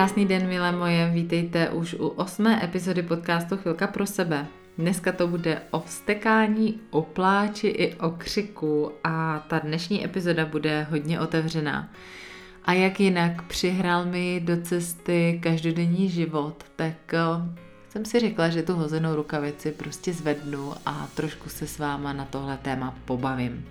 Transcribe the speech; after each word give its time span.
Krásný 0.00 0.26
den, 0.26 0.48
milé 0.48 0.72
moje, 0.72 1.10
vítejte 1.10 1.70
už 1.70 1.94
u 1.94 2.08
osmé 2.08 2.64
epizody 2.64 3.02
podcastu 3.02 3.56
Chvilka 3.56 3.86
pro 3.86 4.06
sebe. 4.06 4.46
Dneska 4.78 5.12
to 5.12 5.26
bude 5.28 5.62
o 5.70 5.80
vstekání, 5.80 6.80
o 6.90 7.02
pláči 7.02 7.66
i 7.68 7.94
o 7.94 8.10
křiku 8.10 8.92
a 9.04 9.44
ta 9.48 9.58
dnešní 9.58 10.04
epizoda 10.04 10.46
bude 10.46 10.86
hodně 10.90 11.20
otevřená. 11.20 11.92
A 12.64 12.72
jak 12.72 13.00
jinak 13.00 13.42
přihrál 13.42 14.04
mi 14.04 14.40
do 14.44 14.62
cesty 14.62 15.40
každodenní 15.42 16.08
život, 16.08 16.64
tak 16.76 17.14
eh, 17.14 17.20
jsem 17.88 18.04
si 18.04 18.20
řekla, 18.20 18.48
že 18.48 18.62
tu 18.62 18.74
hozenou 18.74 19.14
rukavici 19.14 19.72
prostě 19.72 20.12
zvednu 20.12 20.72
a 20.86 21.08
trošku 21.14 21.48
se 21.48 21.66
s 21.66 21.78
váma 21.78 22.12
na 22.12 22.24
tohle 22.24 22.56
téma 22.56 22.94
pobavím. 23.04 23.64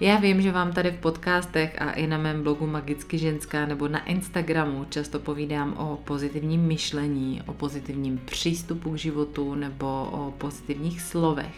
Já 0.00 0.16
vím, 0.16 0.42
že 0.42 0.52
vám 0.52 0.72
tady 0.72 0.90
v 0.90 1.00
podcastech 1.00 1.82
a 1.82 1.90
i 1.90 2.06
na 2.06 2.18
mém 2.18 2.42
blogu 2.42 2.66
Magicky 2.66 3.18
ženská 3.18 3.66
nebo 3.66 3.88
na 3.88 4.04
Instagramu 4.04 4.86
často 4.90 5.18
povídám 5.18 5.72
o 5.72 5.96
pozitivním 6.04 6.60
myšlení, 6.60 7.42
o 7.46 7.52
pozitivním 7.52 8.18
přístupu 8.24 8.92
k 8.92 8.98
životu 8.98 9.54
nebo 9.54 10.08
o 10.12 10.34
pozitivních 10.38 11.00
slovech. 11.00 11.54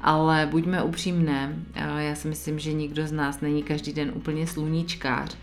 Ale 0.00 0.48
buďme 0.50 0.82
upřímné, 0.82 1.56
já 1.98 2.14
si 2.14 2.28
myslím, 2.28 2.58
že 2.58 2.72
nikdo 2.72 3.06
z 3.06 3.12
nás 3.12 3.40
není 3.40 3.62
každý 3.62 3.92
den 3.92 4.12
úplně 4.14 4.46
sluníčkář. 4.46 5.36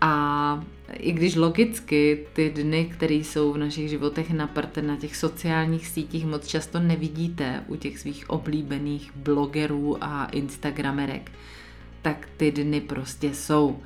A 0.00 0.64
i 0.92 1.12
když 1.12 1.34
logicky 1.34 2.26
ty 2.32 2.50
dny, 2.50 2.84
které 2.84 3.14
jsou 3.14 3.52
v 3.52 3.58
našich 3.58 3.88
životech 3.88 4.30
na 4.30 4.50
na 4.80 4.96
těch 4.96 5.16
sociálních 5.16 5.86
sítích 5.86 6.26
moc 6.26 6.46
často 6.46 6.80
nevidíte 6.80 7.64
u 7.66 7.76
těch 7.76 7.98
svých 7.98 8.30
oblíbených 8.30 9.12
blogerů 9.16 10.04
a 10.04 10.24
instagramerek, 10.24 11.32
tak 12.04 12.28
ty 12.36 12.52
dny 12.52 12.80
prostě 12.80 13.34
jsou. 13.34 13.78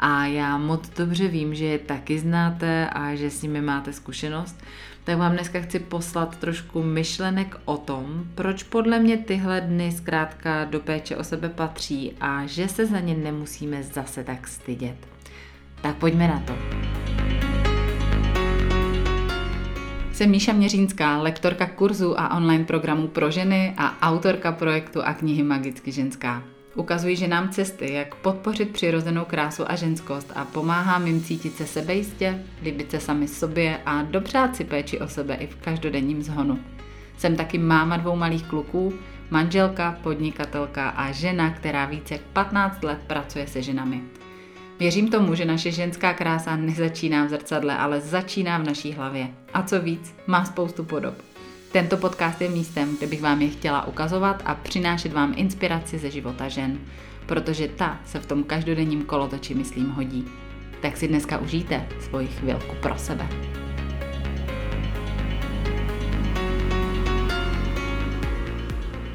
A 0.00 0.26
já 0.26 0.58
moc 0.58 0.88
dobře 0.88 1.28
vím, 1.28 1.54
že 1.54 1.64
je 1.64 1.78
taky 1.78 2.18
znáte 2.18 2.88
a 2.88 3.14
že 3.14 3.30
s 3.30 3.42
nimi 3.42 3.60
máte 3.60 3.92
zkušenost, 3.92 4.64
tak 5.04 5.18
vám 5.18 5.32
dneska 5.32 5.60
chci 5.60 5.78
poslat 5.78 6.36
trošku 6.36 6.82
myšlenek 6.82 7.56
o 7.64 7.76
tom, 7.76 8.24
proč 8.34 8.62
podle 8.62 8.98
mě 8.98 9.16
tyhle 9.16 9.60
dny 9.60 9.92
zkrátka 9.92 10.64
do 10.64 10.80
péče 10.80 11.16
o 11.16 11.24
sebe 11.24 11.48
patří 11.48 12.12
a 12.20 12.46
že 12.46 12.68
se 12.68 12.86
za 12.86 13.00
ně 13.00 13.14
nemusíme 13.14 13.82
zase 13.82 14.24
tak 14.24 14.48
stydět. 14.48 14.96
Tak 15.80 15.96
pojďme 15.96 16.28
na 16.28 16.40
to. 16.40 16.54
Jsem 20.12 20.30
Míša 20.30 20.52
Měřínská, 20.52 21.22
lektorka 21.22 21.66
kurzu 21.66 22.20
a 22.20 22.36
online 22.36 22.64
programů 22.64 23.08
pro 23.08 23.30
ženy 23.30 23.74
a 23.76 24.10
autorka 24.12 24.52
projektu 24.52 25.02
a 25.04 25.14
knihy 25.14 25.42
Magicky 25.42 25.92
ženská. 25.92 26.42
Ukazují 26.74 27.16
ženám 27.16 27.48
cesty, 27.48 27.92
jak 27.92 28.14
podpořit 28.14 28.70
přirozenou 28.70 29.24
krásu 29.24 29.70
a 29.70 29.76
ženskost 29.76 30.32
a 30.34 30.44
pomáhám 30.44 31.06
jim 31.06 31.22
cítit 31.22 31.56
se 31.56 31.66
sebejistě, 31.66 32.44
líbit 32.62 32.90
se 32.90 33.00
sami 33.00 33.28
sobě 33.28 33.78
a 33.86 34.02
dopřát 34.02 34.56
si 34.56 34.64
péči 34.64 35.00
o 35.00 35.08
sebe 35.08 35.34
i 35.34 35.46
v 35.46 35.56
každodenním 35.56 36.22
zhonu. 36.22 36.58
Jsem 37.18 37.36
taky 37.36 37.58
máma 37.58 37.96
dvou 37.96 38.16
malých 38.16 38.42
kluků, 38.42 38.92
manželka, 39.30 39.98
podnikatelka 40.02 40.88
a 40.88 41.12
žena, 41.12 41.50
která 41.50 41.86
více 41.86 42.14
jak 42.14 42.22
15 42.22 42.84
let 42.84 42.98
pracuje 43.06 43.46
se 43.46 43.62
ženami. 43.62 44.02
Věřím 44.78 45.10
tomu, 45.10 45.34
že 45.34 45.44
naše 45.44 45.72
ženská 45.72 46.14
krása 46.14 46.56
nezačíná 46.56 47.24
v 47.24 47.28
zrcadle, 47.28 47.76
ale 47.76 48.00
začíná 48.00 48.58
v 48.58 48.64
naší 48.64 48.92
hlavě. 48.92 49.28
A 49.54 49.62
co 49.62 49.80
víc, 49.80 50.14
má 50.26 50.44
spoustu 50.44 50.84
podob. 50.84 51.31
Tento 51.72 51.96
podcast 51.96 52.40
je 52.40 52.48
místem, 52.48 52.96
kde 52.96 53.06
bych 53.06 53.22
vám 53.22 53.42
je 53.42 53.48
chtěla 53.48 53.86
ukazovat 53.86 54.42
a 54.44 54.54
přinášet 54.54 55.12
vám 55.12 55.34
inspiraci 55.36 55.98
ze 55.98 56.10
života 56.10 56.48
žen, 56.48 56.78
protože 57.26 57.68
ta 57.68 58.00
se 58.06 58.20
v 58.20 58.26
tom 58.26 58.44
každodenním 58.44 59.02
kolotoči, 59.02 59.54
myslím, 59.54 59.90
hodí. 59.90 60.24
Tak 60.82 60.96
si 60.96 61.08
dneska 61.08 61.38
užijte 61.38 61.88
svoji 62.00 62.26
chvilku 62.26 62.76
pro 62.82 62.98
sebe. 62.98 63.28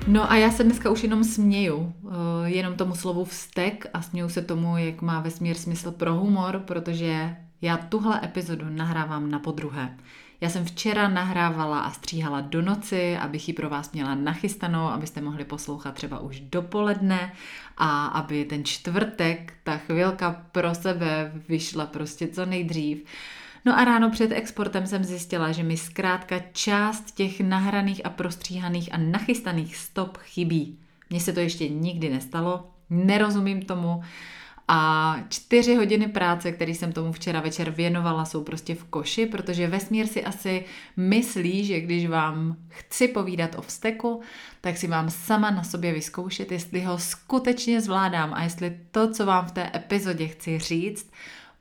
No 0.07 0.31
a 0.31 0.35
já 0.35 0.51
se 0.51 0.63
dneska 0.63 0.89
už 0.89 1.03
jenom 1.03 1.23
směju, 1.23 1.93
eh, 2.05 2.49
jenom 2.49 2.73
tomu 2.73 2.95
slovu 2.95 3.25
vztek 3.25 3.85
a 3.93 4.01
směju 4.01 4.29
se 4.29 4.41
tomu, 4.41 4.77
jak 4.77 5.01
má 5.01 5.21
vesmír 5.21 5.55
smysl 5.55 5.91
pro 5.91 6.13
humor, 6.13 6.61
protože 6.65 7.35
já 7.61 7.77
tuhle 7.77 8.21
epizodu 8.23 8.65
nahrávám 8.69 9.31
na 9.31 9.39
podruhé. 9.39 9.97
Já 10.41 10.49
jsem 10.49 10.65
včera 10.65 11.07
nahrávala 11.07 11.79
a 11.79 11.91
stříhala 11.91 12.41
do 12.41 12.61
noci, 12.61 13.17
abych 13.17 13.47
ji 13.47 13.53
pro 13.53 13.69
vás 13.69 13.91
měla 13.91 14.15
nachystanou, 14.15 14.87
abyste 14.87 15.21
mohli 15.21 15.45
poslouchat 15.45 15.95
třeba 15.95 16.19
už 16.19 16.39
dopoledne 16.39 17.33
a 17.77 18.05
aby 18.05 18.45
ten 18.45 18.65
čtvrtek, 18.65 19.53
ta 19.63 19.77
chvilka 19.77 20.45
pro 20.51 20.75
sebe 20.75 21.31
vyšla 21.49 21.85
prostě 21.85 22.27
co 22.27 22.45
nejdřív. 22.45 23.03
No 23.65 23.79
a 23.79 23.85
ráno 23.85 24.09
před 24.09 24.31
exportem 24.31 24.87
jsem 24.87 25.03
zjistila, 25.03 25.51
že 25.51 25.63
mi 25.63 25.77
zkrátka 25.77 26.39
část 26.53 27.11
těch 27.11 27.41
nahraných 27.41 28.05
a 28.05 28.09
prostříhaných 28.09 28.93
a 28.93 28.97
nachystaných 28.97 29.77
stop 29.77 30.17
chybí. 30.17 30.79
Mně 31.09 31.19
se 31.19 31.33
to 31.33 31.39
ještě 31.39 31.69
nikdy 31.69 32.09
nestalo, 32.09 32.69
nerozumím 32.89 33.61
tomu 33.61 34.03
a 34.67 35.15
čtyři 35.29 35.75
hodiny 35.75 36.07
práce, 36.07 36.51
které 36.51 36.71
jsem 36.71 36.91
tomu 36.91 37.11
včera 37.11 37.41
večer 37.41 37.69
věnovala, 37.69 38.25
jsou 38.25 38.43
prostě 38.43 38.75
v 38.75 38.83
koši, 38.83 39.25
protože 39.25 39.67
vesmír 39.67 40.07
si 40.07 40.23
asi 40.23 40.65
myslí, 40.97 41.65
že 41.65 41.81
když 41.81 42.07
vám 42.07 42.57
chci 42.67 43.07
povídat 43.07 43.55
o 43.55 43.61
vzteku, 43.61 44.21
tak 44.61 44.77
si 44.77 44.87
mám 44.87 45.09
sama 45.09 45.51
na 45.51 45.63
sobě 45.63 45.93
vyzkoušet, 45.93 46.51
jestli 46.51 46.81
ho 46.81 46.97
skutečně 46.97 47.81
zvládám 47.81 48.33
a 48.33 48.43
jestli 48.43 48.79
to, 48.91 49.11
co 49.11 49.25
vám 49.25 49.45
v 49.45 49.51
té 49.51 49.71
epizodě 49.75 50.27
chci 50.27 50.59
říct, 50.59 51.11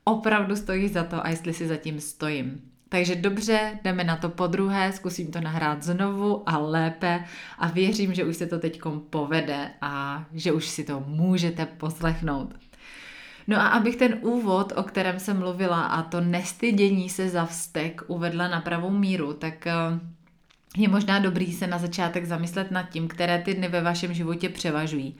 opravdu 0.03 0.55
stojí 0.55 0.87
za 0.87 1.03
to 1.03 1.25
a 1.25 1.29
jestli 1.29 1.53
si 1.53 1.67
zatím 1.67 1.99
stojím. 1.99 2.61
Takže 2.89 3.15
dobře, 3.15 3.79
jdeme 3.83 4.03
na 4.03 4.17
to 4.17 4.29
po 4.29 4.47
druhé, 4.47 4.91
zkusím 4.91 5.31
to 5.31 5.41
nahrát 5.41 5.83
znovu 5.83 6.49
a 6.49 6.57
lépe 6.57 7.23
a 7.57 7.67
věřím, 7.67 8.13
že 8.13 8.25
už 8.25 8.35
se 8.35 8.47
to 8.47 8.59
teď 8.59 8.81
povede 9.09 9.71
a 9.81 10.25
že 10.33 10.51
už 10.51 10.67
si 10.67 10.83
to 10.83 11.03
můžete 11.07 11.65
poslechnout. 11.65 12.66
No 13.47 13.57
a 13.57 13.67
abych 13.67 13.95
ten 13.95 14.17
úvod, 14.21 14.73
o 14.75 14.83
kterém 14.83 15.19
jsem 15.19 15.39
mluvila 15.39 15.81
a 15.81 16.01
to 16.01 16.21
nestydění 16.21 17.09
se 17.09 17.29
za 17.29 17.45
vztek 17.45 18.01
uvedla 18.07 18.47
na 18.47 18.61
pravou 18.61 18.89
míru, 18.89 19.33
tak 19.33 19.67
eh, 19.67 19.73
je 20.77 20.87
možná 20.87 21.19
dobrý 21.19 21.53
se 21.53 21.67
na 21.67 21.77
začátek 21.77 22.25
zamyslet 22.25 22.71
nad 22.71 22.89
tím, 22.89 23.07
které 23.07 23.41
ty 23.41 23.53
dny 23.53 23.67
ve 23.67 23.81
vašem 23.81 24.13
životě 24.13 24.49
převažují. 24.49 25.15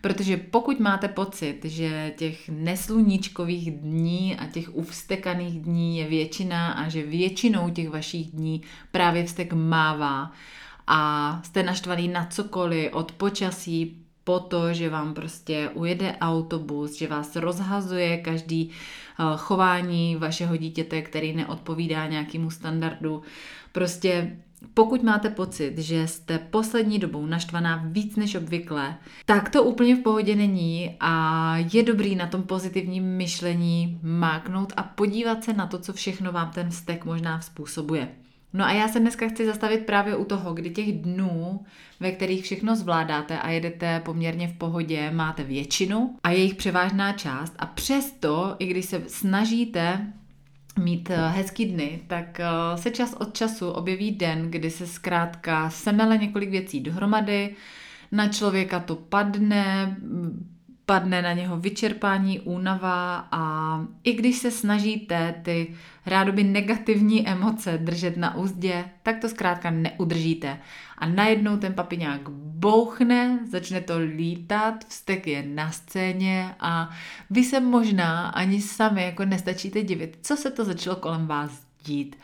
Protože 0.00 0.36
pokud 0.36 0.80
máte 0.80 1.08
pocit, 1.08 1.64
že 1.64 2.12
těch 2.16 2.48
nesluníčkových 2.48 3.70
dní 3.70 4.36
a 4.36 4.46
těch 4.46 4.74
uvstekaných 4.74 5.60
dní 5.60 5.98
je 5.98 6.08
většina 6.08 6.72
a 6.72 6.88
že 6.88 7.06
většinou 7.06 7.70
těch 7.70 7.90
vašich 7.90 8.30
dní 8.30 8.62
právě 8.90 9.24
vztek 9.24 9.52
mává 9.52 10.32
a 10.86 11.40
jste 11.44 11.62
naštvaný 11.62 12.08
na 12.08 12.26
cokoliv, 12.26 12.92
od 12.92 13.12
počasí 13.12 14.01
po 14.24 14.40
to, 14.40 14.74
že 14.74 14.90
vám 14.90 15.14
prostě 15.14 15.70
ujede 15.74 16.16
autobus, 16.20 16.98
že 16.98 17.08
vás 17.08 17.36
rozhazuje 17.36 18.16
každý 18.16 18.70
eh, 18.70 19.24
chování 19.36 20.16
vašeho 20.16 20.56
dítěte, 20.56 21.02
který 21.02 21.32
neodpovídá 21.32 22.06
nějakému 22.06 22.50
standardu. 22.50 23.22
Prostě 23.72 24.36
pokud 24.74 25.02
máte 25.02 25.30
pocit, 25.30 25.78
že 25.78 26.06
jste 26.06 26.38
poslední 26.38 26.98
dobou 26.98 27.26
naštvaná 27.26 27.84
víc 27.86 28.16
než 28.16 28.34
obvykle, 28.34 28.96
tak 29.26 29.50
to 29.50 29.64
úplně 29.64 29.96
v 29.96 30.02
pohodě 30.02 30.36
není 30.36 30.96
a 31.00 31.56
je 31.72 31.82
dobrý 31.82 32.16
na 32.16 32.26
tom 32.26 32.42
pozitivním 32.42 33.04
myšlení 33.04 34.00
máknout 34.02 34.72
a 34.76 34.82
podívat 34.82 35.44
se 35.44 35.52
na 35.52 35.66
to, 35.66 35.78
co 35.78 35.92
všechno 35.92 36.32
vám 36.32 36.50
ten 36.50 36.70
vztek 36.70 37.04
možná 37.04 37.40
způsobuje. 37.40 38.08
No 38.52 38.64
a 38.64 38.72
já 38.72 38.88
se 38.88 39.00
dneska 39.00 39.28
chci 39.28 39.46
zastavit 39.46 39.86
právě 39.86 40.16
u 40.16 40.24
toho, 40.24 40.54
kdy 40.54 40.70
těch 40.70 40.92
dnů, 40.92 41.64
ve 42.00 42.12
kterých 42.12 42.44
všechno 42.44 42.76
zvládáte 42.76 43.38
a 43.38 43.50
jedete 43.50 44.00
poměrně 44.00 44.48
v 44.48 44.58
pohodě, 44.58 45.10
máte 45.10 45.44
většinu 45.44 46.16
a 46.24 46.30
jejich 46.30 46.54
převážná 46.54 47.12
část 47.12 47.54
a 47.58 47.66
přesto, 47.66 48.56
i 48.58 48.66
když 48.66 48.84
se 48.84 49.02
snažíte 49.06 50.12
mít 50.78 51.10
eh, 51.10 51.28
hezký 51.28 51.64
dny, 51.66 52.00
tak 52.06 52.40
eh, 52.40 52.46
se 52.76 52.90
čas 52.90 53.14
od 53.18 53.34
času 53.34 53.70
objeví 53.70 54.10
den, 54.10 54.50
kdy 54.50 54.70
se 54.70 54.86
zkrátka 54.86 55.70
semele 55.70 56.18
několik 56.18 56.50
věcí 56.50 56.80
dohromady, 56.80 57.54
na 58.12 58.28
člověka 58.28 58.80
to 58.80 58.96
padne, 58.96 59.96
padne 60.92 61.22
na 61.22 61.32
něho 61.32 61.56
vyčerpání, 61.56 62.40
únava 62.40 63.28
a 63.32 63.40
i 64.04 64.12
když 64.12 64.38
se 64.38 64.50
snažíte 64.50 65.34
ty 65.42 65.74
rádoby 66.06 66.44
negativní 66.44 67.28
emoce 67.28 67.78
držet 67.78 68.16
na 68.16 68.36
úzdě, 68.36 68.84
tak 69.02 69.18
to 69.18 69.28
zkrátka 69.28 69.70
neudržíte. 69.70 70.58
A 70.98 71.06
najednou 71.06 71.56
ten 71.56 71.74
papiňák 71.74 72.28
bouchne, 72.28 73.38
začne 73.50 73.80
to 73.80 73.98
lítat, 73.98 74.84
vztek 74.88 75.26
je 75.26 75.42
na 75.42 75.70
scéně 75.70 76.54
a 76.60 76.90
vy 77.30 77.44
se 77.44 77.60
možná 77.60 78.28
ani 78.28 78.60
sami 78.60 79.02
jako 79.02 79.24
nestačíte 79.24 79.82
divit, 79.82 80.18
co 80.22 80.36
se 80.36 80.50
to 80.50 80.64
začalo 80.64 80.96
kolem 80.96 81.26
vás 81.26 81.66
dít. 81.84 82.16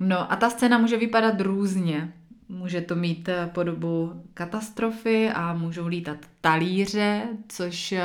No 0.00 0.32
a 0.32 0.36
ta 0.36 0.50
scéna 0.50 0.78
může 0.78 0.96
vypadat 0.96 1.40
různě. 1.40 2.12
Může 2.48 2.80
to 2.80 2.94
mít 2.94 3.28
eh, 3.28 3.50
podobu 3.54 4.22
katastrofy 4.34 5.30
a 5.30 5.54
můžou 5.54 5.86
lítat 5.86 6.16
talíře, 6.40 7.22
což 7.48 7.92
eh, 7.92 8.02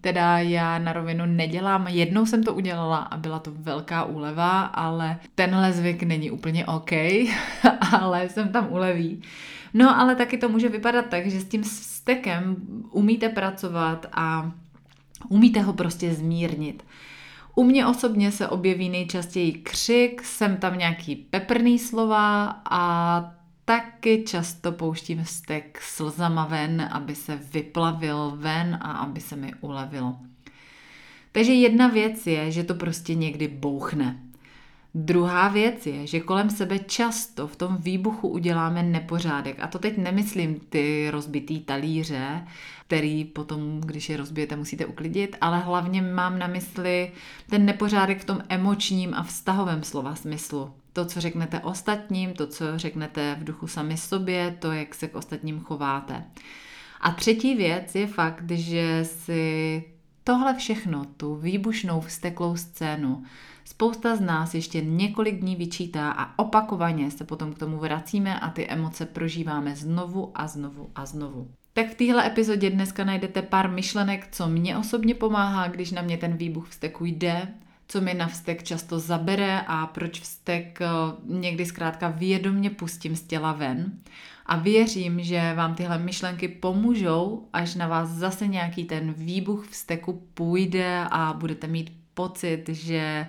teda 0.00 0.38
já 0.38 0.78
na 0.78 0.92
rovinu 0.92 1.26
nedělám. 1.26 1.88
Jednou 1.88 2.26
jsem 2.26 2.42
to 2.42 2.54
udělala 2.54 2.98
a 2.98 3.16
byla 3.16 3.38
to 3.38 3.50
velká 3.54 4.04
úleva, 4.04 4.60
ale 4.60 5.18
tenhle 5.34 5.72
zvyk 5.72 6.02
není 6.02 6.30
úplně 6.30 6.66
OK, 6.66 6.92
ale 8.00 8.28
jsem 8.28 8.48
tam 8.48 8.72
uleví. 8.72 9.22
No 9.74 10.00
ale 10.00 10.16
taky 10.16 10.38
to 10.38 10.48
může 10.48 10.68
vypadat 10.68 11.06
tak, 11.06 11.26
že 11.26 11.40
s 11.40 11.48
tím 11.48 11.64
stekem 11.64 12.56
umíte 12.90 13.28
pracovat 13.28 14.06
a 14.12 14.52
umíte 15.28 15.60
ho 15.60 15.72
prostě 15.72 16.14
zmírnit. 16.14 16.84
U 17.54 17.64
mě 17.64 17.86
osobně 17.86 18.32
se 18.32 18.48
objeví 18.48 18.88
nejčastěji 18.88 19.52
křik, 19.52 20.22
jsem 20.22 20.56
tam 20.56 20.78
nějaký 20.78 21.16
peprný 21.16 21.78
slova 21.78 22.44
a 22.70 23.39
taky 23.70 24.24
často 24.26 24.72
pouštím 24.72 25.24
stek 25.24 25.80
slzama 25.82 26.46
ven, 26.46 26.88
aby 26.92 27.14
se 27.14 27.36
vyplavil 27.36 28.32
ven 28.36 28.78
a 28.82 28.92
aby 28.92 29.20
se 29.20 29.36
mi 29.36 29.52
ulevilo. 29.60 30.16
Takže 31.32 31.52
jedna 31.52 31.88
věc 31.88 32.26
je, 32.26 32.50
že 32.50 32.64
to 32.64 32.74
prostě 32.74 33.14
někdy 33.14 33.48
bouchne. 33.48 34.29
Druhá 34.94 35.48
věc 35.48 35.86
je, 35.86 36.06
že 36.06 36.20
kolem 36.20 36.50
sebe 36.50 36.78
často 36.78 37.46
v 37.46 37.56
tom 37.56 37.76
výbuchu 37.76 38.28
uděláme 38.28 38.82
nepořádek. 38.82 39.56
A 39.60 39.66
to 39.66 39.78
teď 39.78 39.96
nemyslím 39.96 40.60
ty 40.68 41.10
rozbitý 41.10 41.60
talíře, 41.60 42.46
který 42.86 43.24
potom, 43.24 43.80
když 43.80 44.08
je 44.08 44.16
rozbijete, 44.16 44.56
musíte 44.56 44.86
uklidit, 44.86 45.36
ale 45.40 45.58
hlavně 45.58 46.02
mám 46.02 46.38
na 46.38 46.46
mysli 46.46 47.12
ten 47.50 47.64
nepořádek 47.64 48.20
v 48.20 48.24
tom 48.24 48.40
emočním 48.48 49.14
a 49.14 49.22
vztahovém 49.22 49.82
slova 49.82 50.14
smyslu. 50.14 50.72
To, 50.92 51.04
co 51.04 51.20
řeknete 51.20 51.60
ostatním, 51.60 52.32
to, 52.32 52.46
co 52.46 52.78
řeknete 52.78 53.36
v 53.40 53.44
duchu 53.44 53.66
sami 53.66 53.96
sobě, 53.96 54.56
to, 54.58 54.72
jak 54.72 54.94
se 54.94 55.08
k 55.08 55.16
ostatním 55.16 55.60
chováte. 55.60 56.24
A 57.00 57.10
třetí 57.10 57.54
věc 57.54 57.94
je 57.94 58.06
fakt, 58.06 58.50
že 58.50 59.04
si 59.04 59.84
tohle 60.24 60.54
všechno, 60.54 61.04
tu 61.16 61.34
výbušnou 61.34 62.00
vsteklou 62.00 62.56
scénu, 62.56 63.22
spousta 63.80 64.16
z 64.16 64.20
nás 64.20 64.54
ještě 64.54 64.80
několik 64.80 65.40
dní 65.40 65.56
vyčítá 65.56 66.10
a 66.10 66.38
opakovaně 66.38 67.10
se 67.10 67.24
potom 67.24 67.52
k 67.52 67.58
tomu 67.58 67.78
vracíme 67.78 68.40
a 68.40 68.50
ty 68.50 68.66
emoce 68.66 69.06
prožíváme 69.06 69.76
znovu 69.76 70.30
a 70.34 70.46
znovu 70.46 70.90
a 70.94 71.06
znovu. 71.06 71.50
Tak 71.72 71.90
v 71.90 71.94
téhle 71.94 72.26
epizodě 72.26 72.70
dneska 72.70 73.04
najdete 73.04 73.42
pár 73.42 73.70
myšlenek, 73.70 74.28
co 74.32 74.48
mě 74.48 74.76
osobně 74.76 75.14
pomáhá, 75.14 75.68
když 75.68 75.90
na 75.90 76.02
mě 76.02 76.16
ten 76.16 76.36
výbuch 76.36 76.68
vzteku 76.68 77.04
jde, 77.04 77.48
co 77.88 78.00
mi 78.00 78.14
na 78.14 78.28
vztek 78.28 78.62
často 78.62 78.98
zabere 78.98 79.60
a 79.60 79.86
proč 79.86 80.20
vztek 80.20 80.78
eh, 80.82 80.86
někdy 81.24 81.66
zkrátka 81.66 82.08
vědomně 82.08 82.70
pustím 82.70 83.16
z 83.16 83.22
těla 83.22 83.52
ven. 83.52 83.92
A 84.46 84.56
věřím, 84.56 85.22
že 85.22 85.54
vám 85.54 85.74
tyhle 85.74 85.98
myšlenky 85.98 86.48
pomůžou, 86.48 87.48
až 87.52 87.74
na 87.74 87.88
vás 87.88 88.08
zase 88.08 88.46
nějaký 88.46 88.84
ten 88.84 89.12
výbuch 89.12 89.68
vzteku 89.68 90.22
půjde 90.34 91.04
a 91.10 91.32
budete 91.32 91.66
mít 91.66 91.92
pocit, 92.14 92.64
že 92.68 93.26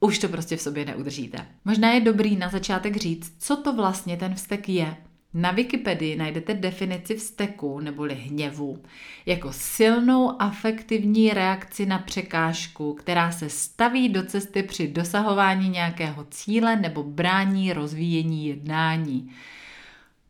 už 0.00 0.18
to 0.18 0.28
prostě 0.28 0.56
v 0.56 0.60
sobě 0.60 0.84
neudržíte. 0.84 1.46
Možná 1.64 1.92
je 1.92 2.00
dobrý 2.00 2.36
na 2.36 2.48
začátek 2.48 2.96
říct, 2.96 3.32
co 3.38 3.56
to 3.56 3.72
vlastně 3.72 4.16
ten 4.16 4.34
vztek 4.34 4.68
je. 4.68 4.96
Na 5.34 5.50
Wikipedii 5.50 6.16
najdete 6.16 6.54
definici 6.54 7.16
vzteku 7.16 7.80
neboli 7.80 8.14
hněvu 8.14 8.82
jako 9.26 9.52
silnou 9.52 10.42
afektivní 10.42 11.30
reakci 11.30 11.86
na 11.86 11.98
překážku, 11.98 12.94
která 12.94 13.32
se 13.32 13.48
staví 13.48 14.08
do 14.08 14.22
cesty 14.22 14.62
při 14.62 14.88
dosahování 14.88 15.68
nějakého 15.68 16.26
cíle 16.30 16.76
nebo 16.76 17.02
brání 17.02 17.72
rozvíjení 17.72 18.46
jednání. 18.46 19.30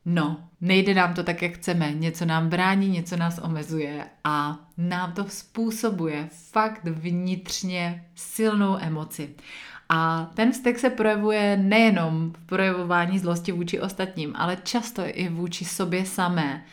No, 0.05 0.49
nejde 0.61 0.94
nám 0.94 1.14
to 1.14 1.23
tak, 1.25 1.43
jak 1.43 1.52
chceme. 1.52 1.93
Něco 1.93 2.25
nám 2.25 2.49
brání, 2.49 2.88
něco 2.88 3.17
nás 3.17 3.38
omezuje 3.38 4.06
a 4.25 4.58
nám 4.76 5.12
to 5.12 5.25
způsobuje 5.29 6.29
fakt 6.32 6.85
vnitřně 6.85 8.05
silnou 8.14 8.76
emoci. 8.81 9.35
A 9.88 10.31
ten 10.35 10.52
vztek 10.52 10.79
se 10.79 10.91
projevuje 10.91 11.56
nejenom 11.56 12.32
v 12.32 12.47
projevování 12.47 13.19
zlosti 13.19 13.52
vůči 13.52 13.81
ostatním, 13.81 14.32
ale 14.37 14.58
často 14.64 15.02
i 15.06 15.29
vůči 15.29 15.64
sobě 15.64 16.06
samé. 16.06 16.64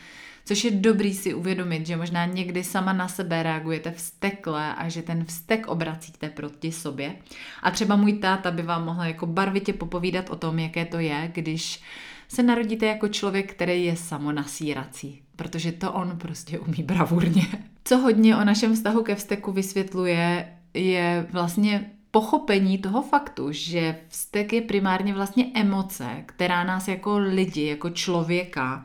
Což 0.44 0.64
je 0.64 0.70
dobrý 0.70 1.14
si 1.14 1.34
uvědomit, 1.34 1.86
že 1.86 1.96
možná 1.96 2.26
někdy 2.26 2.64
sama 2.64 2.92
na 2.92 3.08
sebe 3.08 3.42
reagujete 3.42 3.90
vztekle 3.90 4.74
a 4.74 4.88
že 4.88 5.02
ten 5.02 5.24
vztek 5.24 5.66
obracíte 5.66 6.28
proti 6.28 6.72
sobě. 6.72 7.16
A 7.62 7.70
třeba 7.70 7.96
můj 7.96 8.12
táta 8.12 8.50
by 8.50 8.62
vám 8.62 8.84
mohl 8.84 9.02
jako 9.02 9.26
barvitě 9.26 9.72
popovídat 9.72 10.30
o 10.30 10.36
tom, 10.36 10.58
jaké 10.58 10.84
to 10.84 10.98
je, 10.98 11.30
když 11.34 11.82
se 12.28 12.42
narodíte 12.42 12.86
jako 12.86 13.08
člověk, 13.08 13.54
který 13.54 13.84
je 13.84 13.96
samonasírací, 13.96 15.22
protože 15.36 15.72
to 15.72 15.92
on 15.92 16.18
prostě 16.18 16.58
umí 16.58 16.82
bravurně. 16.82 17.46
Co 17.84 17.98
hodně 17.98 18.36
o 18.36 18.44
našem 18.44 18.74
vztahu 18.74 19.02
ke 19.02 19.14
vzteku 19.14 19.52
vysvětluje, 19.52 20.52
je 20.74 21.26
vlastně 21.32 21.90
pochopení 22.10 22.78
toho 22.78 23.02
faktu, 23.02 23.52
že 23.52 23.96
vztek 24.08 24.52
je 24.52 24.62
primárně 24.62 25.14
vlastně 25.14 25.46
emoce, 25.54 26.06
která 26.26 26.64
nás 26.64 26.88
jako 26.88 27.18
lidi, 27.18 27.66
jako 27.66 27.90
člověka 27.90 28.84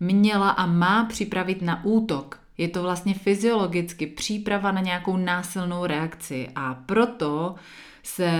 měla 0.00 0.50
a 0.50 0.66
má 0.66 1.04
připravit 1.04 1.62
na 1.62 1.84
útok. 1.84 2.40
Je 2.58 2.68
to 2.68 2.82
vlastně 2.82 3.14
fyziologicky 3.14 4.06
příprava 4.06 4.72
na 4.72 4.80
nějakou 4.80 5.16
násilnou 5.16 5.86
reakci 5.86 6.48
a 6.54 6.74
proto 6.74 7.54
se 8.02 8.30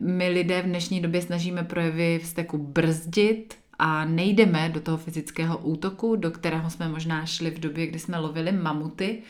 my 0.00 0.28
lidé 0.28 0.62
v 0.62 0.66
dnešní 0.66 1.00
době 1.00 1.22
snažíme 1.22 1.64
projevy 1.64 2.20
vzteku 2.22 2.58
brzdit 2.58 3.54
a 3.78 4.04
nejdeme 4.04 4.68
do 4.68 4.80
toho 4.80 4.96
fyzického 4.96 5.58
útoku, 5.58 6.16
do 6.16 6.30
kterého 6.30 6.70
jsme 6.70 6.88
možná 6.88 7.26
šli 7.26 7.50
v 7.50 7.58
době, 7.58 7.86
kdy 7.86 7.98
jsme 7.98 8.18
lovili 8.18 8.52
mamuty, 8.52 9.22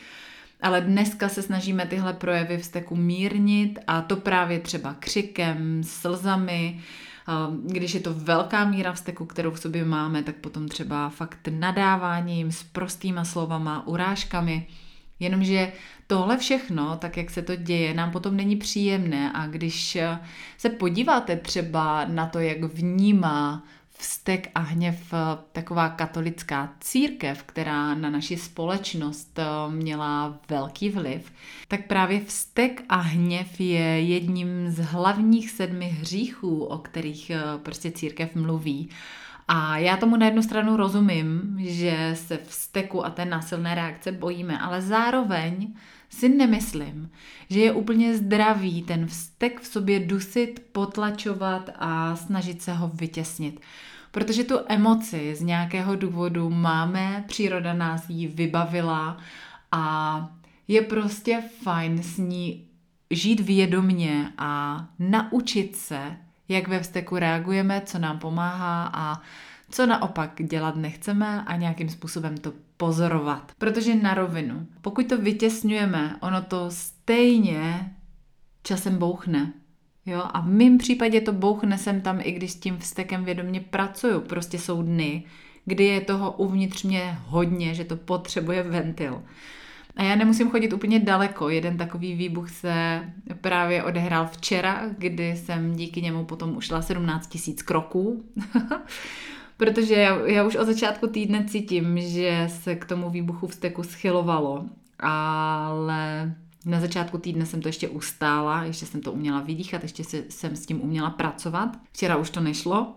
ale 0.61 0.81
dneska 0.81 1.29
se 1.29 1.41
snažíme 1.41 1.85
tyhle 1.85 2.13
projevy 2.13 2.57
vzteku 2.57 2.95
mírnit 2.95 3.79
a 3.87 4.01
to 4.01 4.15
právě 4.15 4.59
třeba 4.59 4.95
křikem, 4.99 5.83
slzami, 5.83 6.79
když 7.65 7.93
je 7.93 7.99
to 7.99 8.13
velká 8.13 8.65
míra 8.65 8.93
vzteku, 8.93 9.25
kterou 9.25 9.51
v 9.51 9.59
sobě 9.59 9.85
máme, 9.85 10.23
tak 10.23 10.35
potom 10.35 10.67
třeba 10.67 11.09
fakt 11.09 11.47
nadáváním, 11.51 12.51
s 12.51 12.63
prostýma 12.63 13.23
slovama, 13.23 13.87
urážkami. 13.87 14.67
Jenomže 15.19 15.71
tohle 16.07 16.37
všechno, 16.37 16.97
tak 16.97 17.17
jak 17.17 17.29
se 17.29 17.41
to 17.41 17.55
děje, 17.55 17.93
nám 17.93 18.11
potom 18.11 18.35
není 18.37 18.55
příjemné 18.55 19.31
a 19.33 19.47
když 19.47 19.97
se 20.57 20.69
podíváte 20.69 21.35
třeba 21.35 22.05
na 22.05 22.25
to, 22.25 22.39
jak 22.39 22.63
vnímá 22.63 23.63
vztek 23.97 24.49
a 24.55 24.59
hněv 24.59 25.13
eh, 25.13 25.17
taková 25.51 25.89
katolická 25.89 26.73
církev, 26.79 27.43
která 27.43 27.95
na 27.95 28.09
naši 28.09 28.37
společnost 28.37 29.39
eh, 29.39 29.71
měla 29.71 30.39
velký 30.49 30.89
vliv, 30.89 31.31
tak 31.67 31.87
právě 31.87 32.25
vztek 32.25 32.83
a 32.89 32.95
hněv 32.95 33.59
je 33.59 34.01
jedním 34.01 34.69
z 34.69 34.79
hlavních 34.79 35.51
sedmi 35.51 35.85
hříchů, 35.85 36.63
o 36.63 36.77
kterých 36.77 37.29
eh, 37.29 37.41
prostě 37.63 37.91
církev 37.91 38.35
mluví. 38.35 38.89
A 39.47 39.77
já 39.77 39.97
tomu 39.97 40.17
na 40.17 40.25
jednu 40.25 40.43
stranu 40.43 40.77
rozumím, 40.77 41.57
že 41.59 42.11
se 42.13 42.37
vzteku 42.37 43.05
a 43.05 43.09
té 43.09 43.25
násilné 43.25 43.75
reakce 43.75 44.11
bojíme, 44.11 44.59
ale 44.59 44.81
zároveň 44.81 45.73
si 46.09 46.29
nemyslím, 46.29 47.09
že 47.49 47.59
je 47.59 47.71
úplně 47.71 48.17
zdravý 48.17 48.83
ten 48.83 49.07
vztek 49.07 49.61
v 49.61 49.67
sobě 49.67 49.99
dusit, 49.99 50.65
potlačovat 50.71 51.69
a 51.75 52.15
snažit 52.15 52.61
se 52.61 52.73
ho 52.73 52.91
vytěsnit. 52.93 53.59
Protože 54.11 54.43
tu 54.43 54.55
emoci 54.67 55.35
z 55.35 55.41
nějakého 55.41 55.95
důvodu 55.95 56.49
máme, 56.49 57.23
příroda 57.27 57.73
nás 57.73 58.09
ji 58.09 58.27
vybavila 58.27 59.17
a 59.71 60.29
je 60.67 60.81
prostě 60.81 61.43
fajn 61.63 62.03
s 62.03 62.17
ní 62.17 62.67
žít 63.11 63.39
vědomně 63.39 64.31
a 64.37 64.85
naučit 64.99 65.75
se, 65.75 66.17
jak 66.49 66.67
ve 66.67 66.79
vzteku 66.79 67.15
reagujeme, 67.15 67.81
co 67.85 67.99
nám 67.99 68.19
pomáhá 68.19 68.91
a 68.93 69.21
co 69.69 69.85
naopak 69.85 70.31
dělat 70.43 70.75
nechceme 70.75 71.43
a 71.43 71.55
nějakým 71.55 71.89
způsobem 71.89 72.37
to 72.37 72.53
pozorovat. 72.77 73.51
Protože 73.57 73.95
na 73.95 74.13
rovinu, 74.13 74.67
pokud 74.81 75.07
to 75.07 75.17
vytěsňujeme, 75.17 76.15
ono 76.21 76.41
to 76.41 76.71
stejně 76.71 77.95
časem 78.63 78.97
bouchne. 78.97 79.53
Jo, 80.05 80.23
a 80.33 80.41
v 80.41 80.47
mém 80.47 80.77
případě 80.77 81.21
to 81.21 81.33
bouchne 81.33 81.77
sem 81.77 82.01
tam, 82.01 82.19
i 82.21 82.31
když 82.31 82.51
s 82.51 82.59
tím 82.59 82.77
vztekem 82.77 83.25
vědomě 83.25 83.59
pracuju. 83.59 84.21
Prostě 84.21 84.59
jsou 84.59 84.81
dny, 84.81 85.23
kdy 85.65 85.83
je 85.83 86.01
toho 86.01 86.31
uvnitř 86.31 86.83
mě 86.83 87.17
hodně, 87.25 87.73
že 87.73 87.83
to 87.83 87.95
potřebuje 87.95 88.63
ventil. 88.63 89.23
A 89.95 90.03
já 90.03 90.15
nemusím 90.15 90.49
chodit 90.49 90.73
úplně 90.73 90.99
daleko. 90.99 91.49
Jeden 91.49 91.77
takový 91.77 92.15
výbuch 92.15 92.49
se 92.49 93.03
právě 93.41 93.83
odehrál 93.83 94.27
včera, 94.31 94.81
kdy 94.97 95.35
jsem 95.35 95.75
díky 95.75 96.01
němu 96.01 96.25
potom 96.25 96.57
ušla 96.57 96.81
17 96.81 97.27
tisíc 97.27 97.61
kroků. 97.61 98.23
Protože 99.57 99.93
já, 99.93 100.27
já 100.27 100.43
už 100.43 100.55
od 100.55 100.65
začátku 100.65 101.07
týdne 101.07 101.45
cítím, 101.47 101.99
že 101.99 102.47
se 102.49 102.75
k 102.75 102.85
tomu 102.85 103.09
výbuchu 103.09 103.47
vzteku 103.47 103.83
schylovalo. 103.83 104.65
Ale 104.99 106.35
Na 106.65 106.79
začátku 106.79 107.17
týdne 107.17 107.45
jsem 107.45 107.61
to 107.61 107.69
ještě 107.69 107.89
ustála, 107.89 108.63
ještě 108.63 108.85
jsem 108.85 109.01
to 109.01 109.11
uměla 109.11 109.41
vydýchat, 109.41 109.83
ještě 109.83 110.03
jsem 110.29 110.55
s 110.55 110.65
tím 110.65 110.81
uměla 110.81 111.09
pracovat. 111.09 111.77
Včera 111.91 112.17
už 112.17 112.29
to 112.29 112.41
nešlo. 112.41 112.93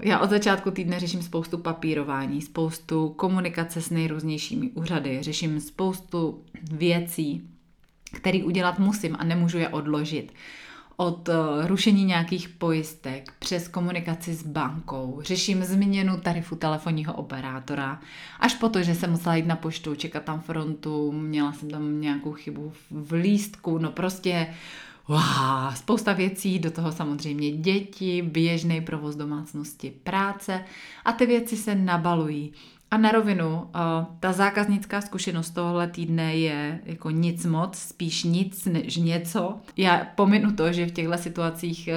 Já 0.00 0.18
od 0.18 0.30
začátku 0.30 0.70
týdne 0.70 1.00
řeším 1.00 1.22
spoustu 1.22 1.58
papírování, 1.58 2.42
spoustu 2.42 3.08
komunikace 3.08 3.82
s 3.82 3.90
nejrůznějšími 3.90 4.70
úřady, 4.70 5.18
řeším 5.22 5.60
spoustu 5.60 6.44
věcí, 6.72 7.42
které 8.12 8.44
udělat 8.44 8.78
musím 8.78 9.16
a 9.18 9.24
nemůžu 9.24 9.58
je 9.58 9.68
odložit 9.68 10.32
od 11.00 11.28
eh, 11.28 11.32
rušení 11.66 12.04
nějakých 12.04 12.48
pojistek 12.48 13.32
přes 13.38 13.68
komunikaci 13.68 14.34
s 14.34 14.42
bankou, 14.42 15.20
řeším 15.22 15.64
změnu 15.64 16.20
tarifu 16.20 16.56
telefonního 16.56 17.14
operátora, 17.14 18.00
až 18.40 18.54
po 18.54 18.68
to, 18.68 18.82
že 18.82 18.94
jsem 18.94 19.10
musela 19.10 19.34
jít 19.34 19.46
na 19.46 19.56
poštu, 19.56 19.94
čekat 19.94 20.24
tam 20.24 20.40
frontu, 20.40 21.12
měla 21.12 21.52
jsem 21.52 21.70
tam 21.70 22.00
nějakou 22.00 22.32
chybu 22.32 22.72
v 22.90 23.12
lístku, 23.12 23.78
no 23.78 23.90
prostě 23.90 24.54
wow, 25.08 25.74
spousta 25.74 26.12
věcí, 26.12 26.58
do 26.58 26.70
toho 26.70 26.92
samozřejmě 26.92 27.50
děti, 27.50 28.22
běžný 28.22 28.80
provoz 28.80 29.16
domácnosti, 29.16 29.92
práce. 30.02 30.64
A 31.04 31.12
ty 31.12 31.26
věci 31.26 31.56
se 31.56 31.74
nabalují. 31.74 32.52
A 32.90 32.96
na 32.96 33.12
rovinu, 33.12 33.70
ta 34.20 34.32
zákaznická 34.32 35.00
zkušenost 35.00 35.50
tohle 35.50 35.88
týdne 35.88 36.36
je 36.36 36.80
jako 36.84 37.10
nic 37.10 37.46
moc, 37.46 37.78
spíš 37.78 38.24
nic 38.24 38.64
než 38.64 38.96
něco. 38.96 39.60
Já 39.76 40.06
pominu 40.14 40.52
to, 40.52 40.72
že 40.72 40.86
v 40.86 40.92
těchto 40.92 41.18
situacích 41.18 41.88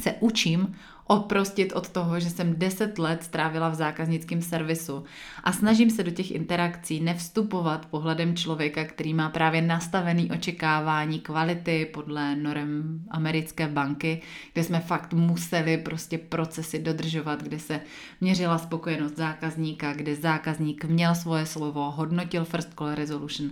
se 0.00 0.14
učím 0.20 0.74
oprostit 1.12 1.72
od 1.72 1.88
toho, 1.88 2.20
že 2.20 2.30
jsem 2.30 2.54
10 2.58 2.98
let 2.98 3.22
strávila 3.22 3.68
v 3.68 3.74
zákaznickém 3.74 4.42
servisu. 4.42 5.04
A 5.44 5.52
snažím 5.52 5.90
se 5.90 6.02
do 6.02 6.10
těch 6.10 6.30
interakcí 6.30 7.00
nevstupovat 7.00 7.86
pohledem 7.86 8.36
člověka, 8.36 8.84
který 8.84 9.14
má 9.14 9.28
právě 9.28 9.62
nastavený 9.62 10.30
očekávání 10.30 11.20
kvality 11.20 11.90
podle 11.94 12.36
norem 12.36 13.00
americké 13.10 13.68
banky, 13.68 14.22
kde 14.52 14.64
jsme 14.64 14.80
fakt 14.80 15.12
museli 15.12 15.78
prostě 15.78 16.18
procesy 16.18 16.78
dodržovat, 16.78 17.42
kde 17.42 17.58
se 17.58 17.80
měřila 18.20 18.58
spokojenost 18.58 19.16
zákazníka, 19.16 19.92
kde 19.92 20.16
zákazník 20.16 20.84
měl 20.84 21.14
svoje 21.14 21.46
slovo, 21.46 21.90
hodnotil 21.90 22.44
first 22.44 22.74
call 22.78 22.94
resolution, 22.94 23.50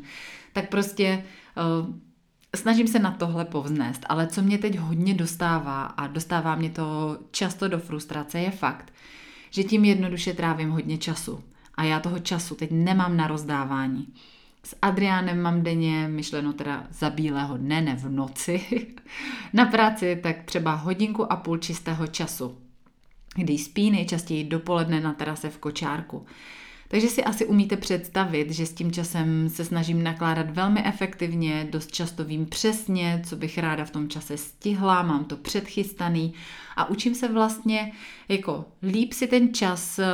tak 0.53 0.69
prostě 0.69 1.25
uh, 1.81 2.10
Snažím 2.57 2.89
se 2.89 2.99
na 2.99 3.11
tohle 3.11 3.45
povznést, 3.45 4.07
ale 4.09 4.27
co 4.27 4.43
mě 4.43 4.59
teď 4.59 4.79
hodně 4.79 5.15
dostává 5.15 5.83
a 5.83 6.07
dostává 6.07 6.55
mě 6.55 6.71
to 6.71 7.19
často 7.31 7.69
do 7.69 7.79
frustrace 7.79 8.41
je 8.41 8.51
fakt, 8.51 8.93
že 9.51 9.65
tím 9.65 9.85
jednoduše 9.85 10.35
trávím 10.35 10.71
hodně 10.71 10.99
času. 10.99 11.45
A 11.75 11.85
já 11.85 12.01
toho 12.01 12.19
času 12.19 12.55
teď 12.55 12.71
nemám 12.71 13.17
na 13.17 13.27
rozdávání. 13.27 14.15
S 14.65 14.77
Adriánem 14.83 15.43
mám 15.43 15.63
denně, 15.63 16.09
myšleno 16.09 16.53
teda 16.53 16.87
za 16.91 17.11
bílého 17.11 17.57
dne, 17.57 17.83
ne 17.83 17.97
v 17.97 18.11
noci, 18.11 18.87
na 19.53 19.67
práci 19.67 20.21
tak 20.23 20.43
třeba 20.45 20.75
hodinku 20.75 21.33
a 21.33 21.37
půl 21.37 21.59
čistého 21.59 22.07
času, 22.07 22.59
kdy 23.35 23.59
spí 23.59 23.91
nejčastěji 23.91 24.45
dopoledne 24.45 25.01
na 25.01 25.13
terase 25.13 25.51
v 25.51 25.59
kočárku. 25.59 26.27
Takže 26.93 27.09
si 27.09 27.25
asi 27.25 27.47
umíte 27.47 27.77
představit, 27.77 28.51
že 28.51 28.67
s 28.67 28.73
tím 28.73 28.93
časem 28.93 29.49
se 29.49 29.65
snažím 29.65 30.03
nakládat 30.03 30.51
velmi 30.51 30.85
efektivně, 30.85 31.69
dost 31.71 31.93
často 31.93 32.25
vím 32.25 32.47
přesně, 32.47 33.23
co 33.27 33.37
bych 33.37 33.59
ráda 33.59 33.85
v 33.85 33.91
tom 33.91 34.09
čase 34.09 34.37
stihla, 34.37 35.03
mám 35.03 35.25
to 35.25 35.37
předchystaný 35.37 36.35
a 36.77 36.89
učím 36.89 37.15
se 37.15 37.29
vlastně 37.29 37.93
jako 38.29 38.65
líp 38.83 39.13
si 39.13 39.27
ten 39.27 39.55
čas 39.55 39.99
eh, 39.99 40.05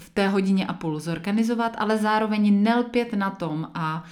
v 0.00 0.10
té 0.10 0.28
hodině 0.28 0.66
a 0.66 0.72
půl 0.72 1.00
zorganizovat, 1.00 1.76
ale 1.78 1.98
zároveň 1.98 2.62
nelpět 2.62 3.12
na 3.12 3.30
tom 3.30 3.70
a 3.74 4.04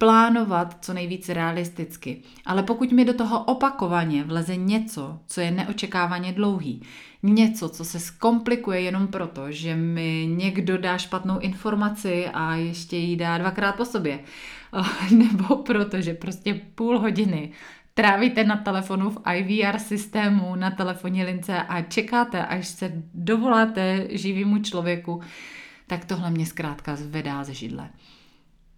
plánovat 0.00 0.76
co 0.80 0.92
nejvíce 0.92 1.34
realisticky. 1.34 2.22
Ale 2.46 2.62
pokud 2.62 2.92
mi 2.92 3.04
do 3.04 3.14
toho 3.14 3.44
opakovaně 3.44 4.24
vleze 4.24 4.56
něco, 4.56 5.18
co 5.26 5.40
je 5.40 5.50
neočekávaně 5.50 6.32
dlouhý, 6.32 6.82
něco, 7.22 7.68
co 7.68 7.84
se 7.84 8.00
zkomplikuje 8.00 8.80
jenom 8.80 9.06
proto, 9.06 9.52
že 9.52 9.76
mi 9.76 10.28
někdo 10.30 10.78
dá 10.78 10.98
špatnou 10.98 11.38
informaci 11.38 12.28
a 12.28 12.54
ještě 12.54 12.96
ji 12.96 13.16
dá 13.16 13.38
dvakrát 13.38 13.76
po 13.76 13.84
sobě, 13.84 14.20
nebo 15.16 15.56
proto, 15.56 16.00
že 16.00 16.14
prostě 16.14 16.54
půl 16.74 16.98
hodiny 16.98 17.52
trávíte 17.94 18.44
na 18.44 18.56
telefonu 18.56 19.10
v 19.10 19.18
IVR 19.34 19.78
systému, 19.78 20.56
na 20.56 20.70
telefonní 20.70 21.24
lince 21.24 21.62
a 21.62 21.82
čekáte, 21.82 22.46
až 22.46 22.68
se 22.68 22.92
dovoláte 23.14 24.06
živýmu 24.10 24.62
člověku, 24.62 25.20
tak 25.86 26.04
tohle 26.04 26.30
mě 26.30 26.46
zkrátka 26.46 26.96
zvedá 26.96 27.44
ze 27.44 27.54
židle. 27.54 27.90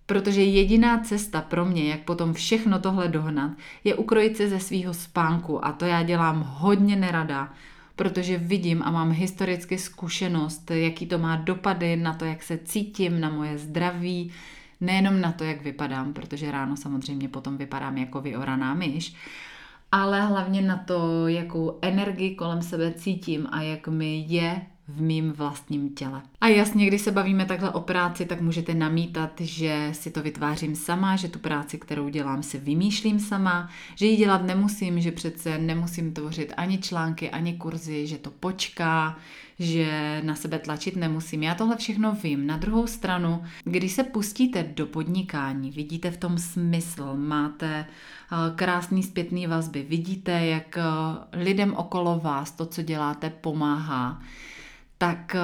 Protože 0.07 0.43
jediná 0.43 0.99
cesta 0.99 1.41
pro 1.41 1.65
mě, 1.65 1.91
jak 1.91 2.01
potom 2.01 2.35
všechno 2.35 2.79
tohle 2.79 3.09
dohnat, 3.09 3.51
je 3.85 3.95
ukrojit 3.95 4.37
se 4.37 4.49
ze 4.49 4.61
svého 4.61 4.95
spánku. 4.95 5.65
A 5.65 5.73
to 5.73 5.85
já 5.85 6.03
dělám 6.03 6.43
hodně 6.49 6.97
nerada, 6.97 7.53
protože 7.97 8.39
vidím 8.39 8.83
a 8.83 8.91
mám 8.91 9.11
historicky 9.11 9.79
zkušenost, 9.79 10.71
jaký 10.71 11.07
to 11.07 11.19
má 11.19 11.37
dopady 11.37 11.97
na 11.97 12.15
to, 12.15 12.25
jak 12.25 12.43
se 12.43 12.59
cítím, 12.59 13.21
na 13.21 13.31
moje 13.31 13.59
zdraví, 13.59 14.33
nejenom 14.81 15.21
na 15.21 15.33
to, 15.33 15.45
jak 15.45 15.63
vypadám, 15.63 16.13
protože 16.13 16.51
ráno 16.51 16.77
samozřejmě 16.77 17.29
potom 17.29 17.57
vypadám 17.57 17.99
jako 17.99 18.21
vyoraná 18.21 18.75
myš, 18.75 19.15
ale 19.93 20.21
hlavně 20.21 20.63
na 20.63 20.77
to, 20.77 21.29
jakou 21.29 21.79
energii 21.83 22.35
kolem 22.35 22.63
sebe 22.63 22.93
cítím 22.93 23.49
a 23.51 23.63
jak 23.63 23.89
mi 23.89 24.25
je 24.29 24.63
v 24.89 25.03
mým 25.03 25.33
vlastním 25.33 25.95
těle. 25.95 26.23
A 26.41 26.49
jasně, 26.49 26.87
když 26.87 27.03
se 27.03 27.11
bavíme 27.11 27.45
takhle 27.45 27.71
o 27.71 27.81
práci, 27.81 28.27
tak 28.27 28.41
můžete 28.41 28.75
namítat, 28.75 29.31
že 29.41 29.89
si 29.93 30.11
to 30.11 30.23
vytvářím 30.23 30.77
sama, 30.77 31.17
že 31.17 31.29
tu 31.29 31.39
práci, 31.39 31.79
kterou 31.79 32.09
dělám, 32.09 32.43
si 32.43 32.59
vymýšlím 32.59 33.21
sama, 33.21 33.71
že 33.95 34.07
ji 34.07 34.17
dělat 34.17 34.43
nemusím, 34.43 35.01
že 35.01 35.13
přece 35.13 35.59
nemusím 35.59 36.13
tvořit 36.13 36.53
ani 36.57 36.79
články, 36.79 37.31
ani 37.31 37.55
kurzy, 37.55 38.07
že 38.07 38.19
to 38.19 38.31
počká, 38.31 39.17
že 39.59 40.21
na 40.25 40.35
sebe 40.35 40.59
tlačit 40.59 40.97
nemusím. 40.97 41.43
Já 41.43 41.55
tohle 41.55 41.77
všechno 41.77 42.17
vím. 42.23 42.47
Na 42.47 42.57
druhou 42.57 42.87
stranu, 42.87 43.43
když 43.65 43.93
se 43.93 44.05
pustíte 44.05 44.63
do 44.63 44.87
podnikání, 44.87 45.71
vidíte 45.71 46.11
v 46.11 46.17
tom 46.17 46.39
smysl, 46.39 47.13
máte 47.17 47.87
eh, 47.87 48.37
krásný 48.57 49.03
zpětný 49.03 49.47
vazby, 49.47 49.83
vidíte, 49.83 50.47
jak 50.47 50.79
eh, 50.79 50.83
lidem 51.33 51.75
okolo 51.75 52.19
vás 52.19 52.51
to, 52.51 52.67
co 52.67 52.83
děláte, 52.83 53.31
pomáhá, 53.31 54.23
tak 55.03 55.35
eh, 55.35 55.41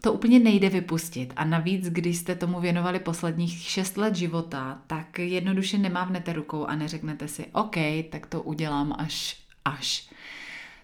to 0.00 0.12
úplně 0.12 0.38
nejde 0.38 0.68
vypustit. 0.68 1.32
A 1.36 1.44
navíc, 1.44 1.88
když 1.88 2.16
jste 2.16 2.34
tomu 2.34 2.60
věnovali 2.60 2.98
posledních 2.98 3.62
šest 3.62 3.96
let 3.96 4.16
života, 4.16 4.78
tak 4.86 5.18
jednoduše 5.18 5.78
nemávnete 5.78 6.32
rukou 6.32 6.64
a 6.64 6.74
neřeknete 6.76 7.28
si, 7.28 7.46
OK, 7.52 7.76
tak 8.10 8.26
to 8.26 8.42
udělám 8.42 8.94
až 8.98 9.36
až. 9.64 10.08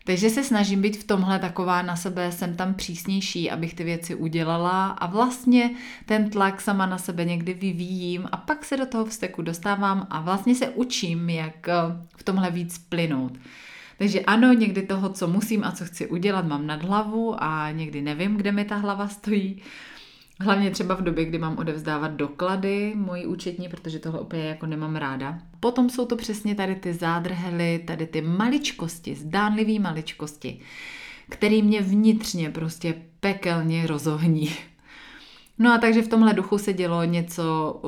Takže 0.05 0.31
se 0.31 0.45
snažím 0.45 0.83
být 0.83 0.97
v 0.97 1.05
tomhle 1.05 1.39
taková 1.39 1.83
na 1.83 1.97
sebe, 1.97 2.33
jsem 2.33 2.57
tam 2.57 2.75
přísnější, 2.75 3.51
abych 3.51 3.75
ty 3.75 3.85
věci 3.85 4.15
udělala 4.15 4.87
a 4.87 5.07
vlastně 5.07 5.71
ten 6.07 6.31
tlak 6.31 6.61
sama 6.61 6.87
na 6.87 6.99
sebe 6.99 7.25
někdy 7.25 7.55
vyvíjím 7.55 8.29
a 8.33 8.37
pak 8.37 8.65
se 8.65 8.77
do 8.77 8.87
toho 8.87 9.05
vzteku 9.05 9.43
dostávám 9.43 10.07
a 10.11 10.21
vlastně 10.21 10.55
se 10.55 10.69
učím, 10.69 11.31
jak 11.31 11.69
eh, 11.69 11.75
v 12.17 12.23
tomhle 12.23 12.51
víc 12.51 12.79
plynout. 12.79 13.39
Takže 13.99 14.21
ano, 14.21 14.53
někdy 14.53 14.83
toho, 14.83 15.09
co 15.09 15.29
musím 15.29 15.65
a 15.65 15.73
co 15.73 15.85
chci 15.85 16.07
udělat, 16.07 16.47
mám 16.47 16.67
nad 16.67 16.83
hlavu 16.83 17.43
a 17.43 17.71
někdy 17.71 18.03
nevím, 18.03 18.37
kde 18.37 18.53
mi 18.53 18.65
ta 18.65 18.77
hlava 18.77 19.09
stojí. 19.09 19.63
Hlavně 20.41 20.71
třeba 20.71 20.95
v 20.95 21.03
době, 21.03 21.25
kdy 21.25 21.39
mám 21.39 21.59
odevzdávat 21.59 22.13
doklady 22.13 22.93
moji 22.97 23.27
účetní, 23.27 23.69
protože 23.69 23.99
tohle 23.99 24.21
úplně 24.21 24.45
jako 24.45 24.67
nemám 24.67 24.97
ráda. 24.97 25.39
Potom 25.61 25.91
jsou 25.91 26.07
to 26.07 26.17
přesně 26.17 26.55
tady 26.55 26.75
ty 26.75 26.95
zádrhely, 26.95 27.85
tady 27.87 28.07
ty 28.07 28.21
maličkosti, 28.23 29.15
zdánlivé 29.15 29.79
maličkosti, 29.79 30.61
který 31.29 31.63
mě 31.63 31.83
vnitřně 31.83 32.51
prostě 32.51 32.95
pekelně 33.21 33.87
rozohní. 33.87 34.51
No 35.59 35.73
a 35.73 35.79
takže 35.79 36.03
v 36.03 36.09
tomhle 36.09 36.35
duchu 36.35 36.59
se 36.59 36.73
dělo 36.73 37.05
něco 37.05 37.81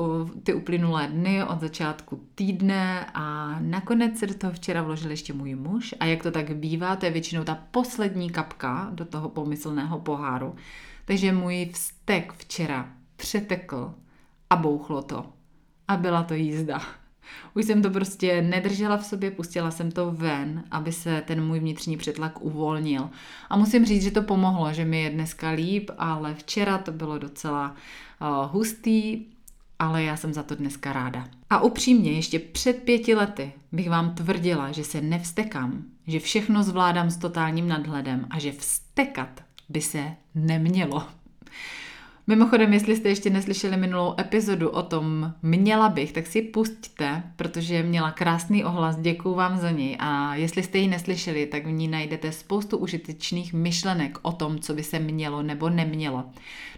ty 0.43 0.53
uplynulé 0.53 1.07
dny 1.07 1.43
od 1.43 1.61
začátku 1.61 2.27
týdne 2.35 3.05
a 3.13 3.55
nakonec 3.59 4.19
se 4.19 4.27
do 4.27 4.33
toho 4.33 4.53
včera 4.53 4.81
vložil 4.81 5.11
ještě 5.11 5.33
můj 5.33 5.55
muž 5.55 5.95
a 5.99 6.05
jak 6.05 6.23
to 6.23 6.31
tak 6.31 6.55
bývá, 6.55 6.95
to 6.95 7.05
je 7.05 7.11
většinou 7.11 7.43
ta 7.43 7.55
poslední 7.71 8.29
kapka 8.29 8.89
do 8.93 9.05
toho 9.05 9.29
pomyslného 9.29 9.99
poháru. 9.99 10.55
Takže 11.05 11.31
můj 11.31 11.69
vztek 11.73 12.33
včera 12.33 12.89
přetekl 13.15 13.93
a 14.49 14.55
bouchlo 14.55 15.01
to. 15.01 15.25
A 15.87 15.97
byla 15.97 16.23
to 16.23 16.33
jízda. 16.33 16.81
Už 17.53 17.65
jsem 17.65 17.81
to 17.81 17.89
prostě 17.89 18.41
nedržela 18.41 18.97
v 18.97 19.05
sobě, 19.05 19.31
pustila 19.31 19.71
jsem 19.71 19.91
to 19.91 20.11
ven, 20.11 20.63
aby 20.71 20.91
se 20.91 21.23
ten 21.27 21.45
můj 21.45 21.59
vnitřní 21.59 21.97
přetlak 21.97 22.41
uvolnil. 22.41 23.09
A 23.49 23.57
musím 23.57 23.85
říct, 23.85 24.03
že 24.03 24.11
to 24.11 24.21
pomohlo, 24.21 24.73
že 24.73 24.85
mi 24.85 25.01
je 25.01 25.09
dneska 25.09 25.49
líp, 25.49 25.89
ale 25.97 26.35
včera 26.35 26.77
to 26.77 26.91
bylo 26.91 27.17
docela 27.17 27.75
uh, 28.21 28.51
hustý, 28.51 29.25
ale 29.79 30.03
já 30.03 30.17
jsem 30.17 30.33
za 30.33 30.43
to 30.43 30.55
dneska 30.55 30.93
ráda. 30.93 31.27
A 31.49 31.59
upřímně, 31.61 32.11
ještě 32.11 32.39
před 32.39 32.83
pěti 32.83 33.15
lety 33.15 33.53
bych 33.71 33.89
vám 33.89 34.15
tvrdila, 34.15 34.71
že 34.71 34.83
se 34.83 35.01
nevstekám, 35.01 35.83
že 36.07 36.19
všechno 36.19 36.63
zvládám 36.63 37.09
s 37.09 37.17
totálním 37.17 37.67
nadhledem 37.67 38.27
a 38.29 38.39
že 38.39 38.51
vstekat 38.51 39.43
by 39.69 39.81
se 39.81 40.11
nemělo. 40.35 41.07
Mimochodem, 42.31 42.73
jestli 42.73 42.95
jste 42.95 43.09
ještě 43.09 43.29
neslyšeli 43.29 43.77
minulou 43.77 44.15
epizodu 44.19 44.69
o 44.69 44.83
tom 44.83 45.33
Měla 45.41 45.89
bych, 45.89 46.11
tak 46.11 46.27
si 46.27 46.41
pusťte, 46.41 47.23
protože 47.35 47.83
měla 47.83 48.11
krásný 48.11 48.63
ohlas, 48.63 48.97
děkuju 48.97 49.35
vám 49.35 49.57
za 49.57 49.71
něj 49.71 49.97
a 49.99 50.35
jestli 50.35 50.63
jste 50.63 50.77
ji 50.77 50.87
neslyšeli, 50.87 51.45
tak 51.45 51.65
v 51.65 51.71
ní 51.71 51.87
najdete 51.87 52.31
spoustu 52.31 52.77
užitečných 52.77 53.53
myšlenek 53.53 54.19
o 54.21 54.31
tom, 54.31 54.59
co 54.59 54.73
by 54.73 54.83
se 54.83 54.99
mělo 54.99 55.43
nebo 55.43 55.69
nemělo. 55.69 56.23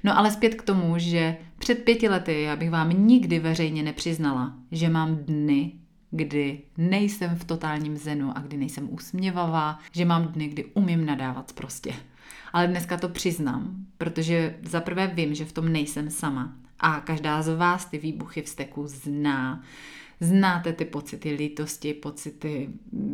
No 0.03 0.17
ale 0.17 0.31
zpět 0.31 0.55
k 0.55 0.61
tomu, 0.61 0.93
že 0.97 1.37
před 1.59 1.83
pěti 1.83 2.09
lety 2.09 2.41
já 2.41 2.55
bych 2.55 2.69
vám 2.69 2.89
nikdy 3.07 3.39
veřejně 3.39 3.83
nepřiznala, 3.83 4.53
že 4.71 4.89
mám 4.89 5.15
dny, 5.15 5.71
kdy 6.11 6.61
nejsem 6.77 7.35
v 7.35 7.43
totálním 7.43 7.97
zenu 7.97 8.37
a 8.37 8.39
kdy 8.39 8.57
nejsem 8.57 8.87
usměvavá, 8.91 9.79
že 9.91 10.05
mám 10.05 10.27
dny, 10.27 10.47
kdy 10.47 10.65
umím 10.65 11.05
nadávat 11.05 11.53
prostě. 11.53 11.93
Ale 12.53 12.67
dneska 12.67 12.97
to 12.97 13.09
přiznám, 13.09 13.75
protože 13.97 14.55
zaprvé 14.63 15.07
vím, 15.07 15.35
že 15.35 15.45
v 15.45 15.51
tom 15.51 15.71
nejsem 15.71 16.09
sama. 16.09 16.53
A 16.79 16.99
každá 16.99 17.41
z 17.41 17.55
vás 17.55 17.85
ty 17.85 17.97
výbuchy 17.97 18.41
v 18.41 18.49
steku 18.49 18.87
zná. 18.87 19.63
Znáte 20.19 20.73
ty 20.73 20.85
pocity 20.85 21.31
lítosti, 21.31 21.93
pocity, 21.93 22.69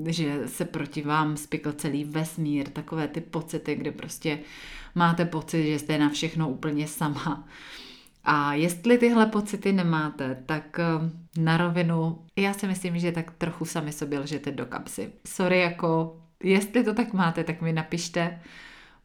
že 0.07 0.41
se 0.47 0.65
proti 0.65 1.01
vám 1.01 1.37
spikl 1.37 1.71
celý 1.71 2.03
vesmír, 2.03 2.69
takové 2.69 3.07
ty 3.07 3.21
pocity, 3.21 3.75
kde 3.75 3.91
prostě 3.91 4.39
máte 4.95 5.25
pocit, 5.25 5.71
že 5.71 5.79
jste 5.79 5.97
na 5.97 6.09
všechno 6.09 6.49
úplně 6.49 6.87
sama. 6.87 7.47
A 8.23 8.53
jestli 8.53 8.97
tyhle 8.97 9.25
pocity 9.25 9.73
nemáte, 9.73 10.43
tak 10.45 10.79
eh, 10.79 11.11
na 11.41 11.57
rovinu, 11.57 12.19
já 12.35 12.53
si 12.53 12.67
myslím, 12.67 12.99
že 12.99 13.11
tak 13.11 13.31
trochu 13.31 13.65
sami 13.65 13.91
sobě 13.91 14.19
lžete 14.19 14.51
do 14.51 14.65
kapsy. 14.65 15.11
Sorry, 15.27 15.59
jako, 15.59 16.17
jestli 16.43 16.83
to 16.83 16.93
tak 16.93 17.13
máte, 17.13 17.43
tak 17.43 17.61
mi 17.61 17.73
napište, 17.73 18.39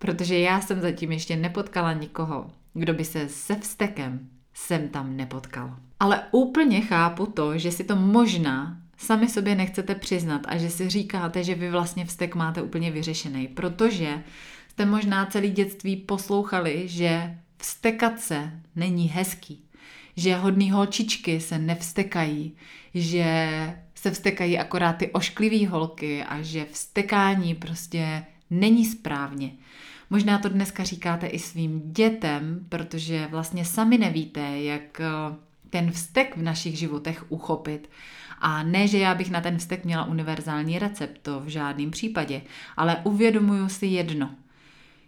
protože 0.05 0.39
já 0.39 0.61
jsem 0.61 0.81
zatím 0.81 1.13
ještě 1.13 1.37
nepotkala 1.37 1.93
nikoho, 1.93 2.51
kdo 2.75 2.95
by 2.95 3.05
se 3.05 3.29
se 3.29 3.57
vztekem 3.57 4.29
sem 4.55 4.89
tam 4.89 5.17
nepotkal. 5.17 5.77
Ale 6.01 6.23
úplně 6.31 6.81
chápu 6.81 7.27
to, 7.27 7.59
že 7.59 7.73
si 7.73 7.85
to 7.85 7.97
možná 7.97 8.79
sami 8.97 9.29
sobě 9.29 9.55
nechcete 9.55 9.95
přiznat 9.95 10.43
a 10.49 10.57
že 10.57 10.71
si 10.71 10.89
říkáte, 10.89 11.45
že 11.45 11.55
vy 11.55 11.71
vlastně 11.71 12.05
vztek 12.05 12.35
máte 12.35 12.63
úplně 12.63 12.91
vyřešený, 12.91 13.49
protože 13.49 14.23
jste 14.69 14.87
možná 14.87 15.27
celý 15.27 15.51
dětství 15.51 15.97
poslouchali, 15.97 16.89
že 16.89 17.39
vstekat 17.59 18.21
se 18.21 18.51
není 18.77 19.09
hezký, 19.09 19.65
že 20.17 20.37
hodný 20.37 20.71
holčičky 20.71 21.41
se 21.41 21.59
nevstekají, 21.59 22.53
že 22.95 23.49
se 23.95 24.11
vstekají 24.11 24.59
akorát 24.59 24.93
ty 24.93 25.11
ošklivý 25.11 25.67
holky 25.67 26.25
a 26.25 26.43
že 26.43 26.65
vstekání 26.65 27.55
prostě 27.55 28.25
není 28.51 28.85
správně. 28.85 29.51
Možná 30.11 30.39
to 30.39 30.49
dneska 30.49 30.85
říkáte 30.85 31.27
i 31.27 31.39
svým 31.39 31.93
dětem, 31.93 32.67
protože 32.69 33.27
vlastně 33.31 33.65
sami 33.65 33.99
nevíte, 33.99 34.41
jak 34.59 35.01
eh, 35.01 35.37
ten 35.71 35.91
vztek 35.91 36.37
v 36.37 36.43
našich 36.43 36.79
životech 36.79 37.25
uchopit. 37.29 37.91
A 38.39 38.63
ne, 38.63 38.89
že 38.89 38.99
já 38.99 39.15
bych 39.15 39.31
na 39.31 39.41
ten 39.41 39.59
vztek 39.59 39.85
měla 39.85 40.05
univerzální 40.05 40.79
recept, 40.79 41.19
to 41.23 41.41
v 41.41 41.49
žádném 41.49 41.91
případě, 41.91 42.43
ale 42.77 42.97
uvědomuju 43.05 43.69
si 43.69 43.87
jedno. 43.87 44.31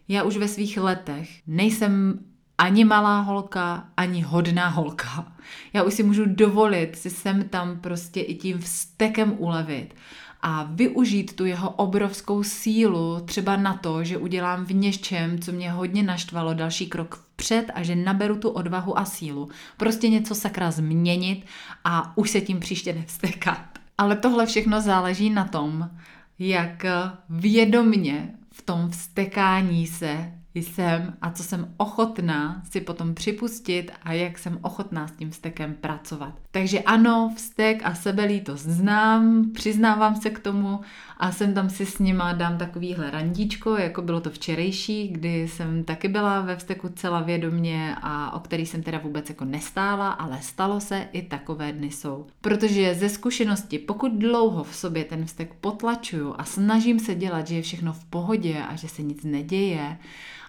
Já 0.09 0.23
už 0.23 0.37
ve 0.37 0.49
svých 0.49 0.79
letech 0.79 1.29
nejsem 1.47 2.19
ani 2.59 2.85
malá 2.85 3.21
holka, 3.21 3.88
ani 3.97 4.23
hodná 4.23 4.69
holka. 4.69 5.33
Já 5.73 5.83
už 5.83 5.95
si 5.95 6.03
můžu 6.03 6.25
dovolit 6.26 6.97
si 6.97 7.11
sem 7.11 7.49
tam 7.49 7.81
prostě 7.81 8.21
i 8.21 8.35
tím 8.35 8.59
vztekem 8.59 9.35
ulevit 9.38 9.95
a 10.43 10.69
využít 10.73 11.37
tu 11.37 11.45
jeho 11.45 11.71
obrovskou 11.71 12.43
sílu 12.43 13.21
třeba 13.25 13.57
na 13.57 13.75
to, 13.75 14.05
že 14.05 14.19
udělám 14.19 14.64
v 14.64 14.75
něčem, 14.75 15.38
co 15.38 15.52
mě 15.52 15.71
hodně 15.71 16.02
naštvalo, 16.02 16.55
další 16.55 16.87
krok 16.87 17.14
vpřed 17.14 17.64
a 17.75 17.83
že 17.83 17.97
naberu 17.97 18.37
tu 18.37 18.49
odvahu 18.49 18.99
a 18.99 19.05
sílu. 19.05 19.49
Prostě 19.76 20.09
něco 20.09 20.35
sakra 20.35 20.71
změnit 20.71 21.47
a 21.85 22.16
už 22.16 22.31
se 22.31 22.40
tím 22.40 22.61
příště 22.61 22.93
nevstekat. 22.93 23.59
Ale 23.99 24.16
tohle 24.16 24.47
všechno 24.47 24.81
záleží 24.81 25.31
na 25.31 25.45
tom, 25.45 25.90
jak 26.38 26.85
vědomně 27.31 28.35
v 28.52 28.62
tom 28.62 28.90
vstekání 28.90 29.87
se 29.87 30.33
jsem 30.62 31.14
a 31.22 31.30
co 31.30 31.42
jsem 31.42 31.75
ochotná 31.76 32.62
si 32.70 32.80
potom 32.80 33.14
připustit 33.14 33.90
a 34.02 34.12
jak 34.12 34.38
jsem 34.38 34.58
ochotná 34.62 35.08
s 35.08 35.12
tím 35.12 35.30
vztekem 35.30 35.75
pracovat. 35.75 36.34
Takže 36.50 36.80
ano, 36.80 37.32
vztek 37.36 37.80
a 37.84 37.94
sebelítost 37.94 38.62
znám, 38.62 39.50
přiznávám 39.54 40.16
se 40.16 40.30
k 40.30 40.38
tomu 40.38 40.80
a 41.17 41.33
jsem 41.33 41.55
tam 41.55 41.71
si 41.71 41.87
s 41.87 41.99
nima 41.99 42.33
dám 42.33 42.59
takovýhle 42.59 43.11
randíčko, 43.11 43.76
jako 43.76 44.02
bylo 44.02 44.21
to 44.21 44.31
včerejší, 44.31 45.09
kdy 45.09 45.49
jsem 45.49 45.85
taky 45.85 46.09
byla 46.09 46.41
ve 46.41 46.57
vzteku 46.57 46.89
celá 46.89 47.21
vědomě 47.21 47.97
a 48.02 48.35
o 48.35 48.41
který 48.41 48.67
jsem 48.67 48.83
teda 48.83 48.99
vůbec 48.99 49.29
jako 49.29 49.45
nestála, 49.45 50.11
ale 50.11 50.43
stalo 50.43 50.81
se, 50.81 51.09
i 51.13 51.23
takové 51.23 51.73
dny 51.73 51.91
jsou. 51.91 52.26
Protože 52.41 52.95
ze 52.95 53.09
zkušenosti, 53.09 53.79
pokud 53.79 54.13
dlouho 54.13 54.65
v 54.65 54.76
sobě 54.76 55.05
ten 55.05 55.25
vztek 55.25 55.55
potlačuju 55.55 56.35
a 56.39 56.45
snažím 56.45 56.99
se 56.99 57.15
dělat, 57.15 57.49
že 57.49 57.55
je 57.55 57.63
všechno 57.63 57.93
v 57.93 58.05
pohodě 58.05 58.63
a 58.69 58.76
že 58.76 58.89
se 58.89 59.02
nic 59.02 59.25
neděje, 59.25 59.97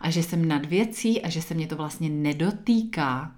a 0.01 0.09
že 0.09 0.23
jsem 0.23 0.47
nad 0.47 0.65
věcí 0.65 1.21
a 1.21 1.29
že 1.29 1.41
se 1.41 1.53
mě 1.53 1.67
to 1.67 1.75
vlastně 1.75 2.09
nedotýká, 2.09 3.31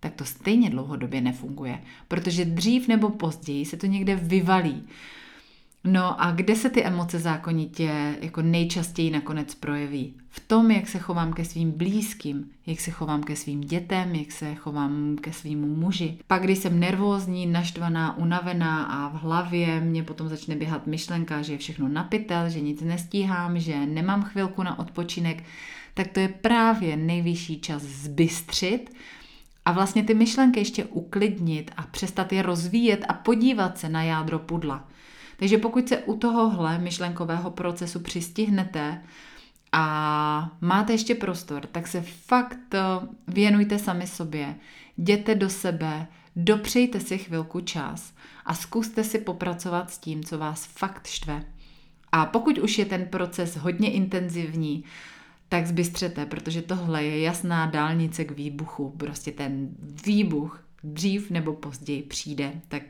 tak 0.00 0.14
to 0.14 0.24
stejně 0.24 0.70
dlouhodobě 0.70 1.20
nefunguje, 1.20 1.82
protože 2.08 2.44
dřív 2.44 2.88
nebo 2.88 3.10
později 3.10 3.64
se 3.64 3.76
to 3.76 3.86
někde 3.86 4.16
vyvalí. 4.16 4.82
No 5.84 6.22
a 6.22 6.30
kde 6.30 6.56
se 6.56 6.70
ty 6.70 6.84
emoce 6.84 7.18
zákonitě 7.18 8.16
jako 8.20 8.42
nejčastěji 8.42 9.10
nakonec 9.10 9.54
projeví? 9.54 10.14
V 10.28 10.40
tom, 10.40 10.70
jak 10.70 10.88
se 10.88 10.98
chovám 10.98 11.32
ke 11.32 11.44
svým 11.44 11.70
blízkým, 11.70 12.50
jak 12.66 12.80
se 12.80 12.90
chovám 12.90 13.22
ke 13.22 13.36
svým 13.36 13.60
dětem, 13.60 14.14
jak 14.14 14.32
se 14.32 14.54
chovám 14.54 15.16
ke 15.20 15.32
svýmu 15.32 15.66
muži. 15.66 16.18
Pak, 16.26 16.42
když 16.42 16.58
jsem 16.58 16.80
nervózní, 16.80 17.46
naštvaná, 17.46 18.16
unavená 18.16 18.84
a 18.84 19.08
v 19.08 19.22
hlavě 19.22 19.80
mě 19.80 20.02
potom 20.02 20.28
začne 20.28 20.56
běhat 20.56 20.86
myšlenka, 20.86 21.42
že 21.42 21.52
je 21.52 21.58
všechno 21.58 21.88
napitel, 21.88 22.48
že 22.48 22.60
nic 22.60 22.80
nestíhám, 22.80 23.58
že 23.58 23.86
nemám 23.86 24.22
chvilku 24.22 24.62
na 24.62 24.78
odpočinek, 24.78 25.44
tak 25.94 26.08
to 26.08 26.20
je 26.20 26.28
právě 26.28 26.96
nejvyšší 26.96 27.60
čas 27.60 27.82
zbystřit 27.82 28.90
a 29.64 29.72
vlastně 29.72 30.04
ty 30.04 30.14
myšlenky 30.14 30.60
ještě 30.60 30.84
uklidnit 30.84 31.70
a 31.76 31.82
přestat 31.82 32.32
je 32.32 32.42
rozvíjet 32.42 33.04
a 33.08 33.12
podívat 33.14 33.78
se 33.78 33.88
na 33.88 34.02
jádro 34.02 34.38
pudla. 34.38 34.89
Takže 35.40 35.58
pokud 35.58 35.88
se 35.88 35.98
u 35.98 36.16
tohohle 36.16 36.78
myšlenkového 36.78 37.50
procesu 37.50 38.00
přistihnete 38.00 39.02
a 39.72 40.56
máte 40.60 40.92
ještě 40.92 41.14
prostor, 41.14 41.66
tak 41.66 41.86
se 41.86 42.00
fakt 42.00 42.74
eh, 42.74 42.80
věnujte 43.28 43.78
sami 43.78 44.06
sobě, 44.06 44.54
jděte 44.96 45.34
do 45.34 45.50
sebe, 45.50 46.06
dopřejte 46.36 47.00
si 47.00 47.18
chvilku 47.18 47.60
čas 47.60 48.12
a 48.44 48.54
zkuste 48.54 49.04
si 49.04 49.18
popracovat 49.18 49.90
s 49.90 49.98
tím, 49.98 50.24
co 50.24 50.38
vás 50.38 50.64
fakt 50.64 51.06
štve. 51.06 51.44
A 52.12 52.26
pokud 52.26 52.58
už 52.58 52.78
je 52.78 52.84
ten 52.84 53.06
proces 53.06 53.56
hodně 53.56 53.92
intenzivní, 53.92 54.84
tak 55.48 55.66
zbystřete, 55.66 56.26
protože 56.26 56.62
tohle 56.62 57.04
je 57.04 57.20
jasná 57.20 57.66
dálnice 57.66 58.24
k 58.24 58.30
výbuchu. 58.30 58.94
Prostě 58.96 59.32
ten 59.32 59.68
výbuch 60.04 60.64
dřív 60.84 61.30
nebo 61.30 61.52
později 61.52 62.02
přijde, 62.02 62.52
tak 62.68 62.82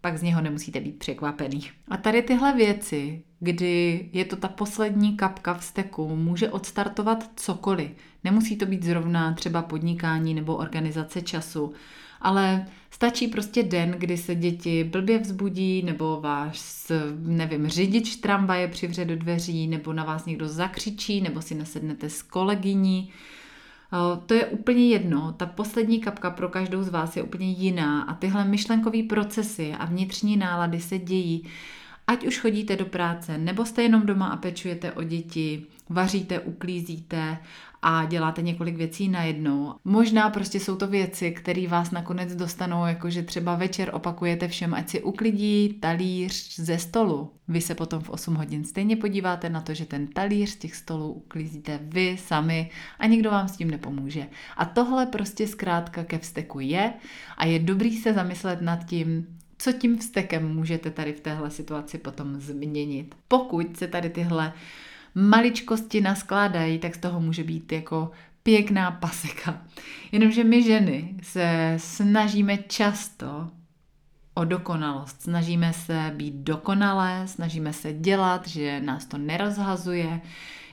pak 0.00 0.18
z 0.18 0.22
něho 0.22 0.40
nemusíte 0.40 0.80
být 0.80 0.98
překvapený. 0.98 1.70
A 1.88 1.96
tady 1.96 2.22
tyhle 2.22 2.56
věci, 2.56 3.22
kdy 3.40 4.08
je 4.12 4.24
to 4.24 4.36
ta 4.36 4.48
poslední 4.48 5.16
kapka 5.16 5.54
v 5.54 5.64
steku, 5.64 6.16
může 6.16 6.50
odstartovat 6.50 7.30
cokoliv. 7.36 7.90
Nemusí 8.24 8.56
to 8.56 8.66
být 8.66 8.82
zrovna 8.82 9.34
třeba 9.34 9.62
podnikání 9.62 10.34
nebo 10.34 10.56
organizace 10.56 11.22
času, 11.22 11.72
ale 12.20 12.66
stačí 12.90 13.28
prostě 13.28 13.62
den, 13.62 13.90
kdy 13.90 14.16
se 14.16 14.34
děti 14.34 14.84
blbě 14.84 15.18
vzbudí, 15.18 15.82
nebo 15.82 16.20
váš, 16.20 16.62
nevím, 17.18 17.68
řidič 17.68 18.16
tramvaje 18.16 18.68
přivře 18.68 19.04
do 19.04 19.16
dveří, 19.16 19.68
nebo 19.68 19.92
na 19.92 20.04
vás 20.04 20.26
někdo 20.26 20.48
zakřičí, 20.48 21.20
nebo 21.20 21.42
si 21.42 21.54
nasednete 21.54 22.10
s 22.10 22.22
kolegyní. 22.22 23.12
To 24.26 24.34
je 24.34 24.46
úplně 24.46 24.88
jedno, 24.88 25.34
ta 25.36 25.46
poslední 25.46 26.00
kapka 26.00 26.30
pro 26.30 26.48
každou 26.48 26.82
z 26.82 26.88
vás 26.88 27.16
je 27.16 27.22
úplně 27.22 27.50
jiná 27.50 28.02
a 28.02 28.14
tyhle 28.14 28.44
myšlenkové 28.44 29.02
procesy 29.02 29.74
a 29.78 29.84
vnitřní 29.84 30.36
nálady 30.36 30.80
se 30.80 30.98
dějí 30.98 31.44
Ať 32.06 32.26
už 32.26 32.38
chodíte 32.38 32.76
do 32.76 32.86
práce, 32.86 33.38
nebo 33.38 33.64
jste 33.64 33.82
jenom 33.82 34.06
doma 34.06 34.26
a 34.26 34.36
pečujete 34.36 34.92
o 34.92 35.02
děti, 35.02 35.66
vaříte, 35.88 36.40
uklízíte 36.40 37.38
a 37.82 38.04
děláte 38.04 38.42
několik 38.42 38.76
věcí 38.76 39.08
najednou. 39.08 39.74
Možná 39.84 40.30
prostě 40.30 40.60
jsou 40.60 40.76
to 40.76 40.86
věci, 40.86 41.30
které 41.30 41.68
vás 41.68 41.90
nakonec 41.90 42.34
dostanou, 42.34 42.86
jakože 42.86 43.22
třeba 43.22 43.56
večer 43.56 43.90
opakujete 43.92 44.48
všem, 44.48 44.74
ať 44.74 44.88
si 44.88 45.02
uklidí 45.02 45.78
talíř 45.80 46.60
ze 46.60 46.78
stolu. 46.78 47.30
Vy 47.48 47.60
se 47.60 47.74
potom 47.74 48.02
v 48.02 48.10
8 48.10 48.34
hodin 48.34 48.64
stejně 48.64 48.96
podíváte 48.96 49.50
na 49.50 49.60
to, 49.60 49.74
že 49.74 49.86
ten 49.86 50.06
talíř 50.06 50.50
z 50.50 50.56
těch 50.56 50.76
stolů 50.76 51.12
uklízíte 51.12 51.80
vy 51.82 52.16
sami 52.20 52.70
a 52.98 53.06
nikdo 53.06 53.30
vám 53.30 53.48
s 53.48 53.56
tím 53.56 53.70
nepomůže. 53.70 54.26
A 54.56 54.64
tohle 54.64 55.06
prostě 55.06 55.48
zkrátka 55.48 56.04
ke 56.04 56.18
vzteku 56.18 56.60
je 56.60 56.92
a 57.36 57.46
je 57.46 57.58
dobrý 57.58 57.96
se 57.96 58.12
zamyslet 58.12 58.62
nad 58.62 58.84
tím, 58.84 59.26
co 59.62 59.72
tím 59.72 59.98
vztekem 59.98 60.54
můžete 60.54 60.90
tady 60.90 61.12
v 61.12 61.20
téhle 61.20 61.50
situaci 61.50 61.98
potom 61.98 62.40
změnit. 62.40 63.14
Pokud 63.28 63.76
se 63.76 63.86
tady 63.86 64.10
tyhle 64.10 64.52
maličkosti 65.14 66.00
naskládají, 66.00 66.78
tak 66.78 66.94
z 66.94 66.98
toho 66.98 67.20
může 67.20 67.44
být 67.44 67.72
jako 67.72 68.10
pěkná 68.42 68.90
paseka. 68.90 69.62
Jenomže 70.12 70.44
my 70.44 70.62
ženy 70.62 71.14
se 71.22 71.74
snažíme 71.76 72.58
často 72.58 73.50
o 74.34 74.44
dokonalost. 74.44 75.22
Snažíme 75.22 75.72
se 75.72 76.12
být 76.16 76.34
dokonalé, 76.34 77.22
snažíme 77.26 77.72
se 77.72 77.92
dělat, 77.92 78.48
že 78.48 78.80
nás 78.80 79.04
to 79.04 79.18
nerozhazuje, 79.18 80.20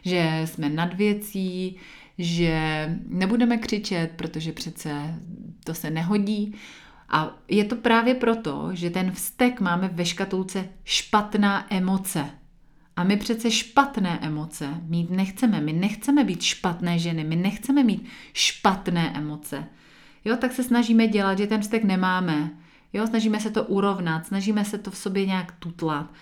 že 0.06 0.42
jsme 0.46 0.70
nad 0.70 0.94
věcí, 0.94 1.76
že 2.18 2.86
nebudeme 3.08 3.58
křičet, 3.58 4.12
protože 4.16 4.52
přece 4.52 5.16
to 5.64 5.74
se 5.74 5.90
nehodí. 5.90 6.56
A 7.10 7.36
je 7.48 7.66
to 7.66 7.76
právě 7.76 8.16
proto, 8.16 8.70
že 8.74 8.90
ten 8.90 9.12
vztek 9.12 9.60
máme 9.60 9.88
ve 9.88 10.06
škatulce 10.06 10.70
špatná 10.84 11.74
emoce. 11.74 12.30
A 12.96 13.04
my 13.04 13.18
přece 13.18 13.52
špatné 13.52 14.20
emoce 14.22 14.70
mít 14.84 15.10
nechceme. 15.10 15.62
My 15.62 15.74
nechceme 15.74 16.24
být 16.24 16.42
špatné 16.42 17.00
ženy, 17.00 17.24
my 17.24 17.36
nechceme 17.36 17.84
mít 17.84 18.08
špatné 18.34 19.14
emoce. 19.16 19.66
Jo, 20.26 20.38
tak 20.38 20.52
se 20.52 20.64
snažíme 20.64 21.08
dělat, 21.08 21.38
že 21.38 21.48
ten 21.48 21.62
vztek 21.62 21.84
nemáme. 21.84 22.50
Jo, 22.94 23.08
snažíme 23.08 23.40
se 23.40 23.52
to 23.52 23.64
urovnat, 23.64 24.28
snažíme 24.28 24.66
se 24.66 24.78
to 24.78 24.92
v 24.92 24.98
sobě 24.98 25.26
nějak 25.26 25.52
tutlat. 25.52 26.14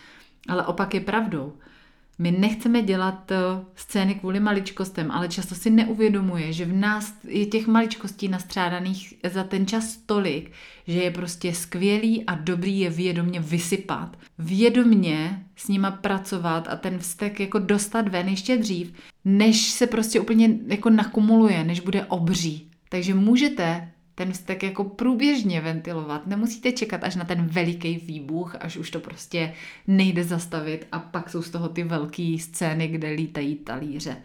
Ale 0.48 0.66
opak 0.66 0.94
je 0.94 1.02
pravdou. 1.02 1.54
My 2.20 2.32
nechceme 2.32 2.82
dělat 2.82 3.32
eh, 3.32 3.36
scény 3.76 4.16
kvůli 4.16 4.40
maličkostem, 4.40 5.12
ale 5.12 5.28
často 5.28 5.56
si 5.56 5.70
neuvědomuje, 5.70 6.54
že 6.54 6.66
v 6.66 6.74
nás 6.74 7.14
je 7.28 7.46
těch 7.46 7.68
maličkostí 7.68 8.28
nastřádaných 8.28 9.14
za 9.30 9.44
ten 9.44 9.68
čas 9.68 9.98
tolik, 9.98 10.52
že 10.88 11.02
je 11.02 11.12
prostě 11.12 11.54
skvělý 11.54 12.26
a 12.26 12.36
dobrý 12.36 12.80
je 12.80 12.90
vědomně 12.90 13.40
vysypat. 13.40 14.18
Vědomně 14.40 15.46
s 15.56 15.68
nima 15.68 15.92
pracovat 15.92 16.68
a 16.68 16.76
ten 16.76 17.00
vztek 17.00 17.40
jako 17.40 17.60
dostat 17.60 18.08
ven 18.08 18.28
ještě 18.28 18.58
dřív, 18.58 18.94
než 19.26 19.72
se 19.72 19.88
prostě 19.88 20.20
úplně 20.20 20.58
jako 20.68 20.90
nakumuluje, 20.90 21.64
než 21.64 21.80
bude 21.80 22.06
obří. 22.06 22.72
Takže 22.90 23.14
můžete 23.14 23.92
ten 24.18 24.34
vztek 24.34 24.64
jako 24.64 24.84
průběžně 24.84 25.62
ventilovat. 25.62 26.28
Nemusíte 26.28 26.72
čekat 26.72 27.04
až 27.04 27.16
na 27.16 27.26
ten 27.26 27.46
veliký 27.46 27.98
výbuch, 27.98 28.56
až 28.60 28.78
už 28.78 28.92
to 28.92 29.00
prostě 29.00 29.54
nejde 29.88 30.24
zastavit 30.24 30.88
a 30.92 31.00
pak 31.00 31.30
jsou 31.30 31.42
z 31.42 31.50
toho 31.50 31.70
ty 31.70 31.84
velké 31.84 32.38
scény, 32.40 32.88
kde 32.88 33.10
lítají 33.10 33.56
talíře. 33.56 34.18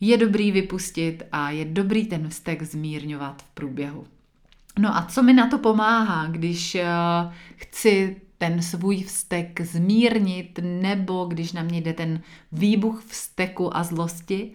Je 0.00 0.16
dobrý 0.16 0.52
vypustit 0.52 1.22
a 1.32 1.50
je 1.50 1.64
dobrý 1.64 2.06
ten 2.06 2.28
vztek 2.28 2.62
zmírňovat 2.62 3.42
v 3.42 3.46
průběhu. 3.54 4.06
No 4.78 4.96
a 4.96 5.06
co 5.06 5.22
mi 5.22 5.32
na 5.32 5.46
to 5.46 5.58
pomáhá, 5.58 6.26
když 6.26 6.74
uh, 6.74 7.32
chci 7.56 8.16
ten 8.38 8.62
svůj 8.62 9.02
vztek 9.02 9.60
zmírnit 9.60 10.60
nebo 10.62 11.24
když 11.24 11.52
na 11.52 11.62
mě 11.62 11.80
jde 11.80 11.92
ten 11.92 12.20
výbuch 12.52 13.04
vzteku 13.06 13.76
a 13.76 13.84
zlosti, 13.84 14.50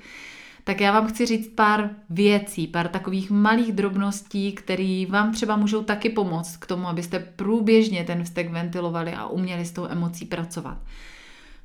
tak 0.64 0.82
já 0.82 0.92
vám 0.92 1.08
chci 1.08 1.26
říct 1.26 1.48
pár 1.56 1.90
věcí, 2.10 2.68
pár 2.68 2.88
takových 2.88 3.32
malých 3.32 3.72
drobností, 3.72 4.52
které 4.52 5.06
vám 5.10 5.34
třeba 5.34 5.56
můžou 5.56 5.84
taky 5.84 6.10
pomoct 6.10 6.58
k 6.58 6.66
tomu, 6.66 6.88
abyste 6.88 7.20
průběžně 7.20 8.04
ten 8.04 8.24
vztek 8.24 8.52
ventilovali 8.52 9.14
a 9.14 9.28
uměli 9.28 9.66
s 9.66 9.72
tou 9.72 9.86
emocí 9.86 10.26
pracovat. 10.26 10.78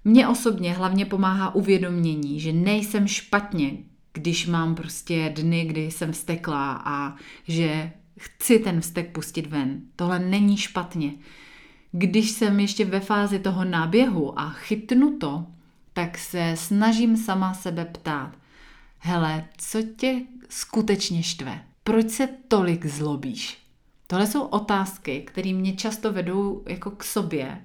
Mně 0.04 0.28
osobně 0.28 0.72
hlavně 0.72 1.06
pomáhá 1.06 1.54
uvědomění, 1.54 2.40
že 2.40 2.52
nejsem 2.52 3.06
špatně, 3.06 3.72
když 4.12 4.46
mám 4.46 4.74
prostě 4.74 5.32
dny, 5.36 5.64
kdy 5.64 5.90
jsem 5.90 6.12
vzteklá 6.12 6.82
a 6.84 7.14
že 7.48 7.92
chci 8.18 8.58
ten 8.58 8.80
vztek 8.80 9.12
pustit 9.12 9.46
ven. 9.46 9.80
Tohle 9.96 10.18
není 10.18 10.56
špatně. 10.56 11.12
Když 11.92 12.30
jsem 12.30 12.60
ještě 12.60 12.84
ve 12.84 13.00
fázi 13.00 13.38
toho 13.38 13.64
náběhu 13.64 14.40
a 14.40 14.50
chytnu 14.50 15.18
to, 15.18 15.46
tak 15.92 16.18
se 16.18 16.52
snažím 16.54 17.16
sama 17.16 17.54
sebe 17.54 17.84
ptát– 17.84 18.32
hele, 18.98 19.44
co 19.56 19.82
tě 19.82 20.20
skutečně 20.48 21.22
štve? 21.22 21.62
Proč 21.84 22.10
se 22.10 22.28
tolik 22.48 22.86
zlobíš? 22.86 23.58
Tohle 24.06 24.26
jsou 24.26 24.42
otázky, 24.42 25.20
které 25.20 25.52
mě 25.52 25.76
často 25.76 26.12
vedou 26.12 26.62
jako 26.68 26.90
k 26.90 27.04
sobě. 27.04 27.60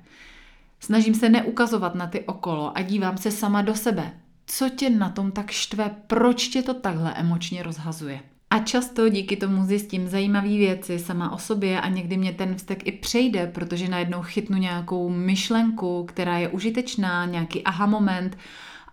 Snažím 0.79 1.15
se 1.15 1.29
neukazovat 1.29 1.95
na 1.95 2.07
ty 2.07 2.21
okolo 2.21 2.77
a 2.77 2.81
dívám 2.81 3.17
se 3.17 3.31
sama 3.31 3.61
do 3.61 3.75
sebe. 3.75 4.13
Co 4.45 4.69
tě 4.69 4.89
na 4.89 5.09
tom 5.09 5.31
tak 5.31 5.51
štve? 5.51 5.95
Proč 6.07 6.47
tě 6.47 6.61
to 6.61 6.73
takhle 6.73 7.13
emočně 7.13 7.63
rozhazuje? 7.63 8.19
A 8.49 8.59
často 8.59 9.09
díky 9.09 9.37
tomu 9.37 9.65
zjistím 9.65 10.07
zajímavé 10.07 10.47
věci 10.47 10.99
sama 10.99 11.31
o 11.31 11.37
sobě 11.37 11.81
a 11.81 11.89
někdy 11.89 12.17
mě 12.17 12.33
ten 12.33 12.55
vztek 12.55 12.87
i 12.87 12.91
přejde, 12.91 13.47
protože 13.47 13.87
najednou 13.87 14.21
chytnu 14.21 14.57
nějakou 14.57 15.09
myšlenku, 15.09 16.05
která 16.05 16.37
je 16.37 16.49
užitečná, 16.49 17.25
nějaký 17.25 17.63
aha 17.63 17.85
moment 17.85 18.37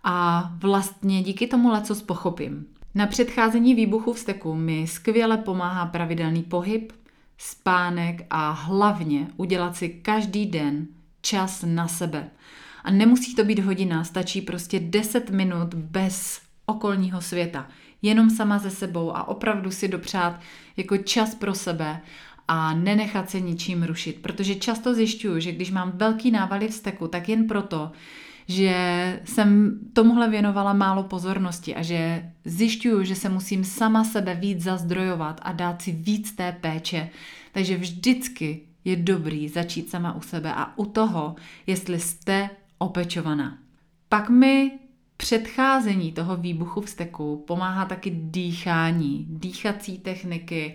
a 0.04 0.50
vlastně 0.56 1.22
díky 1.22 1.46
tomu 1.46 1.70
leco 1.70 1.94
pochopím. 1.94 2.66
Na 2.94 3.06
předcházení 3.06 3.74
výbuchu 3.74 4.12
vzteku 4.12 4.54
mi 4.54 4.86
skvěle 4.86 5.36
pomáhá 5.36 5.86
pravidelný 5.86 6.42
pohyb, 6.42 6.92
spánek 7.38 8.26
a 8.30 8.50
hlavně 8.50 9.26
udělat 9.36 9.76
si 9.76 9.88
každý 9.88 10.46
den 10.46 10.86
čas 11.20 11.64
na 11.66 11.88
sebe. 11.88 12.30
A 12.84 12.90
nemusí 12.90 13.34
to 13.34 13.44
být 13.44 13.58
hodina, 13.58 14.04
stačí 14.04 14.40
prostě 14.40 14.80
10 14.80 15.30
minut 15.30 15.74
bez 15.74 16.40
okolního 16.66 17.20
světa. 17.20 17.68
Jenom 18.02 18.30
sama 18.30 18.58
ze 18.58 18.70
sebou 18.70 19.16
a 19.16 19.28
opravdu 19.28 19.70
si 19.70 19.88
dopřát 19.88 20.40
jako 20.76 20.96
čas 20.96 21.34
pro 21.34 21.54
sebe 21.54 22.00
a 22.48 22.74
nenechat 22.74 23.30
se 23.30 23.40
ničím 23.40 23.82
rušit. 23.82 24.22
Protože 24.22 24.54
často 24.54 24.94
zjišťuju, 24.94 25.40
že 25.40 25.52
když 25.52 25.70
mám 25.70 25.92
velký 25.94 26.30
návaly 26.30 26.68
vzteku, 26.68 27.08
tak 27.08 27.28
jen 27.28 27.46
proto, 27.46 27.92
že 28.48 28.74
jsem 29.24 29.78
tomuhle 29.92 30.30
věnovala 30.30 30.72
málo 30.72 31.02
pozornosti 31.02 31.74
a 31.74 31.82
že 31.82 32.30
zjišťuju, 32.44 33.04
že 33.04 33.14
se 33.14 33.28
musím 33.28 33.64
sama 33.64 34.04
sebe 34.04 34.34
víc 34.34 34.62
zazdrojovat 34.62 35.40
a 35.42 35.52
dát 35.52 35.82
si 35.82 35.92
víc 35.92 36.32
té 36.32 36.52
péče. 36.52 37.08
Takže 37.52 37.76
vždycky 37.76 38.60
je 38.84 38.96
dobrý 38.96 39.48
začít 39.48 39.90
sama 39.90 40.14
u 40.14 40.20
sebe 40.20 40.52
a 40.54 40.78
u 40.78 40.86
toho, 40.86 41.36
jestli 41.66 42.00
jste 42.00 42.50
opečovaná. 42.78 43.58
Pak 44.08 44.28
mi 44.30 44.70
předcházení 45.16 46.12
toho 46.12 46.36
výbuchu 46.36 46.80
vzteku 46.80 47.44
pomáhá 47.46 47.84
taky 47.84 48.10
dýchání, 48.10 49.26
dýchací 49.30 49.98
techniky 49.98 50.74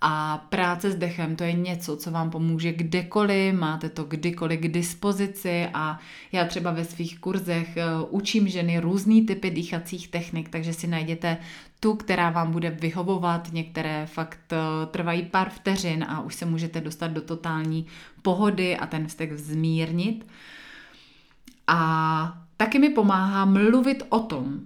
a 0.00 0.46
práce 0.48 0.90
s 0.90 0.96
dechem 0.96 1.36
to 1.36 1.44
je 1.44 1.52
něco, 1.52 1.96
co 1.96 2.10
vám 2.10 2.30
pomůže 2.30 2.72
kdekoliv, 2.72 3.54
máte 3.54 3.88
to 3.88 4.04
kdykoliv 4.04 4.60
k 4.60 4.68
dispozici 4.68 5.68
a 5.74 5.98
já 6.32 6.44
třeba 6.44 6.70
ve 6.70 6.84
svých 6.84 7.18
kurzech 7.18 7.76
eh, 7.76 7.84
učím 8.10 8.48
ženy 8.48 8.80
různý 8.80 9.26
typy 9.26 9.50
dýchacích 9.50 10.08
technik, 10.08 10.48
takže 10.48 10.72
si 10.72 10.86
najděte 10.86 11.38
tu, 11.80 11.94
která 11.94 12.30
vám 12.30 12.52
bude 12.52 12.70
vyhovovat. 12.70 13.52
Některé 13.52 14.06
fakt 14.06 14.52
eh, 14.52 14.86
trvají 14.86 15.22
pár 15.22 15.50
vteřin 15.50 16.04
a 16.08 16.20
už 16.20 16.34
se 16.34 16.46
můžete 16.46 16.80
dostat 16.80 17.08
do 17.08 17.20
totální 17.20 17.86
pohody 18.22 18.76
a 18.76 18.86
ten 18.86 19.06
vztek 19.06 19.32
zmírnit. 19.38 20.26
A 21.66 22.42
taky 22.56 22.78
mi 22.78 22.90
pomáhá 22.90 23.44
mluvit 23.44 24.02
o 24.08 24.18
tom, 24.18 24.60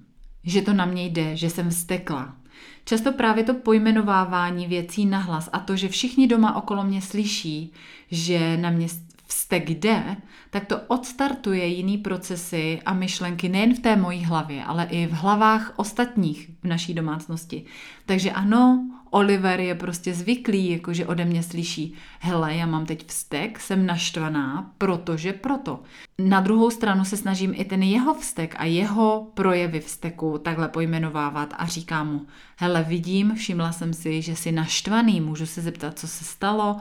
že 0.45 0.63
to 0.63 0.73
na 0.73 0.87
mě 0.87 1.07
jde, 1.07 1.37
že 1.37 1.51
jsem 1.51 1.71
vztekla, 1.71 2.37
Často 2.85 3.13
právě 3.13 3.45
to 3.45 3.55
pojmenovávání 3.55 4.67
věcí 4.67 5.07
nahlas 5.07 5.49
a 5.53 5.59
to, 5.59 5.77
že 5.77 5.89
všichni 5.89 6.27
doma 6.27 6.57
okolo 6.57 6.85
mě 6.85 7.03
slyší, 7.03 7.73
že 8.11 8.57
na 8.57 8.71
mě 8.71 8.89
vztek 9.27 9.71
jde, 9.71 10.17
tak 10.51 10.67
to 10.67 10.81
odstartuje 10.81 11.67
jiný 11.67 11.99
procesy 11.99 12.81
a 12.87 12.95
myšlenky 12.95 13.49
nejen 13.49 13.75
v 13.75 13.79
té 13.79 13.97
mojí 13.97 14.25
hlavě, 14.25 14.65
ale 14.65 14.85
i 14.91 15.07
v 15.07 15.13
hlavách 15.13 15.73
ostatních 15.77 16.51
v 16.63 16.69
naší 16.69 16.95
domácnosti. 16.95 17.65
Takže 18.07 18.31
ano, 18.31 18.91
Oliver 19.15 19.61
je 19.61 19.75
prostě 19.75 20.15
zvyklý, 20.15 20.71
jakože 20.71 21.07
ode 21.07 21.25
mě 21.25 21.43
slyší, 21.43 21.95
hele, 22.21 22.55
já 22.55 22.67
mám 22.67 22.87
teď 22.87 23.07
vztek, 23.07 23.61
jsem 23.61 23.87
naštvaná, 23.87 24.73
protože 24.79 25.33
proto. 25.33 25.83
Na 26.19 26.41
druhou 26.41 26.71
stranu 26.71 27.05
se 27.05 27.17
snažím 27.17 27.53
i 27.57 27.65
ten 27.65 27.83
jeho 27.83 28.15
vztek 28.15 28.55
a 28.59 28.65
jeho 28.65 29.31
projevy 29.35 29.81
vzteku 29.81 30.39
takhle 30.39 30.69
pojmenovávat 30.69 31.55
a 31.59 31.67
říkám 31.67 32.13
mu, 32.13 32.27
hele, 32.57 32.83
vidím, 32.83 33.35
všimla 33.35 33.73
jsem 33.73 33.95
si, 33.95 34.23
že 34.23 34.37
jsi 34.37 34.53
naštvaný, 34.53 35.21
můžu 35.21 35.47
se 35.47 35.61
zeptat, 35.61 35.99
co 35.99 36.09
se 36.09 36.25
stalo, 36.25 36.77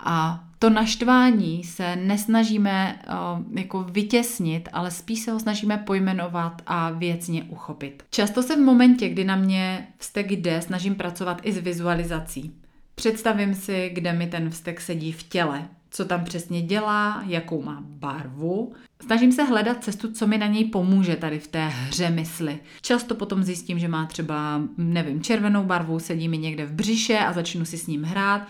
a 0.00 0.44
to 0.58 0.70
naštvání 0.70 1.64
se 1.64 1.96
nesnažíme 1.96 2.98
uh, 3.08 3.58
jako 3.58 3.82
vytěsnit, 3.82 4.68
ale 4.72 4.90
spíš 4.90 5.20
se 5.20 5.32
ho 5.32 5.40
snažíme 5.40 5.78
pojmenovat 5.78 6.62
a 6.66 6.90
věcně 6.90 7.44
uchopit. 7.44 8.02
Často 8.10 8.42
se 8.42 8.56
v 8.56 8.60
momentě, 8.60 9.08
kdy 9.08 9.24
na 9.24 9.36
mě 9.36 9.88
vztek 9.98 10.30
jde, 10.30 10.62
snažím 10.62 10.94
pracovat 10.94 11.40
i 11.42 11.52
s 11.52 11.58
vizualizací. 11.58 12.52
Představím 12.94 13.54
si, 13.54 13.90
kde 13.94 14.12
mi 14.12 14.26
ten 14.26 14.50
vztek 14.50 14.80
sedí 14.80 15.12
v 15.12 15.22
těle, 15.22 15.68
co 15.90 16.04
tam 16.04 16.24
přesně 16.24 16.62
dělá, 16.62 17.22
jakou 17.26 17.62
má 17.62 17.82
barvu. 17.86 18.72
Snažím 19.06 19.32
se 19.32 19.42
hledat 19.42 19.84
cestu, 19.84 20.12
co 20.12 20.26
mi 20.26 20.38
na 20.38 20.46
něj 20.46 20.64
pomůže 20.64 21.16
tady 21.16 21.38
v 21.38 21.46
té 21.46 21.68
hře 21.68 22.10
mysli. 22.10 22.58
Často 22.82 23.14
potom 23.14 23.42
zjistím, 23.42 23.78
že 23.78 23.88
má 23.88 24.06
třeba, 24.06 24.60
nevím, 24.76 25.22
červenou 25.22 25.64
barvu, 25.64 25.98
sedí 25.98 26.28
mi 26.28 26.38
někde 26.38 26.66
v 26.66 26.72
břiše 26.72 27.18
a 27.18 27.32
začnu 27.32 27.64
si 27.64 27.78
s 27.78 27.86
ním 27.86 28.02
hrát 28.02 28.42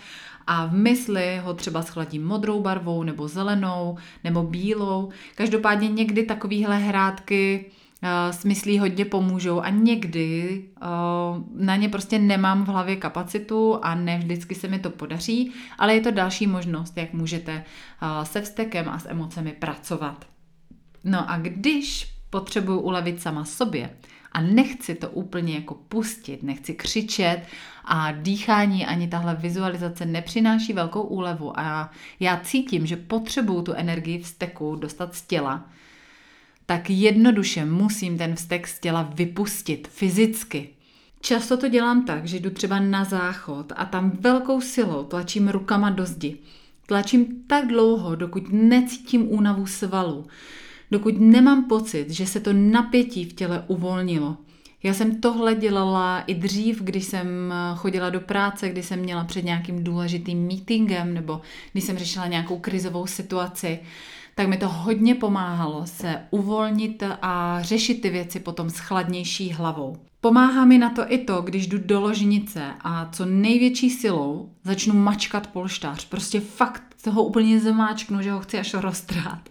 a 0.46 0.66
v 0.66 0.72
mysli 0.72 1.40
ho 1.44 1.54
třeba 1.54 1.82
schladím 1.82 2.26
modrou 2.26 2.60
barvou 2.60 3.02
nebo 3.02 3.28
zelenou 3.28 3.96
nebo 4.24 4.42
bílou. 4.42 5.10
Každopádně 5.34 5.88
někdy 5.88 6.22
takovéhle 6.22 6.78
hrátky 6.78 7.70
s 8.30 8.44
myslí 8.44 8.78
hodně 8.78 9.04
pomůžou 9.04 9.60
a 9.60 9.70
někdy 9.70 10.64
na 11.54 11.76
ně 11.76 11.88
prostě 11.88 12.18
nemám 12.18 12.64
v 12.64 12.68
hlavě 12.68 12.96
kapacitu 12.96 13.78
a 13.82 13.94
ne 13.94 14.18
vždycky 14.18 14.54
se 14.54 14.68
mi 14.68 14.78
to 14.78 14.90
podaří, 14.90 15.52
ale 15.78 15.94
je 15.94 16.00
to 16.00 16.10
další 16.10 16.46
možnost, 16.46 16.96
jak 16.96 17.12
můžete 17.12 17.64
se 18.22 18.42
vztekem 18.42 18.88
a 18.88 18.98
s 18.98 19.08
emocemi 19.08 19.52
pracovat. 19.52 20.24
No 21.04 21.30
a 21.30 21.38
když 21.38 22.14
potřebuju 22.30 22.80
ulevit 22.80 23.22
sama 23.22 23.44
sobě 23.44 23.90
a 24.36 24.40
nechci 24.40 24.94
to 24.94 25.10
úplně 25.10 25.54
jako 25.54 25.74
pustit, 25.74 26.42
nechci 26.42 26.74
křičet 26.74 27.42
a 27.84 28.12
dýchání 28.12 28.86
ani 28.86 29.08
tahle 29.08 29.34
vizualizace 29.34 30.06
nepřináší 30.06 30.72
velkou 30.72 31.02
úlevu 31.02 31.60
a 31.60 31.90
já 32.20 32.40
cítím, 32.44 32.86
že 32.86 32.96
potřebuju 32.96 33.62
tu 33.62 33.72
energii 33.72 34.18
vzteku 34.18 34.76
dostat 34.76 35.14
z 35.14 35.22
těla, 35.22 35.70
tak 36.66 36.90
jednoduše 36.90 37.64
musím 37.64 38.18
ten 38.18 38.34
vztek 38.34 38.68
z 38.68 38.80
těla 38.80 39.02
vypustit 39.14 39.88
fyzicky. 39.88 40.68
Často 41.20 41.56
to 41.56 41.68
dělám 41.68 42.04
tak, 42.04 42.26
že 42.26 42.36
jdu 42.36 42.50
třeba 42.50 42.80
na 42.80 43.04
záchod 43.04 43.72
a 43.76 43.84
tam 43.84 44.10
velkou 44.10 44.60
silou 44.60 45.04
tlačím 45.04 45.48
rukama 45.48 45.90
do 45.90 46.06
zdi. 46.06 46.36
Tlačím 46.86 47.44
tak 47.46 47.66
dlouho, 47.66 48.14
dokud 48.14 48.52
necítím 48.52 49.32
únavu 49.32 49.66
svalu, 49.66 50.26
dokud 50.90 51.20
nemám 51.20 51.64
pocit, 51.64 52.10
že 52.10 52.26
se 52.26 52.40
to 52.40 52.52
napětí 52.52 53.24
v 53.24 53.32
těle 53.32 53.64
uvolnilo. 53.66 54.36
Já 54.82 54.94
jsem 54.94 55.20
tohle 55.20 55.54
dělala 55.54 56.20
i 56.20 56.34
dřív, 56.34 56.82
když 56.82 57.04
jsem 57.04 57.54
chodila 57.76 58.10
do 58.10 58.20
práce, 58.20 58.68
když 58.68 58.86
jsem 58.86 59.00
měla 59.00 59.24
před 59.24 59.44
nějakým 59.44 59.84
důležitým 59.84 60.46
meetingem 60.46 61.14
nebo 61.14 61.40
když 61.72 61.84
jsem 61.84 61.98
řešila 61.98 62.26
nějakou 62.26 62.58
krizovou 62.58 63.06
situaci 63.06 63.78
tak 64.38 64.48
mi 64.48 64.56
to 64.56 64.68
hodně 64.68 65.14
pomáhalo 65.14 65.86
se 65.86 66.22
uvolnit 66.30 67.02
a 67.22 67.62
řešit 67.62 68.00
ty 68.00 68.10
věci 68.10 68.40
potom 68.40 68.70
s 68.70 68.78
chladnější 68.78 69.52
hlavou. 69.52 69.96
Pomáhá 70.20 70.64
mi 70.64 70.78
na 70.78 70.90
to 70.90 71.12
i 71.12 71.18
to, 71.18 71.42
když 71.42 71.66
jdu 71.66 71.78
do 71.78 72.00
ložnice 72.00 72.74
a 72.80 73.08
co 73.12 73.26
největší 73.26 73.90
silou 73.90 74.50
začnu 74.64 74.94
mačkat 74.94 75.46
polštář. 75.46 76.04
Prostě 76.04 76.40
fakt 76.40 76.82
toho 77.02 77.24
úplně 77.24 77.60
zamáčknu, 77.60 78.22
že 78.22 78.32
ho 78.32 78.40
chci 78.40 78.58
až 78.58 78.74
roztrhat. 78.74 79.48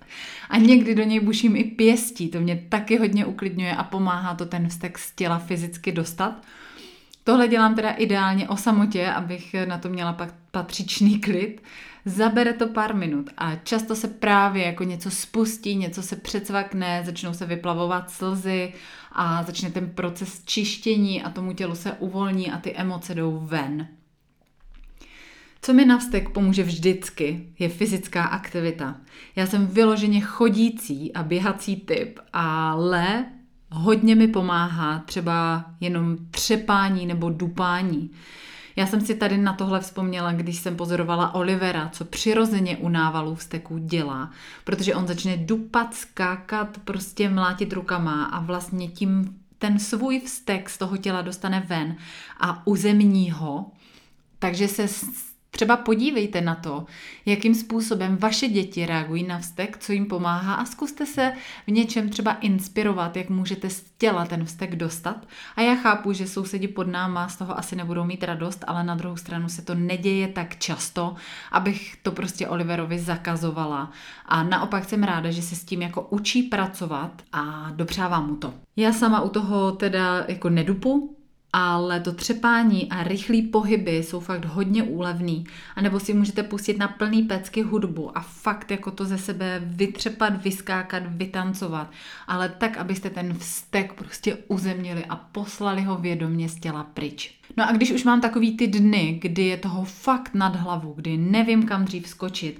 A 0.56 0.58
někdy 0.58 0.96
do 0.96 1.04
něj 1.04 1.20
buším 1.20 1.56
i 1.56 1.64
pěstí, 1.64 2.28
to 2.28 2.40
mě 2.40 2.66
taky 2.70 2.98
hodně 2.98 3.26
uklidňuje 3.26 3.76
a 3.76 3.84
pomáhá 3.84 4.36
to 4.36 4.46
ten 4.46 4.70
vztek 4.70 4.98
z 4.98 5.16
těla 5.16 5.40
fyzicky 5.40 5.92
dostat. 5.92 6.44
Tohle 7.24 7.48
dělám 7.48 7.76
teda 7.76 7.92
ideálně 7.92 8.50
o 8.50 8.58
samotě, 8.58 9.08
abych 9.08 9.56
na 9.66 9.78
to 9.78 9.90
měla 9.90 10.14
pak 10.14 10.34
patřičný 10.52 11.20
klid. 11.20 11.64
Zabere 12.06 12.54
to 12.54 12.68
pár 12.68 12.96
minut 12.96 13.30
a 13.38 13.56
často 13.56 13.96
se 13.96 14.08
právě 14.08 14.66
jako 14.66 14.84
něco 14.84 15.12
spustí, 15.12 15.76
něco 15.76 16.02
se 16.02 16.16
přecvakne, 16.16 17.04
začnou 17.06 17.34
se 17.34 17.46
vyplavovat 17.46 18.12
slzy 18.12 18.74
a 19.12 19.44
začne 19.44 19.72
ten 19.72 19.90
proces 19.90 20.42
čištění 20.46 21.24
a 21.24 21.30
tomu 21.30 21.54
tělu 21.54 21.76
se 21.76 21.92
uvolní 21.92 22.52
a 22.52 22.58
ty 22.58 22.76
emoce 22.76 23.16
jdou 23.16 23.40
ven. 23.44 23.88
Co 25.66 25.74
mi 25.74 25.86
na 25.86 25.98
vztek 25.98 26.30
pomůže 26.30 26.64
vždycky, 26.64 27.50
je 27.60 27.70
fyzická 27.70 28.24
aktivita. 28.24 28.96
Já 29.36 29.48
jsem 29.48 29.68
vyloženě 29.68 30.22
chodící 30.22 31.14
a 31.14 31.24
běhací 31.24 31.76
typ, 31.76 32.20
ale 32.34 33.26
hodně 33.72 34.16
mi 34.16 34.28
pomáhá 34.28 35.00
třeba 35.00 35.66
jenom 35.80 36.18
třepání 36.32 37.06
nebo 37.06 37.30
dupání. 37.30 38.12
Já 38.76 38.86
jsem 38.86 39.02
si 39.02 39.16
tady 39.16 39.38
na 39.38 39.54
tohle 39.54 39.80
vzpomněla, 39.80 40.32
když 40.32 40.58
jsem 40.58 40.76
pozorovala 40.76 41.36
Olivera, 41.36 41.90
co 41.90 42.06
přirozeně 42.06 42.78
u 42.78 42.90
návalů 42.90 43.36
vzteků 43.36 43.78
dělá, 43.78 44.32
protože 44.64 44.96
on 44.96 45.08
začne 45.08 45.38
dupat, 45.38 45.94
skákat, 45.94 46.78
prostě 46.78 47.30
mlátit 47.30 47.74
rukama 47.74 48.26
a 48.26 48.40
vlastně 48.40 48.88
tím 48.88 49.36
ten 49.58 49.80
svůj 49.80 50.20
vztek 50.20 50.70
z 50.70 50.78
toho 50.78 50.98
těla 50.98 51.22
dostane 51.22 51.66
ven 51.68 51.96
a 52.40 52.68
uzemní 52.68 53.32
ho, 53.32 53.72
takže 54.40 54.68
se 54.68 54.88
Třeba 55.56 55.78
podívejte 55.78 56.42
na 56.42 56.56
to, 56.56 56.86
jakým 57.26 57.56
způsobem 57.56 58.18
vaše 58.18 58.48
děti 58.48 58.86
reagují 58.86 59.24
na 59.24 59.40
vztek, 59.40 59.78
co 59.78 59.92
jim 59.92 60.06
pomáhá 60.06 60.56
a 60.56 60.66
zkuste 60.66 61.06
se 61.06 61.34
v 61.68 61.72
něčem 61.72 62.10
třeba 62.10 62.34
inspirovat, 62.34 63.18
jak 63.18 63.30
můžete 63.30 63.70
z 63.70 63.86
těla 63.98 64.26
ten 64.26 64.46
vztek 64.46 64.76
dostat. 64.76 65.28
A 65.56 65.62
já 65.62 65.76
chápu, 65.76 66.14
že 66.14 66.28
sousedi 66.28 66.68
pod 66.68 66.88
náma 66.88 67.28
z 67.28 67.38
toho 67.38 67.58
asi 67.58 67.76
nebudou 67.76 68.04
mít 68.04 68.24
radost, 68.24 68.64
ale 68.68 68.84
na 68.84 68.96
druhou 68.96 69.18
stranu 69.18 69.50
se 69.50 69.62
to 69.62 69.76
neděje 69.76 70.28
tak 70.28 70.60
často, 70.60 71.16
abych 71.52 71.96
to 72.04 72.12
prostě 72.12 72.48
Oliverovi 72.48 73.00
zakazovala. 73.00 73.92
A 74.26 74.44
naopak 74.44 74.86
jsem 74.86 75.04
ráda, 75.04 75.32
že 75.32 75.42
se 75.42 75.56
s 75.56 75.64
tím 75.64 75.82
jako 75.82 76.02
učí 76.02 76.44
pracovat 76.44 77.22
a 77.32 77.72
dopřávám 77.76 78.28
mu 78.28 78.36
to. 78.36 78.54
Já 78.76 78.94
sama 78.94 79.22
u 79.22 79.30
toho 79.30 79.72
teda 79.72 80.26
jako 80.28 80.50
nedupu, 80.50 81.16
ale 81.58 82.00
to 82.00 82.12
třepání 82.12 82.90
a 82.90 83.04
rychlý 83.04 83.42
pohyby 83.42 83.98
jsou 83.98 84.20
fakt 84.20 84.46
hodně 84.46 84.84
úlevný. 84.84 85.44
A 85.76 85.82
nebo 85.82 86.00
si 86.00 86.14
můžete 86.14 86.44
pustit 86.44 86.78
na 86.78 86.88
plný 86.88 87.24
pecky 87.24 87.62
hudbu 87.62 88.18
a 88.18 88.22
fakt 88.22 88.72
jako 88.72 88.92
to 88.92 89.06
ze 89.06 89.18
sebe 89.18 89.62
vytřepat, 89.66 90.44
vyskákat, 90.44 91.04
vytancovat. 91.08 91.92
Ale 92.28 92.50
tak, 92.50 92.78
abyste 92.78 93.10
ten 93.10 93.34
vztek 93.34 93.94
prostě 93.94 94.38
uzemnili 94.48 95.06
a 95.06 95.16
poslali 95.16 95.82
ho 95.82 95.98
vědomě 95.98 96.50
z 96.50 96.56
těla 96.56 96.84
pryč. 96.84 97.40
No 97.58 97.70
a 97.70 97.72
když 97.72 97.92
už 97.92 98.04
mám 98.04 98.22
takový 98.22 98.58
ty 98.58 98.68
dny, 98.68 99.20
kdy 99.22 99.46
je 99.46 99.58
toho 99.58 99.86
fakt 99.86 100.34
nad 100.34 100.56
hlavu, 100.56 100.94
kdy 100.94 101.18
nevím 101.18 101.66
kam 101.66 101.86
dřív 101.86 102.08
skočit, 102.08 102.60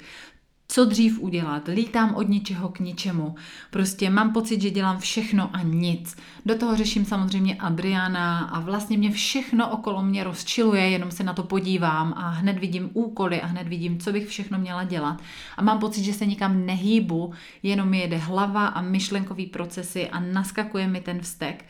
co 0.76 0.86
dřív 0.86 1.20
udělat, 1.20 1.68
lítám 1.68 2.16
od 2.16 2.30
ničeho 2.30 2.70
k 2.70 2.80
ničemu. 2.80 3.36
Prostě 3.72 4.10
mám 4.10 4.34
pocit, 4.34 4.62
že 4.62 4.70
dělám 4.70 5.00
všechno 5.00 5.50
a 5.54 5.62
nic. 5.62 6.18
Do 6.46 6.58
toho 6.58 6.76
řeším 6.76 7.06
samozřejmě 7.06 7.56
Adriana 7.56 8.40
a 8.40 8.60
vlastně 8.60 8.98
mě 8.98 9.12
všechno 9.12 9.70
okolo 9.70 10.02
mě 10.02 10.24
rozčiluje, 10.24 10.90
jenom 10.90 11.12
se 11.12 11.24
na 11.24 11.34
to 11.34 11.44
podívám 11.44 12.14
a 12.18 12.30
hned 12.30 12.58
vidím 12.58 12.90
úkoly 12.94 13.42
a 13.42 13.46
hned 13.46 13.68
vidím, 13.68 14.00
co 14.00 14.12
bych 14.12 14.28
všechno 14.28 14.58
měla 14.58 14.84
dělat. 14.84 15.22
A 15.58 15.62
mám 15.62 15.80
pocit, 15.80 16.04
že 16.04 16.14
se 16.14 16.26
nikam 16.26 16.66
nehýbu, 16.66 17.34
jenom 17.64 17.90
mi 17.90 18.00
jede 18.00 18.18
hlava 18.18 18.68
a 18.68 18.82
myšlenkový 18.82 19.46
procesy 19.46 20.10
a 20.10 20.20
naskakuje 20.20 20.88
mi 20.88 21.02
ten 21.02 21.20
vztek. 21.20 21.66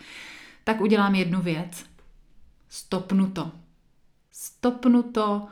Tak 0.64 0.82
udělám 0.82 1.16
jednu 1.16 1.42
věc. 1.42 1.86
Stopnu 2.70 3.30
to. 3.30 3.52
Stopnu 4.32 5.04
to, 5.04 5.48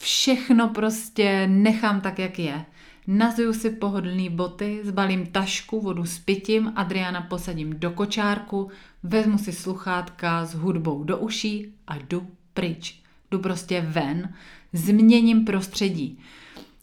všechno 0.00 0.68
prostě 0.68 1.46
nechám 1.46 2.00
tak, 2.00 2.18
jak 2.18 2.38
je. 2.38 2.64
Nazuju 3.10 3.52
si 3.52 3.70
pohodlné 3.70 4.30
boty, 4.30 4.80
zbalím 4.84 5.26
tašku, 5.26 5.80
vodu 5.80 6.04
s 6.04 6.18
pitím, 6.18 6.72
Adriana 6.76 7.20
posadím 7.20 7.80
do 7.80 7.90
kočárku, 7.90 8.70
vezmu 9.02 9.38
si 9.38 9.52
sluchátka 9.52 10.44
s 10.44 10.54
hudbou 10.54 11.04
do 11.04 11.18
uší 11.18 11.74
a 11.86 11.96
jdu 11.96 12.26
pryč. 12.54 13.02
Jdu 13.30 13.38
prostě 13.38 13.80
ven, 13.80 14.34
změním 14.72 15.44
prostředí. 15.44 16.18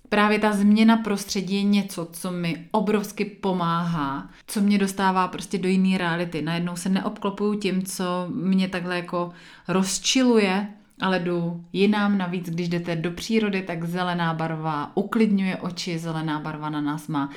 Právě 0.10 0.40
ta 0.40 0.54
změna 0.54 0.98
prostředí 0.98 1.56
je 1.56 1.64
něco, 1.64 2.08
co 2.12 2.32
mi 2.32 2.68
obrovsky 2.72 3.26
pomáhá, 3.26 4.30
co 4.48 4.62
mě 4.62 4.78
dostává 4.78 5.28
prostě 5.28 5.58
do 5.58 5.70
jiné 5.70 5.98
reality. 5.98 6.42
Najednou 6.42 6.76
se 6.76 6.90
neobklopuju 6.90 7.60
tím, 7.60 7.86
co 7.86 8.28
mě 8.30 8.68
takhle 8.68 8.96
jako 8.96 9.32
rozčiluje, 9.68 10.68
ale 11.01 11.19
jdu 11.19 11.65
jinam. 11.73 12.17
Navíc, 12.17 12.49
když 12.49 12.69
jdete 12.69 12.95
do 12.95 13.12
přírody, 13.12 13.62
tak 13.62 13.84
zelená 13.84 14.34
barva 14.34 14.91
uklidňuje 14.97 15.58
oči, 15.58 15.99
zelená 15.99 16.39
barva 16.39 16.69
na 16.69 16.81
nás 16.81 17.08
má 17.08 17.29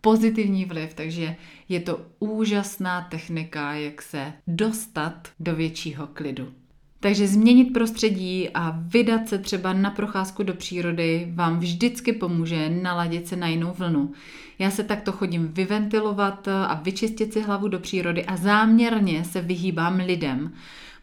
pozitivní 0.00 0.64
vliv, 0.64 0.94
takže 0.94 1.36
je 1.68 1.80
to 1.80 2.00
úžasná 2.18 3.00
technika, 3.00 3.72
jak 3.72 4.02
se 4.02 4.32
dostat 4.46 5.28
do 5.40 5.56
většího 5.56 6.06
klidu. 6.06 6.52
Takže 7.00 7.28
změnit 7.28 7.64
prostředí 7.64 8.50
a 8.54 8.70
vydat 8.78 9.28
se 9.28 9.38
třeba 9.38 9.72
na 9.72 9.90
procházku 9.90 10.42
do 10.42 10.54
přírody 10.54 11.32
vám 11.34 11.58
vždycky 11.58 12.12
pomůže 12.12 12.70
naladit 12.70 13.28
se 13.28 13.36
na 13.36 13.48
jinou 13.48 13.72
vlnu. 13.72 14.12
Já 14.58 14.70
se 14.70 14.84
takto 14.84 15.12
chodím 15.12 15.48
vyventilovat 15.48 16.48
a 16.48 16.80
vyčistit 16.82 17.32
si 17.32 17.40
hlavu 17.40 17.68
do 17.68 17.78
přírody 17.78 18.24
a 18.24 18.36
záměrně 18.36 19.24
se 19.24 19.40
vyhýbám 19.40 19.96
lidem, 19.96 20.52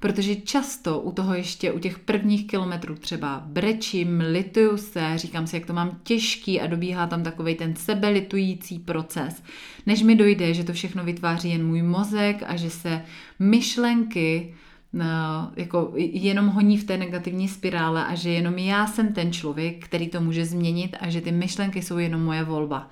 protože 0.02 0.36
často 0.36 1.00
u 1.00 1.12
toho 1.12 1.34
ještě 1.34 1.72
u 1.72 1.80
těch 1.80 2.00
prvních 2.00 2.48
kilometrů 2.48 2.96
třeba 2.96 3.44
brečím, 3.46 4.22
lituju 4.32 4.78
se, 4.78 5.18
říkám 5.18 5.48
si, 5.48 5.56
jak 5.56 5.66
to 5.66 5.74
mám 5.74 6.00
těžký 6.04 6.62
a 6.62 6.68
dobíhá 6.68 7.08
tam 7.08 7.24
takový 7.24 7.56
ten 7.56 7.76
sebelitující 7.76 8.80
proces, 8.80 9.44
než 9.86 10.02
mi 10.04 10.16
dojde, 10.16 10.54
že 10.54 10.64
to 10.64 10.74
všechno 10.74 11.04
vytváří 11.04 11.50
jen 11.50 11.68
můj 11.68 11.82
mozek 11.82 12.44
a 12.48 12.56
že 12.56 12.70
se 12.70 13.02
myšlenky 13.40 14.54
no, 14.94 15.52
jako 15.56 15.92
jenom 15.96 16.48
honí 16.48 16.78
v 16.78 16.84
té 16.84 16.98
negativní 16.98 17.48
spirále 17.48 18.06
a 18.06 18.16
že 18.16 18.30
jenom 18.30 18.58
já 18.58 18.88
jsem 18.88 19.14
ten 19.14 19.34
člověk, 19.34 19.86
který 19.86 20.08
to 20.08 20.22
může 20.22 20.46
změnit 20.46 20.98
a 21.00 21.10
že 21.10 21.22
ty 21.22 21.32
myšlenky 21.32 21.82
jsou 21.82 21.98
jenom 21.98 22.24
moje 22.24 22.44
volba. 22.44 22.90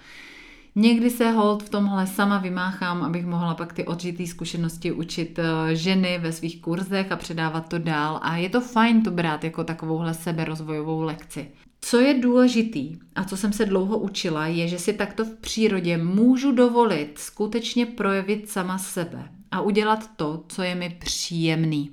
Někdy 0.76 1.10
se 1.10 1.32
hold 1.32 1.64
v 1.64 1.70
tomhle 1.70 2.08
sama 2.08 2.38
vymáchám, 2.38 3.04
abych 3.04 3.26
mohla 3.26 3.56
pak 3.56 3.74
ty 3.74 3.86
odžitý 3.86 4.28
zkušenosti 4.28 4.92
učit 4.92 5.40
eh, 5.40 5.76
ženy 5.76 6.20
ve 6.20 6.32
svých 6.32 6.62
kurzech 6.62 7.12
a 7.12 7.16
předávat 7.16 7.70
to 7.70 7.80
dál 7.80 8.20
a 8.22 8.38
je 8.38 8.50
to 8.50 8.62
fajn 8.62 9.04
to 9.04 9.12
brát 9.12 9.44
jako 9.44 9.64
takovouhle 9.64 10.14
seberozvojovou 10.14 11.02
lekci. 11.02 11.48
Co 11.82 12.00
je 12.00 12.14
důležitý 12.14 12.98
a 13.16 13.24
co 13.24 13.38
jsem 13.38 13.54
se 13.54 13.66
dlouho 13.66 13.98
učila, 13.98 14.48
je, 14.48 14.68
že 14.68 14.80
si 14.80 14.94
takto 14.94 15.26
v 15.26 15.36
přírodě 15.36 15.98
můžu 15.98 16.52
dovolit 16.52 17.18
skutečně 17.18 17.86
projevit 17.86 18.50
sama 18.50 18.78
sebe 18.78 19.30
a 19.52 19.62
udělat 19.62 20.10
to, 20.16 20.44
co 20.48 20.64
je 20.64 20.76
mi 20.76 20.98
příjemný. 21.00 21.92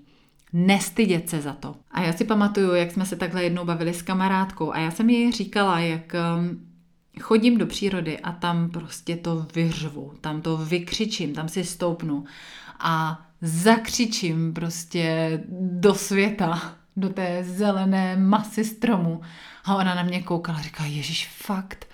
Nestydět 0.52 1.28
se 1.28 1.40
za 1.40 1.52
to. 1.52 1.74
A 1.90 2.02
já 2.02 2.12
si 2.12 2.24
pamatuju, 2.24 2.74
jak 2.74 2.90
jsme 2.90 3.06
se 3.06 3.16
takhle 3.16 3.44
jednou 3.44 3.64
bavili 3.64 3.94
s 3.94 4.02
kamarádkou 4.02 4.72
a 4.72 4.78
já 4.78 4.90
jsem 4.90 5.10
jej 5.10 5.32
říkala, 5.32 5.80
jak 5.80 6.12
um, 6.38 6.60
chodím 7.20 7.58
do 7.58 7.66
přírody 7.66 8.20
a 8.20 8.32
tam 8.32 8.70
prostě 8.70 9.16
to 9.16 9.46
vyřvu, 9.54 10.12
tam 10.20 10.42
to 10.42 10.56
vykřičím, 10.56 11.34
tam 11.34 11.48
si 11.48 11.64
stoupnu 11.64 12.24
a 12.80 13.26
zakřičím 13.40 14.54
prostě 14.54 15.40
do 15.60 15.94
světa, 15.94 16.76
do 16.96 17.08
té 17.08 17.44
zelené 17.44 18.16
masy 18.16 18.64
stromu. 18.64 19.20
A 19.64 19.76
ona 19.76 19.94
na 19.94 20.02
mě 20.02 20.22
koukala 20.22 20.58
a 20.58 20.62
říká, 20.62 20.84
Ježíš, 20.84 21.28
fakt, 21.28 21.86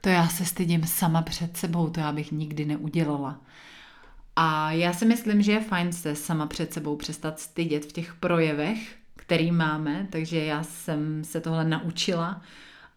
to 0.00 0.08
já 0.08 0.28
se 0.28 0.44
stydím 0.44 0.86
sama 0.86 1.22
před 1.22 1.56
sebou, 1.56 1.90
to 1.90 2.00
já 2.00 2.12
bych 2.12 2.32
nikdy 2.32 2.64
neudělala. 2.64 3.40
A 4.36 4.72
já 4.72 4.92
si 4.92 5.04
myslím, 5.04 5.42
že 5.42 5.52
je 5.52 5.60
fajn 5.60 5.92
se 5.92 6.14
sama 6.14 6.46
před 6.46 6.72
sebou 6.72 6.96
přestat 6.96 7.40
stydět 7.40 7.84
v 7.84 7.92
těch 7.92 8.14
projevech, 8.14 8.96
který 9.16 9.52
máme, 9.52 10.06
takže 10.10 10.44
já 10.44 10.62
jsem 10.62 11.24
se 11.24 11.40
tohle 11.40 11.64
naučila 11.64 12.42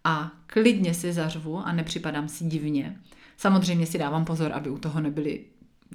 a 0.07 0.31
klidně 0.45 0.93
si 0.93 1.13
zařvu 1.13 1.57
a 1.57 1.71
nepřipadám 1.71 2.27
si 2.27 2.45
divně. 2.45 2.97
Samozřejmě 3.37 3.85
si 3.85 3.97
dávám 3.97 4.25
pozor, 4.25 4.51
aby 4.53 4.69
u 4.69 4.77
toho 4.77 5.01
nebyli 5.01 5.45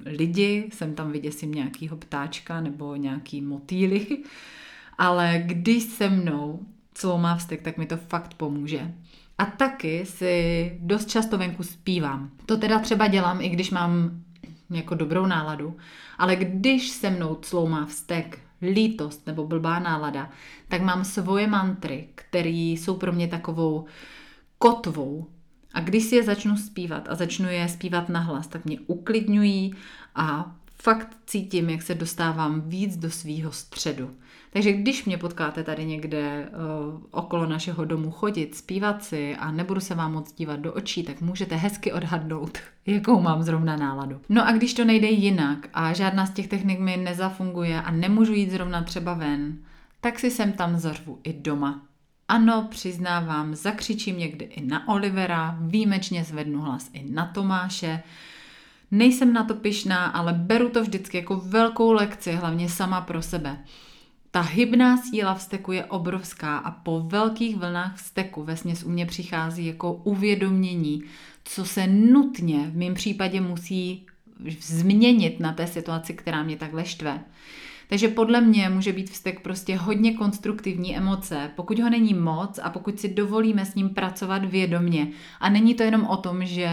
lidi, 0.05 0.69
jsem 0.73 0.95
tam 0.95 1.11
vyděsím 1.11 1.51
nějakýho 1.51 1.97
ptáčka 1.97 2.61
nebo 2.61 2.95
nějaký 2.95 3.41
motýly, 3.41 4.07
ale 4.97 5.43
když 5.45 5.83
se 5.83 6.09
mnou 6.09 6.59
celou 6.93 7.17
má 7.17 7.35
vztek, 7.35 7.61
tak 7.61 7.77
mi 7.77 7.85
to 7.85 7.97
fakt 7.97 8.33
pomůže. 8.33 8.93
A 9.37 9.45
taky 9.45 10.05
si 10.05 10.77
dost 10.79 11.09
často 11.09 11.37
venku 11.37 11.63
zpívám. 11.63 12.31
To 12.45 12.57
teda 12.57 12.79
třeba 12.79 13.07
dělám, 13.07 13.41
i 13.41 13.49
když 13.49 13.71
mám 13.71 14.23
jako 14.69 14.95
dobrou 14.95 15.25
náladu, 15.25 15.77
ale 16.17 16.35
když 16.35 16.89
se 16.89 17.09
mnou 17.09 17.35
clou 17.35 17.67
má 17.67 17.85
vztek, 17.85 18.39
lítost 18.63 19.27
nebo 19.27 19.47
blbá 19.47 19.79
nálada, 19.79 20.29
tak 20.67 20.81
mám 20.81 21.05
svoje 21.05 21.47
mantry, 21.47 22.07
které 22.15 22.49
jsou 22.49 22.95
pro 22.95 23.11
mě 23.11 23.27
takovou 23.27 23.85
kotvou. 24.57 25.27
A 25.73 25.79
když 25.79 26.03
si 26.03 26.15
je 26.15 26.23
začnu 26.23 26.57
zpívat 26.57 27.09
a 27.09 27.15
začnu 27.15 27.49
je 27.49 27.67
zpívat 27.67 28.09
nahlas, 28.09 28.47
tak 28.47 28.65
mě 28.65 28.79
uklidňují 28.79 29.75
a 30.15 30.55
fakt 30.75 31.17
cítím, 31.25 31.69
jak 31.69 31.81
se 31.81 31.95
dostávám 31.95 32.61
víc 32.61 32.97
do 32.97 33.11
svýho 33.11 33.51
středu. 33.51 34.15
Takže 34.53 34.73
když 34.73 35.05
mě 35.05 35.17
potkáte 35.17 35.63
tady 35.63 35.85
někde 35.85 36.49
uh, 36.49 37.01
okolo 37.11 37.45
našeho 37.45 37.85
domu 37.85 38.11
chodit, 38.11 38.55
zpívat 38.55 39.03
si 39.03 39.35
a 39.35 39.51
nebudu 39.51 39.79
se 39.79 39.95
vám 39.95 40.13
moc 40.13 40.33
dívat 40.33 40.59
do 40.59 40.73
očí, 40.73 41.03
tak 41.03 41.21
můžete 41.21 41.55
hezky 41.55 41.91
odhadnout, 41.91 42.57
jakou 42.85 43.21
mám 43.21 43.43
zrovna 43.43 43.75
náladu. 43.75 44.21
No 44.29 44.47
a 44.47 44.51
když 44.51 44.73
to 44.73 44.85
nejde 44.85 45.07
jinak 45.07 45.69
a 45.73 45.93
žádná 45.93 46.25
z 46.25 46.33
těch 46.33 46.47
technik 46.47 46.79
mi 46.79 46.97
nezafunguje 46.97 47.81
a 47.81 47.91
nemůžu 47.91 48.33
jít 48.33 48.51
zrovna 48.51 48.83
třeba 48.83 49.13
ven, 49.13 49.57
tak 50.01 50.19
si 50.19 50.31
sem 50.31 50.51
tam 50.51 50.77
zařvu 50.77 51.19
i 51.23 51.33
doma. 51.33 51.81
Ano, 52.27 52.67
přiznávám, 52.69 53.55
zakřičím 53.55 54.17
někdy 54.17 54.45
i 54.45 54.65
na 54.65 54.87
Olivera, 54.87 55.57
výjimečně 55.61 56.23
zvednu 56.23 56.61
hlas 56.61 56.89
i 56.93 57.11
na 57.11 57.25
Tomáše, 57.25 58.03
Nejsem 58.91 59.33
na 59.33 59.43
to 59.43 59.55
pyšná, 59.55 60.05
ale 60.05 60.33
beru 60.33 60.69
to 60.69 60.81
vždycky 60.81 61.17
jako 61.17 61.35
velkou 61.35 61.91
lekci, 61.91 62.31
hlavně 62.31 62.69
sama 62.69 63.01
pro 63.01 63.21
sebe. 63.21 63.57
Ta 64.35 64.41
hybná 64.41 64.97
síla 64.97 65.35
vzteku 65.35 65.71
je 65.71 65.85
obrovská 65.85 66.57
a 66.57 66.71
po 66.71 66.99
velkých 66.99 67.55
vlnách 67.55 67.95
vzteku 67.95 68.43
ve 68.43 68.55
u 68.85 68.89
mě 68.89 69.05
přichází 69.05 69.65
jako 69.65 69.93
uvědomění, 69.93 71.03
co 71.43 71.65
se 71.65 71.87
nutně 71.87 72.57
v 72.57 72.77
mém 72.77 72.93
případě 72.93 73.41
musí 73.41 74.05
změnit 74.59 75.39
na 75.39 75.53
té 75.53 75.67
situaci, 75.67 76.13
která 76.13 76.43
mě 76.43 76.57
takhle 76.57 76.85
štve. 76.85 77.19
Takže 77.89 78.07
podle 78.07 78.41
mě 78.41 78.69
může 78.69 78.93
být 78.93 79.09
vztek 79.09 79.39
prostě 79.39 79.75
hodně 79.75 80.13
konstruktivní 80.13 80.97
emoce, 80.97 81.51
pokud 81.55 81.79
ho 81.79 81.89
není 81.89 82.13
moc 82.13 82.59
a 82.63 82.69
pokud 82.69 82.99
si 82.99 83.13
dovolíme 83.13 83.65
s 83.65 83.75
ním 83.75 83.89
pracovat 83.89 84.45
vědomně. 84.45 85.07
A 85.39 85.49
není 85.49 85.75
to 85.75 85.83
jenom 85.83 86.05
o 86.05 86.17
tom, 86.17 86.45
že 86.45 86.69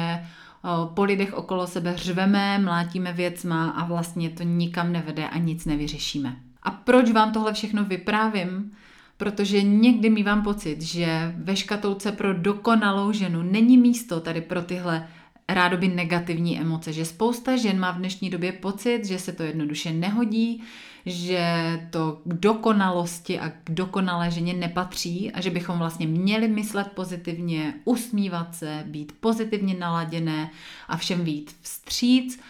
po 0.95 1.05
lidech 1.05 1.35
okolo 1.35 1.67
sebe 1.67 1.93
řveme, 1.97 2.59
mlátíme 2.59 3.13
věcma 3.13 3.71
a 3.71 3.85
vlastně 3.85 4.31
to 4.31 4.43
nikam 4.43 4.93
nevede 4.93 5.29
a 5.29 5.39
nic 5.39 5.65
nevyřešíme. 5.65 6.50
A 6.63 6.71
proč 6.71 7.11
vám 7.11 7.33
tohle 7.33 7.53
všechno 7.53 7.85
vyprávím? 7.85 8.73
Protože 9.17 9.63
někdy 9.63 10.11
mývám 10.11 10.43
pocit, 10.43 10.83
že 10.83 11.35
ve 11.37 11.57
škatulce 11.57 12.13
pro 12.13 12.35
dokonalou 12.35 13.13
ženu 13.13 13.43
není 13.43 13.79
místo 13.79 14.21
tady 14.21 14.41
pro 14.41 14.63
tyhle 14.63 15.09
rádoby 15.49 15.89
negativní 15.89 16.61
emoce, 16.61 16.93
že 16.93 17.05
spousta 17.05 17.57
žen 17.57 17.81
má 17.81 17.91
v 17.91 17.99
dnešní 17.99 18.31
době 18.31 18.53
pocit, 18.53 19.05
že 19.05 19.19
se 19.19 19.33
to 19.33 19.43
jednoduše 19.43 19.93
nehodí, 19.93 20.63
že 21.07 21.43
to 21.91 22.21
k 22.25 22.35
dokonalosti 22.35 23.41
a 23.41 23.49
k 23.49 23.71
dokonalé 23.71 24.31
ženě 24.31 24.55
nepatří 24.55 25.33
a 25.33 25.41
že 25.41 25.51
bychom 25.51 25.79
vlastně 25.79 26.07
měli 26.07 26.49
myslet 26.49 26.89
pozitivně, 26.95 27.75
usmívat 27.85 28.55
se, 28.55 28.85
být 28.87 29.13
pozitivně 29.21 29.75
naladěné 29.75 30.51
a 30.89 30.97
všem 30.97 31.25
být 31.25 31.57
vstříc, 31.61 32.41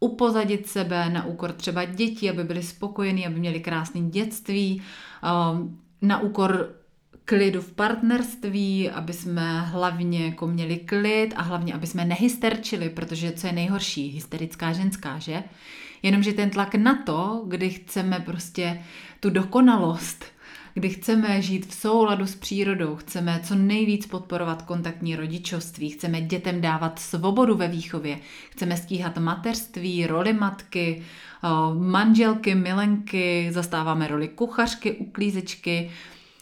upozadit 0.00 0.66
sebe 0.66 1.10
na 1.10 1.24
úkor 1.24 1.52
třeba 1.52 1.84
dětí, 1.84 2.30
aby 2.30 2.44
byli 2.44 2.62
spokojení, 2.62 3.26
aby 3.26 3.38
měli 3.40 3.60
krásné 3.60 4.00
dětství, 4.00 4.82
um, 5.52 5.80
na 6.02 6.20
úkor 6.20 6.74
klidu 7.24 7.60
v 7.60 7.72
partnerství, 7.72 8.90
aby 8.90 9.12
jsme 9.12 9.60
hlavně 9.60 10.24
jako 10.24 10.46
měli 10.46 10.76
klid 10.76 11.34
a 11.36 11.42
hlavně, 11.42 11.74
aby 11.74 11.86
jsme 11.86 12.04
nehysterčili, 12.04 12.90
protože 12.90 13.32
co 13.32 13.46
je 13.46 13.52
nejhorší, 13.52 14.08
hysterická 14.08 14.72
ženská, 14.72 15.18
že? 15.18 15.44
Jenomže 16.02 16.32
ten 16.32 16.50
tlak 16.50 16.74
na 16.74 17.02
to, 17.02 17.44
kdy 17.48 17.70
chceme 17.70 18.20
prostě 18.20 18.82
tu 19.20 19.30
dokonalost, 19.30 20.24
kdy 20.74 20.88
chceme 20.88 21.42
žít 21.42 21.66
v 21.66 21.74
souladu 21.74 22.26
s 22.26 22.34
přírodou, 22.34 22.96
chceme 22.96 23.40
co 23.44 23.54
nejvíc 23.54 24.06
podporovat 24.06 24.62
kontaktní 24.62 25.16
rodičovství, 25.16 25.90
chceme 25.90 26.20
dětem 26.20 26.60
dávat 26.60 26.98
svobodu 26.98 27.56
ve 27.56 27.68
výchově, 27.68 28.18
chceme 28.50 28.76
stíhat 28.76 29.18
mateřství, 29.18 30.06
roli 30.06 30.32
matky, 30.32 31.02
manželky, 31.78 32.54
milenky, 32.54 33.48
zastáváme 33.50 34.08
roli 34.08 34.28
kuchařky, 34.28 34.92
uklízečky, 34.92 35.90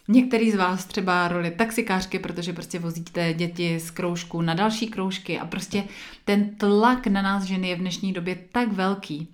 Některý 0.09 0.51
z 0.51 0.55
vás 0.55 0.85
třeba 0.85 1.29
roli 1.29 1.51
taxikářky, 1.51 2.19
protože 2.19 2.53
prostě 2.53 2.79
vozíte 2.79 3.35
děti 3.35 3.81
z 3.81 3.91
kroužku 3.91 4.43
na 4.43 4.55
další 4.55 4.87
kroužky 4.87 5.39
a 5.39 5.47
prostě 5.47 5.85
ten 6.25 6.57
tlak 6.57 7.07
na 7.07 7.23
nás 7.23 7.45
ženy 7.45 7.69
je 7.69 7.77
v 7.77 7.79
dnešní 7.79 8.13
době 8.13 8.39
tak 8.53 8.73
velký, 8.73 9.29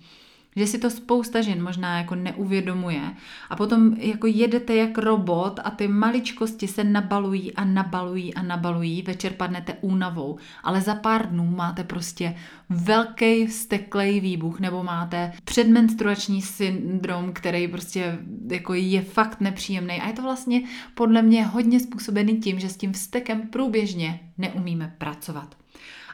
že 0.55 0.67
si 0.67 0.77
to 0.77 0.89
spousta 0.89 1.41
žen 1.41 1.63
možná 1.63 1.97
jako 1.97 2.15
neuvědomuje. 2.15 3.01
A 3.49 3.55
potom 3.55 3.93
jako 3.97 4.27
jedete 4.27 4.75
jak 4.75 4.97
robot 4.97 5.59
a 5.63 5.71
ty 5.71 5.87
maličkosti 5.87 6.67
se 6.67 6.83
nabalují 6.83 7.53
a 7.53 7.65
nabalují 7.65 8.33
a 8.33 8.41
nabalují, 8.41 9.01
večer 9.01 9.33
padnete 9.33 9.73
únavou, 9.81 10.37
ale 10.63 10.81
za 10.81 10.95
pár 10.95 11.29
dnů 11.29 11.45
máte 11.45 11.83
prostě 11.83 12.35
velký 12.69 13.47
steklej 13.47 14.19
výbuch 14.19 14.59
nebo 14.59 14.83
máte 14.83 15.31
předmenstruační 15.43 16.41
syndrom, 16.41 17.33
který 17.33 17.67
prostě 17.67 18.19
jako 18.51 18.73
je 18.73 19.01
fakt 19.01 19.41
nepříjemný. 19.41 20.01
A 20.01 20.07
je 20.07 20.13
to 20.13 20.21
vlastně 20.21 20.61
podle 20.95 21.21
mě 21.21 21.45
hodně 21.45 21.79
způsobený 21.79 22.37
tím, 22.37 22.59
že 22.59 22.69
s 22.69 22.77
tím 22.77 22.93
vstekem 22.93 23.41
průběžně 23.47 24.19
neumíme 24.37 24.95
pracovat. 24.97 25.55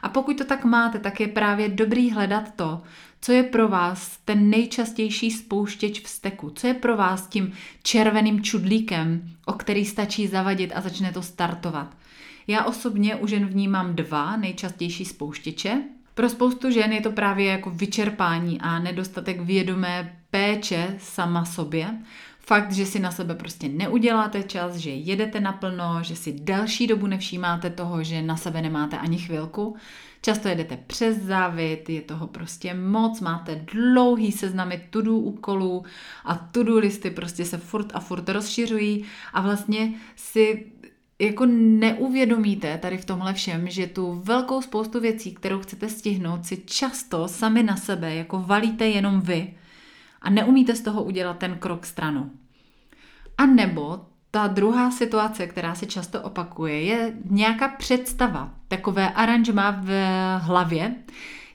A 0.02 0.08
pokud 0.08 0.38
to 0.38 0.44
tak 0.44 0.64
máte, 0.64 0.98
tak 0.98 1.20
je 1.20 1.28
právě 1.28 1.68
dobrý 1.68 2.10
hledat 2.10 2.54
to, 2.56 2.82
co 3.20 3.32
je 3.32 3.42
pro 3.42 3.68
vás 3.68 4.18
ten 4.24 4.50
nejčastější 4.50 5.30
spouštěč 5.30 6.00
vzteku? 6.00 6.50
Co 6.50 6.66
je 6.66 6.74
pro 6.74 6.96
vás 6.96 7.26
tím 7.26 7.52
červeným 7.82 8.42
čudlíkem, 8.42 9.30
o 9.46 9.52
který 9.52 9.84
stačí 9.84 10.26
zavadit 10.26 10.72
a 10.74 10.80
začne 10.80 11.12
to 11.12 11.22
startovat? 11.22 11.96
Já 12.46 12.64
osobně 12.64 13.16
u 13.16 13.26
žen 13.26 13.46
vnímám 13.46 13.94
dva 13.94 14.36
nejčastější 14.36 15.04
spouštěče. 15.04 15.82
Pro 16.14 16.28
spoustu 16.28 16.70
žen 16.70 16.92
je 16.92 17.00
to 17.00 17.12
právě 17.12 17.46
jako 17.46 17.70
vyčerpání 17.70 18.60
a 18.60 18.78
nedostatek 18.78 19.40
vědomé 19.40 20.16
péče 20.30 20.96
sama 20.98 21.44
sobě. 21.44 21.98
Fakt, 22.40 22.72
že 22.72 22.86
si 22.86 22.98
na 22.98 23.10
sebe 23.10 23.34
prostě 23.34 23.68
neuděláte 23.68 24.42
čas, 24.42 24.76
že 24.76 24.90
jedete 24.90 25.40
naplno, 25.40 26.02
že 26.02 26.16
si 26.16 26.32
delší 26.32 26.86
dobu 26.86 27.06
nevšímáte 27.06 27.70
toho, 27.70 28.02
že 28.02 28.22
na 28.22 28.36
sebe 28.36 28.62
nemáte 28.62 28.98
ani 28.98 29.18
chvilku. 29.18 29.76
Často 30.22 30.48
jedete 30.48 30.76
přes 30.86 31.16
závit, 31.16 31.90
je 31.90 32.00
toho 32.00 32.26
prostě 32.26 32.74
moc, 32.74 33.20
máte 33.20 33.64
dlouhý 33.74 34.32
seznamy 34.32 34.86
tudů 34.90 35.18
úkolů 35.18 35.84
a 36.24 36.34
tudu 36.34 36.78
listy 36.78 37.10
prostě 37.10 37.44
se 37.44 37.58
furt 37.58 37.90
a 37.94 38.00
furt 38.00 38.28
rozšiřují 38.28 39.04
a 39.32 39.40
vlastně 39.40 39.94
si 40.16 40.72
jako 41.18 41.46
neuvědomíte 41.46 42.78
tady 42.78 42.98
v 42.98 43.04
tomhle 43.04 43.34
všem, 43.34 43.68
že 43.68 43.86
tu 43.86 44.12
velkou 44.12 44.62
spoustu 44.62 45.00
věcí, 45.00 45.34
kterou 45.34 45.60
chcete 45.60 45.88
stihnout, 45.88 46.46
si 46.46 46.56
často 46.56 47.28
sami 47.28 47.62
na 47.62 47.76
sebe 47.76 48.14
jako 48.14 48.38
valíte 48.38 48.88
jenom 48.88 49.20
vy 49.20 49.54
a 50.22 50.30
neumíte 50.30 50.76
z 50.76 50.80
toho 50.80 51.04
udělat 51.04 51.38
ten 51.38 51.58
krok 51.58 51.86
stranou. 51.86 52.30
A 53.38 53.46
nebo 53.46 54.06
ta 54.30 54.46
druhá 54.46 54.90
situace, 54.90 55.46
která 55.46 55.74
se 55.74 55.86
často 55.86 56.22
opakuje, 56.22 56.82
je 56.82 57.12
nějaká 57.24 57.68
představa, 57.68 58.54
takové 58.68 59.10
aranžma 59.10 59.70
v 59.70 59.90
hlavě, 60.38 60.94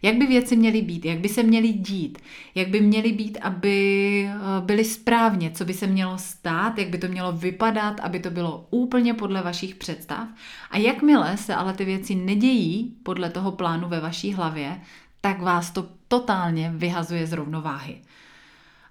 Jak 0.05 0.15
by 0.15 0.25
věci 0.25 0.55
měly 0.55 0.81
být, 0.81 1.05
jak 1.05 1.19
by 1.19 1.29
se 1.29 1.43
měly 1.43 1.67
dít, 1.67 2.19
jak 2.55 2.67
by 2.67 2.81
měly 2.81 3.11
být, 3.11 3.37
aby 3.41 4.29
eh, 4.29 4.61
byly 4.61 4.85
správně, 4.85 5.51
co 5.51 5.65
by 5.65 5.73
se 5.73 5.87
mělo 5.87 6.17
stát, 6.17 6.77
jak 6.77 6.89
by 6.89 6.97
to 6.97 7.07
mělo 7.07 7.31
vypadat, 7.31 7.99
aby 7.99 8.19
to 8.19 8.29
bylo 8.29 8.67
úplně 8.69 9.13
podle 9.13 9.41
vašich 9.41 9.75
představ. 9.75 10.27
A 10.71 10.77
jakmile 10.77 11.37
se 11.37 11.55
ale 11.55 11.73
ty 11.73 11.85
věci 11.85 12.15
nedějí 12.15 12.95
podle 13.03 13.29
toho 13.29 13.51
plánu 13.51 13.89
ve 13.89 13.99
vaší 13.99 14.33
hlavě, 14.33 14.81
tak 15.21 15.41
vás 15.41 15.71
to 15.71 15.87
totálně 16.07 16.73
vyhazuje 16.75 17.27
z 17.27 17.33
rovnováhy. 17.33 18.01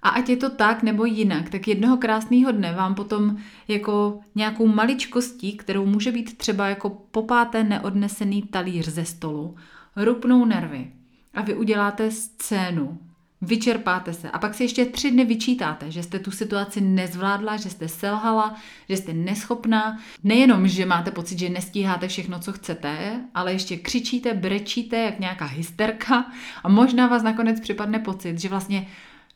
A 0.05 0.09
ať 0.09 0.29
je 0.29 0.37
to 0.37 0.49
tak 0.49 0.83
nebo 0.83 1.05
jinak, 1.05 1.49
tak 1.49 1.67
jednoho 1.67 1.97
krásného 1.97 2.51
dne 2.51 2.73
vám 2.73 2.95
potom 2.95 3.37
jako 3.67 4.19
nějakou 4.35 4.67
maličkostí, 4.67 5.57
kterou 5.57 5.85
může 5.85 6.11
být 6.11 6.37
třeba 6.37 6.67
jako 6.67 6.89
popáté 6.89 7.63
neodnesený 7.63 8.41
talíř 8.41 8.87
ze 8.87 9.05
stolu, 9.05 9.55
rupnou 9.95 10.45
nervy. 10.45 10.91
A 11.33 11.41
vy 11.41 11.53
uděláte 11.53 12.11
scénu, 12.11 12.97
vyčerpáte 13.41 14.13
se. 14.13 14.31
A 14.31 14.39
pak 14.39 14.53
si 14.53 14.63
ještě 14.63 14.85
tři 14.85 15.11
dny 15.11 15.25
vyčítáte, 15.25 15.91
že 15.91 16.03
jste 16.03 16.19
tu 16.19 16.31
situaci 16.31 16.81
nezvládla, 16.81 17.57
že 17.57 17.69
jste 17.69 17.87
selhala, 17.87 18.55
že 18.89 18.97
jste 18.97 19.13
neschopná. 19.13 19.99
Nejenom, 20.23 20.67
že 20.67 20.85
máte 20.85 21.11
pocit, 21.11 21.39
že 21.39 21.49
nestíháte 21.49 22.07
všechno, 22.07 22.39
co 22.39 22.53
chcete, 22.53 23.21
ale 23.33 23.53
ještě 23.53 23.77
křičíte, 23.77 24.33
brečíte 24.33 24.97
jak 24.97 25.19
nějaká 25.19 25.45
hysterka. 25.45 26.25
A 26.63 26.69
možná 26.69 27.07
vás 27.07 27.23
nakonec 27.23 27.59
připadne 27.59 27.99
pocit, 27.99 28.39
že 28.39 28.49
vlastně 28.49 28.87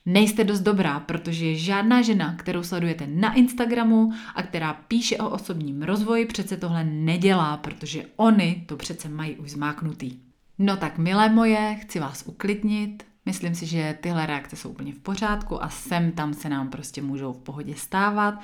nejste 0.06 0.43
dost 0.43 0.60
dobrá, 0.60 1.00
protože 1.00 1.56
žádná 1.56 2.02
žena, 2.02 2.36
kterou 2.36 2.64
sledujete 2.64 3.08
na 3.08 3.34
Instagramu 3.34 4.14
a 4.36 4.43
která 4.43 4.74
píše 4.74 5.18
o 5.18 5.30
osobním 5.30 5.82
rozvoji, 5.82 6.26
přece 6.26 6.58
tohle 6.58 6.84
nedělá, 6.84 7.58
protože 7.58 8.06
oni 8.16 8.64
to 8.68 8.78
přece 8.78 9.10
mají 9.10 9.36
už 9.36 9.52
zmáknutý. 9.52 10.20
No 10.60 10.78
tak 10.78 10.97
milé 10.97 11.30
moje, 11.30 11.78
chci 11.82 12.00
vás 12.00 12.24
uklidnit, 12.28 13.04
Myslím 13.30 13.56
si, 13.56 13.66
že 13.66 13.97
tyhle 14.02 14.26
reakce 14.26 14.56
jsou 14.56 14.70
úplně 14.70 14.93
v 14.93 15.00
pořádku 15.00 15.64
a 15.64 15.70
sem 15.70 16.12
tam 16.12 16.34
se 16.34 16.50
nám 16.50 16.70
prostě 16.70 17.02
můžou 17.02 17.34
v 17.34 17.38
pohodě 17.38 17.76
stávat. 17.76 18.41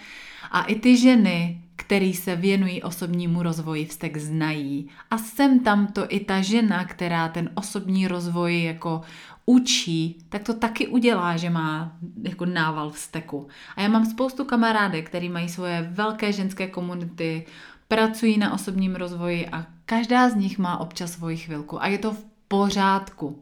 A 0.51 0.64
i 0.64 0.76
ty 0.76 0.97
ženy, 0.97 1.62
které 1.76 2.14
se 2.14 2.36
věnují 2.36 2.84
osobnímu 2.84 3.43
rozvoji, 3.43 3.86
vztek 3.86 4.18
znají. 4.18 4.89
A 5.12 5.18
sem 5.18 5.60
tam 5.60 5.88
to 5.88 6.06
i 6.10 6.20
ta 6.20 6.41
žena, 6.41 6.86
která 6.86 7.30
ten 7.30 7.49
osobní 7.56 8.08
rozvoj 8.08 8.64
jako 8.64 9.01
učí, 9.46 10.18
tak 10.30 10.43
to 10.43 10.54
taky 10.54 10.88
udělá, 10.88 11.38
že 11.38 11.50
má 11.50 11.98
jako 12.24 12.46
nával 12.46 12.89
vzteku. 12.89 13.48
A 13.76 13.82
já 13.82 13.88
mám 13.88 14.06
spoustu 14.06 14.46
kamarádek, 14.46 15.10
který 15.10 15.30
mají 15.30 15.50
svoje 15.50 15.89
velké 15.91 16.34
ženské 16.34 16.68
komunity, 16.68 17.46
pracují 17.88 18.38
na 18.38 18.54
osobním 18.54 18.96
rozvoji 18.96 19.48
a 19.48 19.66
každá 19.86 20.30
z 20.30 20.36
nich 20.36 20.58
má 20.58 20.78
občas 20.78 21.12
svoji 21.12 21.38
chvilku 21.38 21.84
a 21.84 21.88
je 21.88 21.98
to 21.98 22.12
v 22.12 22.26
pořádku. 22.48 23.41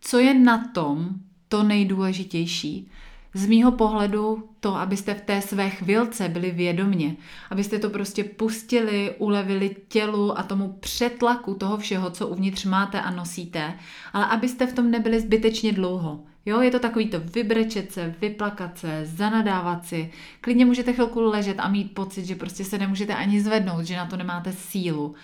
Co 0.00 0.18
je 0.18 0.34
na 0.34 0.68
tom 0.68 1.08
to 1.48 1.62
nejdůležitější? 1.62 2.90
Z 3.36 3.46
mýho 3.46 3.72
pohledu 3.72 4.48
to, 4.60 4.76
abyste 4.76 5.14
v 5.14 5.20
té 5.20 5.40
své 5.40 5.70
chvilce 5.70 6.28
byli 6.28 6.50
vědomně, 6.50 7.16
abyste 7.50 7.78
to 7.78 7.90
prostě 7.90 8.24
pustili, 8.24 9.14
ulevili 9.18 9.76
tělu 9.88 10.38
a 10.38 10.42
tomu 10.42 10.76
přetlaku 10.80 11.54
toho 11.54 11.76
všeho, 11.76 12.10
co 12.10 12.28
uvnitř 12.28 12.64
máte 12.64 13.00
a 13.00 13.10
nosíte, 13.10 13.74
ale 14.12 14.26
abyste 14.26 14.66
v 14.66 14.72
tom 14.72 14.90
nebyli 14.90 15.20
zbytečně 15.20 15.72
dlouho. 15.72 16.20
Jo, 16.46 16.60
je 16.60 16.70
to 16.70 16.78
takový 16.78 17.08
to 17.08 17.20
vybrečet 17.20 17.92
se, 17.92 18.14
vyplakat 18.20 18.78
se, 18.78 19.02
zanadávat 19.04 19.86
si. 19.86 20.10
Klidně 20.40 20.64
můžete 20.64 20.92
chvilku 20.92 21.20
ležet 21.20 21.56
a 21.58 21.68
mít 21.68 21.94
pocit, 21.94 22.26
že 22.26 22.34
prostě 22.34 22.64
se 22.64 22.78
nemůžete 22.78 23.14
ani 23.14 23.40
zvednout, 23.40 23.84
že 23.84 23.96
na 23.96 24.06
to 24.06 24.16
nemáte 24.16 24.52
sílu 24.52 25.14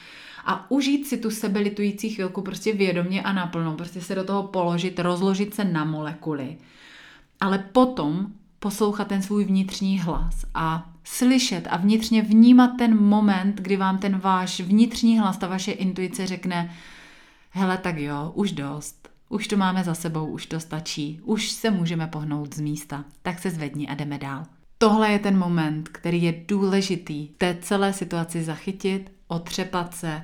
a 0.44 0.70
užít 0.70 1.06
si 1.06 1.18
tu 1.18 1.30
sebelitující 1.30 2.10
chvilku 2.10 2.42
prostě 2.42 2.72
vědomě 2.72 3.22
a 3.22 3.32
naplno, 3.32 3.76
prostě 3.76 4.00
se 4.00 4.14
do 4.14 4.24
toho 4.24 4.42
položit, 4.42 4.98
rozložit 4.98 5.54
se 5.54 5.64
na 5.64 5.84
molekuly, 5.84 6.56
ale 7.42 7.58
potom 7.58 8.26
poslouchat 8.58 9.08
ten 9.08 9.22
svůj 9.22 9.44
vnitřní 9.44 10.00
hlas 10.00 10.44
a 10.54 10.92
slyšet 11.04 11.66
a 11.70 11.76
vnitřně 11.76 12.22
vnímat 12.22 12.70
ten 12.78 13.00
moment, 13.00 13.60
kdy 13.60 13.76
vám 13.76 13.98
ten 13.98 14.18
váš 14.18 14.60
vnitřní 14.60 15.18
hlas, 15.18 15.36
ta 15.36 15.46
vaše 15.46 15.72
intuice 15.72 16.26
řekne, 16.26 16.74
hele 17.50 17.78
tak 17.78 17.98
jo, 17.98 18.32
už 18.34 18.52
dost, 18.52 19.08
už 19.28 19.48
to 19.48 19.56
máme 19.56 19.84
za 19.84 19.94
sebou, 19.94 20.26
už 20.26 20.46
to 20.46 20.60
stačí, 20.60 21.20
už 21.24 21.50
se 21.50 21.70
můžeme 21.70 22.06
pohnout 22.06 22.54
z 22.54 22.60
místa, 22.60 23.04
tak 23.22 23.38
se 23.38 23.50
zvedni 23.50 23.88
a 23.88 23.94
jdeme 23.94 24.18
dál. 24.18 24.44
Tohle 24.78 25.12
je 25.12 25.18
ten 25.18 25.38
moment, 25.38 25.88
který 25.88 26.22
je 26.22 26.44
důležitý 26.48 27.28
té 27.28 27.56
celé 27.60 27.92
situaci 27.92 28.42
zachytit, 28.42 29.12
otřepat 29.28 29.94
se, 29.94 30.22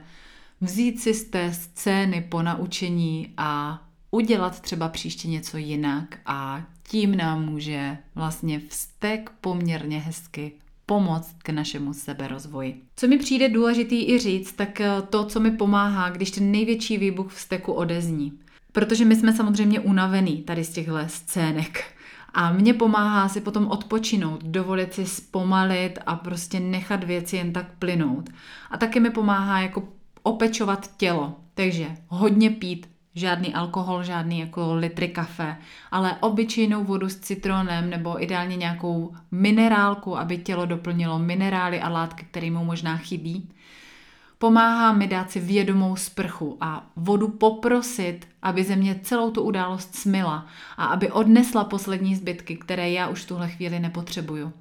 vzít 0.61 1.01
si 1.01 1.15
z 1.15 1.25
té 1.25 1.53
scény 1.53 2.21
po 2.21 2.43
naučení 2.43 3.35
a 3.37 3.83
udělat 4.11 4.61
třeba 4.61 4.89
příště 4.89 5.29
něco 5.29 5.57
jinak 5.57 6.19
a 6.27 6.63
tím 6.89 7.17
nám 7.17 7.45
může 7.45 7.99
vlastně 8.15 8.61
vztek 8.69 9.31
poměrně 9.41 9.99
hezky 9.99 10.53
pomoct 10.87 11.37
k 11.43 11.51
našemu 11.51 11.95
seberozvoji. 11.95 12.83
Co 12.97 13.09
mi 13.09 13.19
přijde 13.19 13.49
důležitý 13.49 14.11
i 14.11 14.19
říct, 14.19 14.53
tak 14.53 14.81
to, 15.11 15.25
co 15.25 15.41
mi 15.41 15.51
pomáhá, 15.51 16.11
když 16.11 16.31
ten 16.31 16.51
největší 16.51 16.99
výbuch 16.99 17.33
vzteku 17.33 17.73
odezní. 17.73 18.33
Protože 18.73 19.05
my 19.05 19.17
jsme 19.17 19.33
samozřejmě 19.33 19.81
unavený 19.81 20.43
tady 20.43 20.65
z 20.65 20.73
těchto 20.73 20.99
scének. 21.07 21.95
A 22.35 22.53
mně 22.53 22.75
pomáhá 22.75 23.29
si 23.29 23.41
potom 23.41 23.69
odpočinout, 23.69 24.45
dovolit 24.45 24.95
si 24.95 25.07
zpomalit 25.07 25.99
a 26.07 26.17
prostě 26.17 26.61
nechat 26.61 27.05
věci 27.05 27.37
jen 27.37 27.53
tak 27.53 27.67
plynout. 27.79 28.31
A 28.71 28.77
taky 28.79 29.01
mi 29.01 29.11
pomáhá 29.11 29.61
jako 29.61 29.89
opečovat 30.23 30.97
tělo. 30.97 31.37
Takže 31.55 31.87
hodně 32.09 32.51
pít, 32.51 32.89
žádný 33.15 33.55
alkohol, 33.55 34.03
žádný 34.03 34.39
jako 34.39 34.75
litry 34.75 35.09
kafe, 35.09 35.57
ale 35.91 36.17
obyčejnou 36.21 36.85
vodu 36.85 37.09
s 37.09 37.17
citronem 37.17 37.91
nebo 37.91 38.23
ideálně 38.23 38.57
nějakou 38.57 39.15
minerálku, 39.31 40.19
aby 40.19 40.39
tělo 40.39 40.67
doplnilo 40.67 41.19
minerály 41.19 41.81
a 41.81 41.89
látky, 41.89 42.27
které 42.31 42.51
mu 42.51 42.65
možná 42.65 42.97
chybí. 42.97 43.49
Pomáhá 44.39 44.93
mi 44.93 45.07
dát 45.07 45.31
si 45.31 45.41
vědomou 45.41 45.97
sprchu 45.97 46.57
a 46.61 46.87
vodu 46.97 47.29
poprosit, 47.29 48.29
aby 48.43 48.65
ze 48.65 48.77
mě 48.77 49.01
celou 49.03 49.31
tu 49.31 49.43
událost 49.43 49.95
smila 49.95 50.47
a 50.77 50.87
aby 50.87 51.11
odnesla 51.11 51.65
poslední 51.65 52.17
zbytky, 52.17 52.57
které 52.57 52.91
já 52.91 53.09
už 53.09 53.25
tuhle 53.25 53.49
chvíli 53.49 53.81
nepotřebuju. 53.81 54.53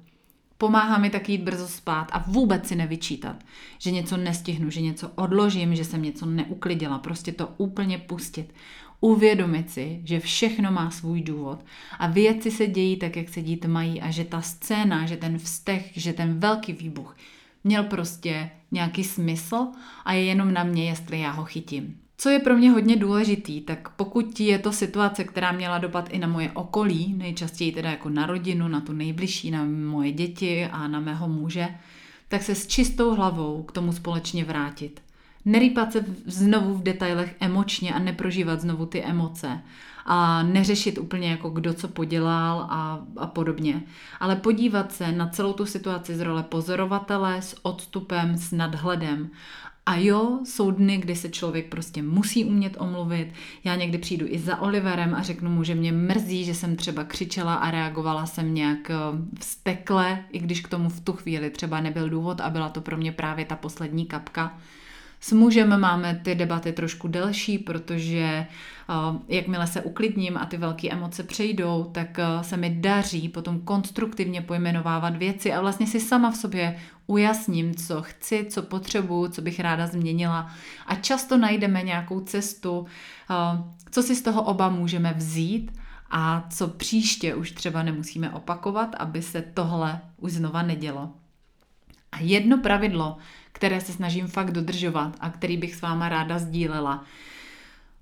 Pomáhá 0.58 0.98
mi 0.98 1.10
taky 1.10 1.32
jít 1.32 1.42
brzo 1.42 1.68
spát 1.68 2.08
a 2.12 2.24
vůbec 2.26 2.68
si 2.68 2.76
nevyčítat, 2.76 3.36
že 3.78 3.90
něco 3.90 4.16
nestihnu, 4.16 4.70
že 4.70 4.80
něco 4.80 5.08
odložím, 5.14 5.76
že 5.76 5.84
jsem 5.84 6.02
něco 6.02 6.26
neuklidila. 6.26 6.98
Prostě 6.98 7.32
to 7.32 7.48
úplně 7.56 7.98
pustit. 7.98 8.54
Uvědomit 9.00 9.70
si, 9.70 10.00
že 10.04 10.20
všechno 10.20 10.72
má 10.72 10.90
svůj 10.90 11.22
důvod 11.22 11.64
a 11.98 12.06
věci 12.06 12.50
se 12.50 12.66
dějí 12.66 12.96
tak, 12.96 13.16
jak 13.16 13.28
se 13.28 13.42
dít 13.42 13.64
mají 13.64 14.00
a 14.00 14.10
že 14.10 14.24
ta 14.24 14.40
scéna, 14.40 15.06
že 15.06 15.16
ten 15.16 15.38
vzteh, 15.38 15.90
že 15.92 16.12
ten 16.12 16.40
velký 16.40 16.72
výbuch 16.72 17.16
měl 17.64 17.84
prostě 17.84 18.50
nějaký 18.72 19.04
smysl 19.04 19.66
a 20.04 20.12
je 20.12 20.24
jenom 20.24 20.52
na 20.52 20.64
mě, 20.64 20.88
jestli 20.88 21.20
já 21.20 21.30
ho 21.30 21.44
chytím. 21.44 22.07
Co 22.20 22.28
je 22.28 22.38
pro 22.38 22.56
mě 22.56 22.70
hodně 22.70 22.96
důležitý, 22.96 23.60
tak 23.60 23.88
pokud 23.88 24.40
je 24.40 24.58
to 24.58 24.72
situace, 24.72 25.24
která 25.24 25.52
měla 25.52 25.78
dopad 25.78 26.08
i 26.10 26.18
na 26.18 26.28
moje 26.28 26.50
okolí, 26.52 27.14
nejčastěji 27.18 27.72
teda 27.72 27.90
jako 27.90 28.08
na 28.08 28.26
rodinu, 28.26 28.68
na 28.68 28.80
tu 28.80 28.92
nejbližší, 28.92 29.50
na 29.50 29.64
moje 29.64 30.12
děti 30.12 30.66
a 30.66 30.88
na 30.88 31.00
mého 31.00 31.28
muže, 31.28 31.68
tak 32.28 32.42
se 32.42 32.54
s 32.54 32.66
čistou 32.66 33.14
hlavou 33.14 33.62
k 33.62 33.72
tomu 33.72 33.92
společně 33.92 34.44
vrátit. 34.44 35.02
Nerýpat 35.44 35.92
se 35.92 36.04
znovu 36.26 36.74
v 36.74 36.82
detailech 36.82 37.36
emočně 37.40 37.94
a 37.94 37.98
neprožívat 37.98 38.60
znovu 38.60 38.86
ty 38.86 39.02
emoce 39.04 39.60
a 40.06 40.42
neřešit 40.42 40.98
úplně 40.98 41.30
jako 41.30 41.50
kdo 41.50 41.74
co 41.74 41.88
podělal 41.88 42.66
a, 42.70 43.00
a 43.16 43.26
podobně, 43.26 43.82
ale 44.20 44.36
podívat 44.36 44.92
se 44.92 45.12
na 45.12 45.28
celou 45.28 45.52
tu 45.52 45.66
situaci 45.66 46.14
z 46.14 46.20
role 46.20 46.42
pozorovatele 46.42 47.42
s 47.42 47.56
odstupem, 47.62 48.36
s 48.36 48.52
nadhledem 48.52 49.30
a 49.88 49.96
jo, 49.96 50.40
jsou 50.44 50.70
dny, 50.70 50.98
kdy 50.98 51.16
se 51.16 51.28
člověk 51.28 51.66
prostě 51.66 52.02
musí 52.02 52.44
umět 52.44 52.76
omluvit. 52.78 53.28
Já 53.64 53.74
někdy 53.74 53.98
přijdu 53.98 54.26
i 54.28 54.38
za 54.38 54.60
Oliverem 54.60 55.14
a 55.14 55.22
řeknu 55.22 55.50
mu, 55.50 55.64
že 55.64 55.74
mě 55.74 55.92
mrzí, 55.92 56.44
že 56.44 56.54
jsem 56.54 56.76
třeba 56.76 57.04
křičela 57.04 57.54
a 57.54 57.70
reagovala 57.70 58.26
jsem 58.26 58.54
nějak 58.54 58.90
eh, 58.90 58.94
vztekle, 59.40 60.24
i 60.32 60.38
když 60.38 60.60
k 60.60 60.68
tomu 60.68 60.88
v 60.88 61.00
tu 61.00 61.12
chvíli 61.12 61.50
třeba 61.50 61.80
nebyl 61.80 62.08
důvod 62.08 62.40
a 62.40 62.50
byla 62.50 62.68
to 62.68 62.80
pro 62.80 62.96
mě 62.96 63.12
právě 63.12 63.44
ta 63.44 63.56
poslední 63.56 64.06
kapka. 64.06 64.58
S 65.20 65.32
mužem 65.32 65.80
máme 65.80 66.20
ty 66.24 66.34
debaty 66.34 66.72
trošku 66.72 67.08
delší, 67.08 67.58
protože 67.58 68.46
uh, 68.88 69.20
jakmile 69.28 69.66
se 69.66 69.82
uklidním 69.82 70.36
a 70.36 70.46
ty 70.46 70.56
velké 70.56 70.90
emoce 70.90 71.22
přejdou, 71.22 71.84
tak 71.84 72.18
uh, 72.18 72.42
se 72.42 72.56
mi 72.56 72.70
daří 72.70 73.28
potom 73.28 73.60
konstruktivně 73.60 74.42
pojmenovávat 74.42 75.16
věci 75.16 75.52
a 75.52 75.60
vlastně 75.60 75.86
si 75.86 76.00
sama 76.00 76.30
v 76.30 76.36
sobě 76.36 76.78
ujasním, 77.06 77.74
co 77.74 78.02
chci, 78.02 78.46
co 78.50 78.62
potřebuju, 78.62 79.28
co 79.28 79.42
bych 79.42 79.60
ráda 79.60 79.86
změnila. 79.86 80.50
A 80.86 80.94
často 80.94 81.36
najdeme 81.36 81.82
nějakou 81.82 82.20
cestu, 82.20 82.78
uh, 82.78 82.86
co 83.90 84.02
si 84.02 84.16
z 84.16 84.22
toho 84.22 84.42
oba 84.42 84.68
můžeme 84.68 85.12
vzít 85.12 85.72
a 86.10 86.46
co 86.50 86.68
příště 86.68 87.34
už 87.34 87.52
třeba 87.52 87.82
nemusíme 87.82 88.30
opakovat, 88.30 88.94
aby 88.98 89.22
se 89.22 89.42
tohle 89.42 90.00
už 90.16 90.32
znova 90.32 90.62
nedělo. 90.62 91.12
A 92.12 92.18
jedno 92.20 92.58
pravidlo, 92.58 93.16
které 93.58 93.80
se 93.80 93.92
snažím 93.92 94.26
fakt 94.26 94.50
dodržovat 94.50 95.16
a 95.20 95.30
který 95.30 95.56
bych 95.56 95.74
s 95.74 95.82
váma 95.82 96.08
ráda 96.08 96.38
sdílela, 96.38 97.04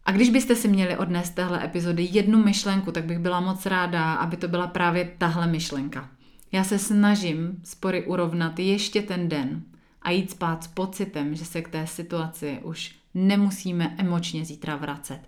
A 0.05 0.13
když 0.13 0.31
byste 0.31 0.55
si 0.55 0.69
měli 0.69 0.97
odnést 0.97 1.31
téhle 1.31 1.65
epizody 1.65 2.09
jednu 2.13 2.45
myšlenku, 2.45 2.93
tak 2.93 3.05
bych 3.05 3.19
byla 3.19 3.41
moc 3.41 3.67
ráda, 3.67 4.15
aby 4.15 4.37
to 4.37 4.49
byla 4.49 4.67
právě 4.67 5.13
tahle 5.19 5.47
myšlenka. 5.47 6.09
Já 6.53 6.65
se 6.65 6.79
snažím 6.79 7.61
spory 7.65 8.07
urovnat 8.07 8.59
ještě 8.59 9.03
ten 9.03 9.29
den 9.29 9.63
a 10.03 10.11
jít 10.11 10.31
spát 10.31 10.65
s 10.65 10.67
pocitem, 10.67 11.35
že 11.35 11.45
se 11.45 11.63
k 11.63 11.69
té 11.69 11.87
situaci 11.87 12.59
už 12.63 12.95
nemusíme 13.15 13.95
emočně 13.99 14.45
zítra 14.45 14.77
vracet. 14.77 15.21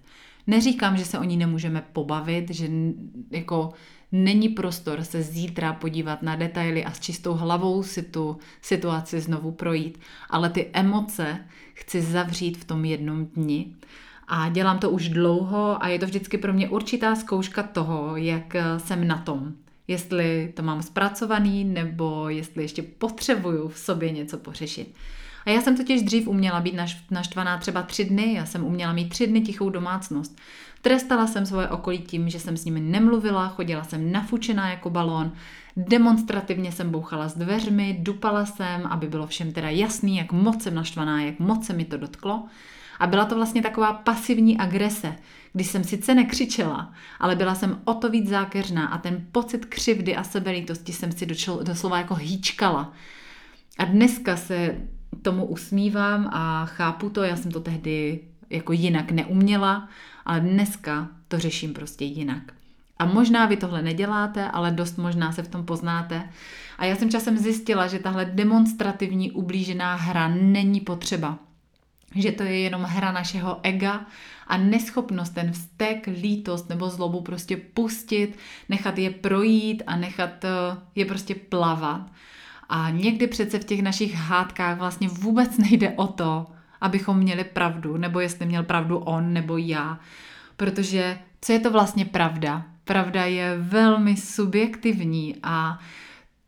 Neříkám, 0.47 0.97
že 0.97 1.05
se 1.05 1.18
o 1.18 1.24
ní 1.24 1.37
nemůžeme 1.37 1.83
pobavit, 1.93 2.51
že 2.51 2.68
jako 3.31 3.72
není 4.12 4.48
prostor 4.48 5.04
se 5.04 5.22
zítra 5.22 5.72
podívat 5.72 6.22
na 6.22 6.36
detaily 6.36 6.84
a 6.84 6.92
s 6.92 7.00
čistou 7.00 7.34
hlavou 7.34 7.82
si 7.82 8.02
tu 8.02 8.38
situaci 8.62 9.20
znovu 9.20 9.52
projít, 9.52 9.98
ale 10.30 10.50
ty 10.50 10.70
emoce 10.72 11.38
chci 11.74 12.02
zavřít 12.02 12.59
v 12.59 12.64
tom 12.64 12.84
jednom 12.84 13.26
dni 13.26 13.74
a 14.28 14.48
dělám 14.48 14.78
to 14.78 14.90
už 14.90 15.09
dlouho 15.09 15.82
a 15.82 15.88
je 15.88 15.98
to 15.98 16.06
vždycky 16.06 16.38
pro 16.38 16.52
mě 16.52 16.68
určitá 16.68 17.14
zkouška 17.14 17.62
toho, 17.62 18.16
jak 18.16 18.56
jsem 18.78 19.09
na 19.09 19.18
tom. 19.18 19.52
Jestli 19.88 20.52
to 20.56 20.62
mám 20.62 20.82
zpracovaný, 20.82 21.64
nebo 21.64 22.28
jestli 22.28 22.62
ještě 22.62 22.82
potřebuju 22.82 23.68
v 23.68 23.78
sobě 23.78 24.11
něco 24.11 24.38
pořešit. 24.38 24.94
A 25.46 25.50
já 25.50 25.61
jsem 25.61 25.76
totiž 25.76 26.02
dřív 26.02 26.28
uměla 26.28 26.61
být 26.61 26.74
naštvaná 27.11 27.59
třeba 27.59 27.82
tři 27.82 28.04
dny, 28.04 28.34
já 28.34 28.46
jsem 28.46 28.64
uměla 28.64 28.92
mít 28.92 29.09
tři 29.09 29.26
dny 29.26 29.40
tichou 29.40 29.70
domácnost. 29.70 30.40
Trestala 30.83 31.26
jsem 31.26 31.47
svoje 31.47 31.68
okolí 31.68 31.99
tím, 31.99 32.29
že 32.29 32.41
jsem 32.41 32.57
s 32.57 32.64
nimi 32.64 32.81
nemluvila, 32.81 33.49
chodila 33.49 33.85
jsem 33.85 34.12
nafučená 34.12 34.70
jako 34.70 34.91
balón, 34.91 35.33
demonstrativně 35.76 36.72
jsem 36.72 36.91
bouchala 36.91 37.29
s 37.29 37.35
dveřmi, 37.35 37.99
dupala 38.01 38.47
jsem, 38.47 38.87
aby 38.87 39.07
bylo 39.07 39.26
všem 39.26 39.53
teda 39.53 39.70
jasný, 39.70 40.16
jak 40.16 40.33
moc 40.33 40.62
jsem 40.62 40.74
naštvaná, 40.74 41.22
jak 41.22 41.39
moc 41.39 41.66
se 41.66 41.72
mi 41.72 41.85
to 41.85 41.97
dotklo. 41.97 42.45
A 42.99 43.07
byla 43.07 43.24
to 43.24 43.35
vlastně 43.35 43.62
taková 43.62 43.93
pasivní 43.93 44.59
agrese, 44.59 45.16
kdy 45.53 45.64
jsem 45.64 45.85
sice 45.85 46.14
nekřičela, 46.14 46.93
ale 47.20 47.37
byla 47.37 47.55
jsem 47.55 47.81
o 47.85 47.95
to 47.95 48.11
víc 48.11 48.29
zákeřná 48.29 48.87
a 48.87 48.99
ten 48.99 49.26
pocit 49.33 49.66
křivdy 49.66 50.16
a 50.16 50.24
sebelítosti 50.24 50.93
jsem 50.93 51.12
si 51.12 51.26
doslova 51.62 51.99
jako 51.99 52.14
hýčkala. 52.14 52.93
A 53.79 53.85
dneska 53.85 54.37
se 54.37 54.74
tomu 55.22 55.47
usmívám 55.47 56.31
a 56.33 56.66
chápu 56.66 57.11
to, 57.11 57.22
já 57.22 57.37
jsem 57.37 57.51
to 57.51 57.61
tehdy 57.61 58.20
jako 58.51 58.72
jinak 58.72 59.11
neuměla, 59.11 59.88
ale 60.24 60.40
dneska 60.40 61.09
to 61.28 61.38
řeším 61.38 61.74
prostě 61.74 62.05
jinak. 62.05 62.42
A 62.99 63.05
možná 63.07 63.46
vy 63.46 63.57
tohle 63.57 63.82
neděláte, 63.82 64.51
ale 64.51 64.70
dost 64.70 64.99
možná 64.99 65.32
se 65.32 65.42
v 65.42 65.49
tom 65.49 65.64
poznáte. 65.64 66.28
A 66.78 66.84
já 66.84 66.96
jsem 66.96 67.11
časem 67.11 67.38
zjistila, 67.38 67.86
že 67.86 67.99
tahle 67.99 68.24
demonstrativní 68.24 69.30
ublížená 69.30 69.94
hra 69.94 70.28
není 70.28 70.80
potřeba. 70.80 71.38
Že 72.14 72.32
to 72.32 72.42
je 72.42 72.59
jenom 72.59 72.82
hra 72.82 73.12
našeho 73.12 73.61
ega 73.62 74.07
a 74.46 74.57
neschopnost 74.57 75.30
ten 75.30 75.53
vztek, 75.53 76.07
lítost 76.07 76.68
nebo 76.68 76.90
zlobu 76.90 77.20
prostě 77.20 77.57
pustit, 77.57 78.38
nechat 78.68 78.99
je 78.99 79.11
projít 79.11 79.82
a 79.86 79.96
nechat 79.96 80.44
eh, 80.44 80.49
je 80.94 81.05
prostě 81.05 81.34
plavat. 81.34 82.12
A 82.68 82.90
někdy 82.90 83.26
přece 83.26 83.59
v 83.59 83.64
těch 83.64 83.82
našich 83.82 84.14
hádkách 84.14 84.78
vlastně 84.78 85.09
vůbec 85.09 85.59
nejde 85.59 85.90
o 85.90 86.07
to, 86.07 86.46
abychom 86.81 87.18
měli 87.18 87.45
pravdu, 87.45 87.97
nebo 87.97 88.20
jestli 88.20 88.47
měl 88.47 88.62
pravdu 88.62 88.99
on 88.99 89.33
nebo 89.33 89.57
já. 89.57 90.01
Protože 90.57 91.18
co 91.41 91.53
je 91.53 91.59
to 91.59 91.70
vlastně 91.70 92.05
pravda? 92.05 92.64
Pravda 92.85 93.24
je 93.24 93.57
velmi 93.59 94.16
subjektivní 94.16 95.37
a 95.43 95.79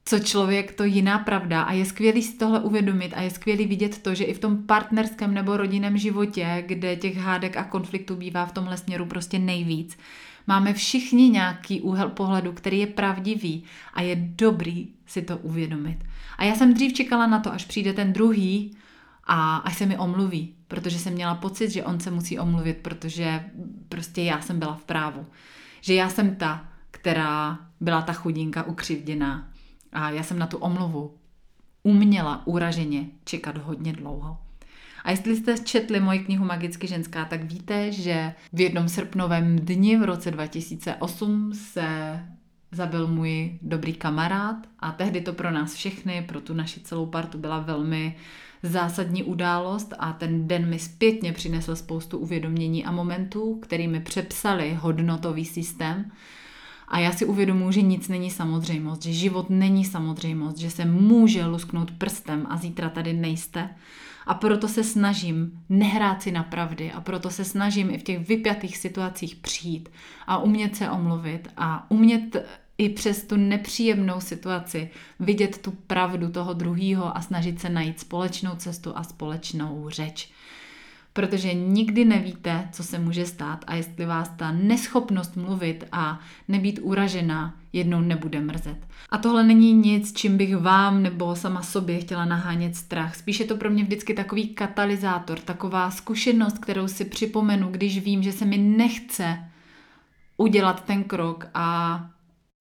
co 0.04 0.18
člověk, 0.18 0.72
to 0.72 0.84
jiná 0.84 1.18
pravda. 1.18 1.62
A 1.62 1.72
je 1.72 1.84
skvělý 1.84 2.22
si 2.22 2.38
tohle 2.38 2.60
uvědomit 2.60 3.12
a 3.16 3.22
je 3.22 3.30
skvělý 3.30 3.66
vidět 3.66 3.98
to, 4.02 4.14
že 4.14 4.24
i 4.24 4.34
v 4.34 4.38
tom 4.38 4.62
partnerském 4.62 5.34
nebo 5.34 5.56
rodinném 5.56 5.98
životě, 5.98 6.64
kde 6.66 6.96
těch 6.96 7.16
hádek 7.16 7.56
a 7.56 7.64
konfliktů 7.64 8.16
bývá 8.16 8.46
v 8.46 8.52
tomhle 8.52 8.76
směru 8.76 9.06
prostě 9.06 9.38
nejvíc, 9.38 9.98
máme 10.46 10.74
všichni 10.74 11.28
nějaký 11.28 11.80
úhel 11.80 12.08
pohledu, 12.08 12.52
který 12.52 12.78
je 12.78 12.86
pravdivý 12.86 13.64
a 13.94 14.02
je 14.02 14.16
dobrý 14.16 14.88
si 15.06 15.22
to 15.22 15.38
uvědomit. 15.38 15.98
A 16.38 16.44
já 16.44 16.54
jsem 16.54 16.74
dřív 16.74 16.92
čekala 16.92 17.26
na 17.26 17.40
to, 17.40 17.52
až 17.52 17.64
přijde 17.64 17.92
ten 17.92 18.12
druhý 18.12 18.76
a 19.32 19.56
až 19.56 19.76
se 19.76 19.86
mi 19.86 19.98
omluví, 19.98 20.54
protože 20.68 20.98
jsem 20.98 21.12
měla 21.12 21.34
pocit, 21.34 21.70
že 21.70 21.84
on 21.84 22.00
se 22.00 22.10
musí 22.10 22.38
omluvit, 22.38 22.76
protože 22.76 23.44
prostě 23.88 24.22
já 24.22 24.40
jsem 24.40 24.58
byla 24.58 24.74
v 24.74 24.84
právu. 24.84 25.26
Že 25.80 25.94
já 25.94 26.08
jsem 26.08 26.36
ta, 26.36 26.68
která 26.90 27.58
byla 27.80 28.02
ta 28.02 28.12
chudinka 28.12 28.62
ukřivděná 28.62 29.48
a 29.92 30.10
já 30.10 30.22
jsem 30.22 30.38
na 30.38 30.46
tu 30.46 30.56
omluvu 30.56 31.14
uměla 31.82 32.46
uraženě 32.46 33.06
čekat 33.24 33.56
hodně 33.56 33.92
dlouho. 33.92 34.38
A 35.04 35.10
jestli 35.10 35.36
jste 35.36 35.58
četli 35.58 36.00
moji 36.00 36.18
knihu 36.18 36.44
Magicky 36.44 36.86
ženská, 36.86 37.24
tak 37.24 37.44
víte, 37.44 37.92
že 37.92 38.34
v 38.52 38.60
jednom 38.60 38.88
srpnovém 38.88 39.56
dni 39.56 39.96
v 39.98 40.04
roce 40.04 40.30
2008 40.30 41.54
se 41.54 42.20
zabil 42.72 43.06
můj 43.06 43.58
dobrý 43.62 43.92
kamarád 43.92 44.56
a 44.78 44.92
tehdy 44.92 45.20
to 45.20 45.32
pro 45.32 45.50
nás 45.50 45.74
všechny, 45.74 46.22
pro 46.22 46.40
tu 46.40 46.54
naši 46.54 46.80
celou 46.80 47.06
partu 47.06 47.38
byla 47.38 47.58
velmi 47.58 48.16
zásadní 48.62 49.22
událost 49.22 49.94
a 49.98 50.12
ten 50.12 50.48
den 50.48 50.68
mi 50.68 50.78
zpětně 50.78 51.32
přinesl 51.32 51.76
spoustu 51.76 52.18
uvědomění 52.18 52.84
a 52.84 52.90
momentů, 52.90 53.58
který 53.62 53.88
mi 53.88 54.00
přepsali 54.00 54.74
hodnotový 54.80 55.44
systém. 55.44 56.10
A 56.88 56.98
já 56.98 57.12
si 57.12 57.24
uvědomuji, 57.24 57.72
že 57.72 57.82
nic 57.82 58.08
není 58.08 58.30
samozřejmost, 58.30 59.02
že 59.02 59.12
život 59.12 59.50
není 59.50 59.84
samozřejmost, 59.84 60.58
že 60.58 60.70
se 60.70 60.84
může 60.84 61.46
lusknout 61.46 61.90
prstem 61.90 62.46
a 62.50 62.56
zítra 62.56 62.88
tady 62.88 63.12
nejste. 63.12 63.70
A 64.26 64.34
proto 64.34 64.68
se 64.68 64.84
snažím 64.84 65.62
nehrát 65.68 66.22
si 66.22 66.32
na 66.32 66.42
pravdy 66.42 66.92
a 66.92 67.00
proto 67.00 67.30
se 67.30 67.44
snažím 67.44 67.90
i 67.90 67.98
v 67.98 68.02
těch 68.02 68.28
vypjatých 68.28 68.76
situacích 68.76 69.36
přijít 69.36 69.88
a 70.26 70.38
umět 70.38 70.76
se 70.76 70.90
omluvit 70.90 71.48
a 71.56 71.90
umět 71.90 72.46
i 72.80 72.88
přes 72.88 73.24
tu 73.24 73.36
nepříjemnou 73.36 74.20
situaci 74.20 74.90
vidět 75.20 75.58
tu 75.58 75.70
pravdu 75.70 76.30
toho 76.30 76.52
druhého 76.52 77.16
a 77.16 77.20
snažit 77.20 77.60
se 77.60 77.68
najít 77.68 78.00
společnou 78.00 78.54
cestu 78.56 78.96
a 78.96 79.02
společnou 79.02 79.88
řeč. 79.88 80.32
Protože 81.12 81.54
nikdy 81.54 82.04
nevíte, 82.04 82.68
co 82.72 82.82
se 82.82 82.98
může 82.98 83.26
stát 83.26 83.64
a 83.66 83.74
jestli 83.74 84.06
vás 84.06 84.28
ta 84.36 84.52
neschopnost 84.52 85.36
mluvit 85.36 85.84
a 85.92 86.20
nebýt 86.48 86.78
uražená 86.82 87.54
jednou 87.72 88.00
nebude 88.00 88.40
mrzet. 88.40 88.78
A 89.10 89.18
tohle 89.18 89.44
není 89.44 89.72
nic, 89.72 90.12
čím 90.12 90.36
bych 90.36 90.56
vám 90.56 91.02
nebo 91.02 91.36
sama 91.36 91.62
sobě 91.62 92.00
chtěla 92.00 92.24
nahánět 92.24 92.76
strach. 92.76 93.16
Spíš 93.16 93.40
je 93.40 93.46
to 93.46 93.56
pro 93.56 93.70
mě 93.70 93.84
vždycky 93.84 94.14
takový 94.14 94.48
katalyzátor, 94.48 95.38
taková 95.38 95.90
zkušenost, 95.90 96.58
kterou 96.58 96.88
si 96.88 97.04
připomenu, 97.04 97.68
když 97.70 97.98
vím, 97.98 98.22
že 98.22 98.32
se 98.32 98.44
mi 98.44 98.58
nechce 98.58 99.38
udělat 100.36 100.84
ten 100.84 101.04
krok 101.04 101.46
a 101.54 102.10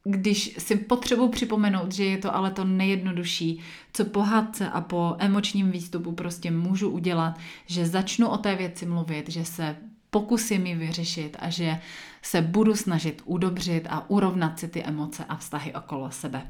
když 0.10 0.56
si 0.58 0.76
potřebuji 0.76 1.30
připomenout, 1.30 1.92
že 1.92 2.06
je 2.06 2.18
to 2.18 2.36
ale 2.36 2.52
to 2.52 2.66
nejjednodušší, 2.66 3.60
co 3.94 4.06
po 4.06 4.26
a 4.72 4.82
po 4.82 5.16
emočním 5.20 5.72
výstupu 5.72 6.12
prostě 6.12 6.52
můžu 6.52 6.90
udělat, 6.90 7.40
že 7.68 7.86
začnu 7.86 8.28
o 8.28 8.38
té 8.38 8.56
věci 8.56 8.86
mluvit, 8.86 9.30
že 9.30 9.46
se 9.46 9.76
pokusím 10.10 10.66
ji 10.66 10.76
vyřešit 10.76 11.38
a 11.40 11.50
že 11.50 11.80
se 12.22 12.42
budu 12.42 12.76
snažit 12.76 13.22
udobřit 13.26 13.88
a 13.90 14.10
urovnat 14.10 14.60
si 14.60 14.68
ty 14.68 14.84
emoce 14.84 15.26
a 15.26 15.36
vztahy 15.36 15.74
okolo 15.74 16.12
sebe. 16.12 16.42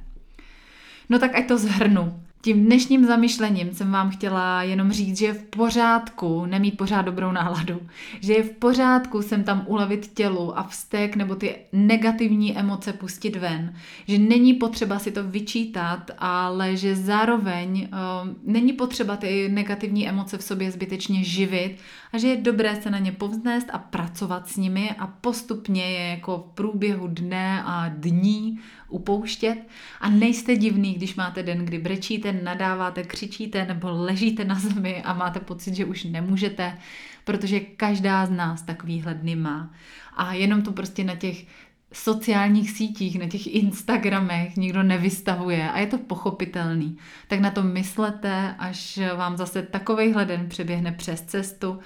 No 1.09 1.19
tak 1.19 1.35
ať 1.35 1.47
to 1.47 1.57
zhrnu. 1.57 2.23
Tím 2.41 2.65
dnešním 2.65 3.05
zamyšlením 3.05 3.73
jsem 3.73 3.91
vám 3.91 4.09
chtěla 4.09 4.63
jenom 4.63 4.91
říct, 4.91 5.17
že 5.17 5.25
je 5.25 5.33
v 5.33 5.43
pořádku 5.43 6.45
nemít 6.45 6.77
pořád 6.77 7.01
dobrou 7.01 7.31
náladu. 7.31 7.81
Že 8.21 8.33
je 8.33 8.43
v 8.43 8.51
pořádku 8.51 9.21
sem 9.21 9.43
tam 9.43 9.63
ulevit 9.67 10.11
tělu 10.13 10.57
a 10.57 10.63
vztek 10.63 11.15
nebo 11.15 11.35
ty 11.35 11.55
negativní 11.73 12.57
emoce 12.57 12.93
pustit 12.93 13.35
ven. 13.35 13.73
Že 14.07 14.17
není 14.17 14.53
potřeba 14.53 14.99
si 14.99 15.11
to 15.11 15.23
vyčítat, 15.23 16.11
ale 16.17 16.77
že 16.77 16.95
zároveň 16.95 17.89
uh, 17.91 18.29
není 18.43 18.73
potřeba 18.73 19.17
ty 19.17 19.49
negativní 19.49 20.09
emoce 20.09 20.37
v 20.37 20.43
sobě 20.43 20.71
zbytečně 20.71 21.23
živit 21.23 21.77
a 22.13 22.17
že 22.17 22.27
je 22.27 22.37
dobré 22.37 22.81
se 22.81 22.89
na 22.89 22.99
ně 22.99 23.11
povznést 23.11 23.67
a 23.73 23.77
pracovat 23.77 24.47
s 24.47 24.57
nimi 24.57 24.91
a 24.99 25.07
postupně 25.07 25.91
je 25.91 26.09
jako 26.09 26.37
v 26.37 26.55
průběhu 26.55 27.07
dne 27.07 27.63
a 27.65 27.89
dní 27.89 28.59
upouštět. 28.89 29.67
A 30.01 30.09
nejste 30.09 30.55
divný, 30.55 30.93
když 30.93 31.15
máte 31.15 31.43
den, 31.43 31.65
kdy 31.65 31.77
brečíte, 31.77 32.33
nadáváte, 32.33 33.03
křičíte 33.03 33.65
nebo 33.65 33.89
ležíte 33.91 34.45
na 34.45 34.55
zemi 34.55 35.03
a 35.03 35.13
máte 35.13 35.39
pocit, 35.39 35.75
že 35.75 35.85
už 35.85 36.03
nemůžete, 36.03 36.77
protože 37.23 37.59
každá 37.59 38.25
z 38.25 38.29
nás 38.29 38.61
takovýhle 38.61 39.13
dny 39.13 39.35
má. 39.35 39.73
A 40.17 40.33
jenom 40.33 40.61
to 40.61 40.71
prostě 40.71 41.03
na 41.03 41.15
těch 41.15 41.45
sociálních 41.93 42.71
sítích, 42.71 43.19
na 43.19 43.27
těch 43.27 43.47
Instagramech 43.47 44.55
nikdo 44.57 44.83
nevystavuje 44.83 45.71
a 45.71 45.79
je 45.79 45.87
to 45.87 45.97
pochopitelný. 45.97 46.97
Tak 47.27 47.39
na 47.39 47.51
to 47.51 47.63
myslete, 47.63 48.55
až 48.59 48.99
vám 49.15 49.37
zase 49.37 49.61
takovejhle 49.61 50.25
den 50.25 50.49
přeběhne 50.49 50.91
přes 50.91 51.21
cestu 51.21 51.79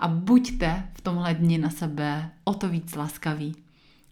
a 0.00 0.08
buďte 0.08 0.82
v 0.94 1.00
tomhle 1.00 1.34
dni 1.34 1.58
na 1.58 1.70
sebe 1.70 2.30
o 2.44 2.54
to 2.54 2.68
víc 2.68 2.94
laskaví. 2.94 3.67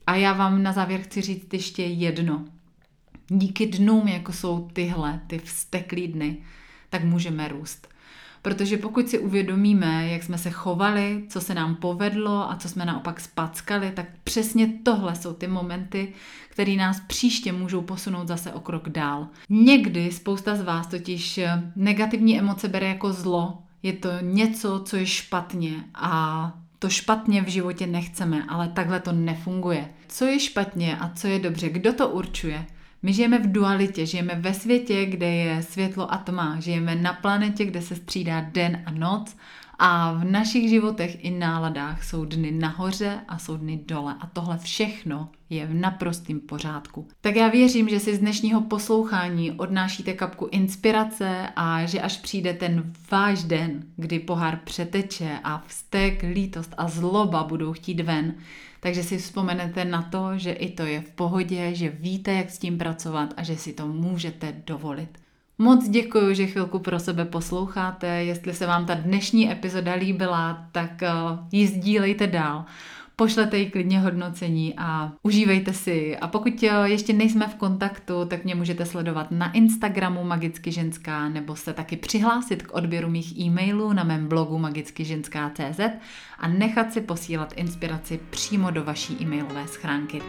A 0.07 0.14
já 0.14 0.32
vám 0.32 0.62
na 0.62 0.72
závěr 0.72 1.00
chci 1.00 1.20
říct 1.20 1.52
ještě 1.52 1.82
jedno. 1.82 2.44
Díky 3.28 3.66
dnům, 3.66 4.09
jako 4.09 4.32
jsou 4.32 4.68
tyhle, 4.72 5.20
ty 5.26 5.38
vzteklý 5.38 6.09
dny, 6.09 6.36
tak 6.90 7.04
můžeme 7.04 7.48
růst. 7.48 7.88
Protože 8.42 8.76
pokud 8.76 9.09
si 9.09 9.18
uvědomíme, 9.18 10.09
jak 10.09 10.22
jsme 10.22 10.38
se 10.38 10.50
chovali, 10.50 11.24
co 11.28 11.40
se 11.40 11.54
nám 11.54 11.74
povedlo 11.74 12.50
a 12.50 12.57
co 12.57 12.68
jsme 12.68 12.84
naopak 12.84 13.20
spackali, 13.20 13.90
tak 13.90 14.07
přesně 14.24 14.72
tohle 14.82 15.16
jsou 15.16 15.32
ty 15.32 15.46
momenty, 15.46 16.12
které 16.48 16.76
nás 16.76 17.00
příště 17.00 17.52
můžou 17.52 17.82
posunout 17.82 18.28
zase 18.28 18.52
o 18.52 18.61
krok 18.61 18.88
dál. 18.88 19.28
Někdy 19.48 20.12
spousta 20.12 20.57
z 20.57 20.62
vás 20.62 20.86
totiž 20.86 21.40
negativní 21.76 22.38
emoce 22.38 22.68
bere 22.68 22.88
jako 22.88 23.12
zlo, 23.12 23.59
je 23.82 23.92
to 23.92 24.09
něco, 24.20 24.82
co 24.84 24.96
je 24.96 25.07
špatně 25.07 25.84
a 25.94 26.52
to 26.79 26.89
špatně 26.89 27.43
v 27.43 27.49
životě 27.49 27.87
nechceme, 27.87 28.45
ale 28.49 28.68
takhle 28.68 29.01
to 29.01 29.12
nefunguje. 29.12 29.89
Co 30.09 30.24
je 30.24 30.41
špatně 30.41 30.97
a 30.97 31.11
co 31.14 31.27
je 31.27 31.39
dobře, 31.39 31.68
kdo 31.68 31.93
to 31.93 32.09
určuje? 32.09 32.66
My 33.03 33.12
žijeme 33.12 33.39
v 33.39 33.53
dualitě, 33.53 34.07
žijeme 34.07 34.35
ve 34.35 34.55
světě, 34.55 35.07
kde 35.07 35.27
je 35.35 35.62
světlo 35.62 36.12
a 36.12 36.16
tma, 36.16 36.61
žijeme 36.61 36.95
na 36.95 37.12
planetě, 37.12 37.64
kde 37.64 37.83
se 37.83 37.97
střídá 37.97 38.41
den 38.41 38.83
a 38.87 38.91
noc 38.91 39.37
a 39.79 40.12
v 40.12 40.24
našich 40.24 40.68
životech 40.68 41.24
i 41.24 41.31
náladách 41.31 42.05
jsou 42.05 42.24
dny 42.24 42.51
nahoře 42.51 43.20
a 43.29 43.39
jsou 43.39 43.57
dny 43.57 43.81
dole. 43.87 44.14
A 44.20 44.27
tohle 44.27 44.59
všechno 44.59 45.29
je 45.51 45.66
v 45.66 45.74
naprostém 45.74 46.41
pořádku. 46.41 47.09
Tak 47.20 47.37
já 47.37 47.49
věřím, 47.49 47.89
že 47.89 48.01
si 48.01 48.16
z 48.16 48.18
dnešního 48.18 48.61
poslouchání 48.61 49.53
odnášíte 49.53 50.12
kapku 50.12 50.49
inspirace 50.51 51.49
a 51.57 51.87
že 51.87 52.01
až 52.01 52.16
přijde 52.16 52.55
ten 52.55 52.93
váš 53.11 53.45
den, 53.45 53.85
kdy 53.97 54.18
pohár 54.18 54.61
přeteče 54.64 55.39
a 55.45 55.64
vztek, 55.66 56.22
lítost 56.33 56.74
a 56.77 56.89
zloba 56.89 57.45
budou 57.45 57.72
chtít 57.72 58.01
ven, 58.01 58.35
takže 58.81 59.03
si 59.03 59.18
vzpomenete 59.18 59.85
na 59.85 60.03
to, 60.03 60.39
že 60.39 60.53
i 60.53 60.70
to 60.70 60.83
je 60.83 61.01
v 61.01 61.11
pohodě, 61.11 61.74
že 61.74 61.89
víte, 61.91 62.33
jak 62.33 62.51
s 62.51 62.59
tím 62.59 62.79
pracovat 62.79 63.35
a 63.37 63.43
že 63.43 63.57
si 63.57 63.72
to 63.72 63.87
můžete 63.87 64.62
dovolit. 64.66 65.26
Moc 65.59 65.88
děkuji, 65.88 66.34
že 66.34 66.46
chvilku 66.46 66.78
pro 66.78 66.98
sebe 66.98 67.24
posloucháte. 67.24 68.07
Jestli 68.07 68.54
se 68.54 68.66
vám 68.66 68.86
ta 68.86 68.94
dnešní 68.94 69.52
epizoda 69.52 69.94
líbila, 69.94 70.66
tak 70.72 71.02
eh, 71.02 71.11
ji 71.52 71.66
sdílejte 71.66 72.26
dál. 72.26 72.64
Pošlete 73.16 73.59
jí 73.59 73.70
klidně 73.70 74.00
hodnocení 74.00 74.74
a 74.78 75.12
užívejte 75.22 75.72
si. 75.72 76.16
A 76.16 76.28
pokud 76.28 76.62
eh, 76.62 76.88
ještě 76.88 77.12
nejsme 77.12 77.48
v 77.48 77.54
kontaktu, 77.54 78.24
tak 78.24 78.44
mě 78.44 78.54
můžete 78.54 78.86
sledovat 78.86 79.30
na 79.30 79.52
Instagramu 79.52 80.24
Magicky 80.24 80.72
ženská 80.72 81.28
nebo 81.28 81.57
se 81.57 81.72
taky 81.72 81.96
přihlásit 81.96 82.62
k 82.62 82.74
odběru 82.74 83.09
mých 83.09 83.38
e-mailů 83.38 83.92
na 83.92 84.04
mém 84.04 84.28
blogu 84.28 84.59
magickyženská.cz 84.59 85.80
a 86.38 86.48
nechat 86.48 86.92
si 86.92 87.00
posílat 87.00 87.52
inspiraci 87.57 88.20
přímo 88.30 88.70
do 88.70 88.84
vaší 88.84 89.16
e-mailové 89.20 89.66
schránky. 89.66 90.22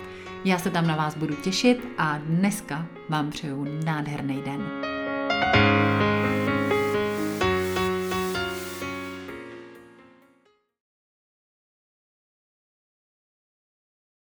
Já 0.45 0.59
se 0.59 0.69
tam 0.69 0.87
na 0.87 0.95
vás 0.95 1.15
budu 1.15 1.35
těšit 1.35 1.87
a 1.97 2.17
dneska 2.17 2.85
vám 3.09 3.29
přeju 3.29 3.65
nádherný 3.85 4.41
den. 4.45 4.96
Bye. 5.39 5.86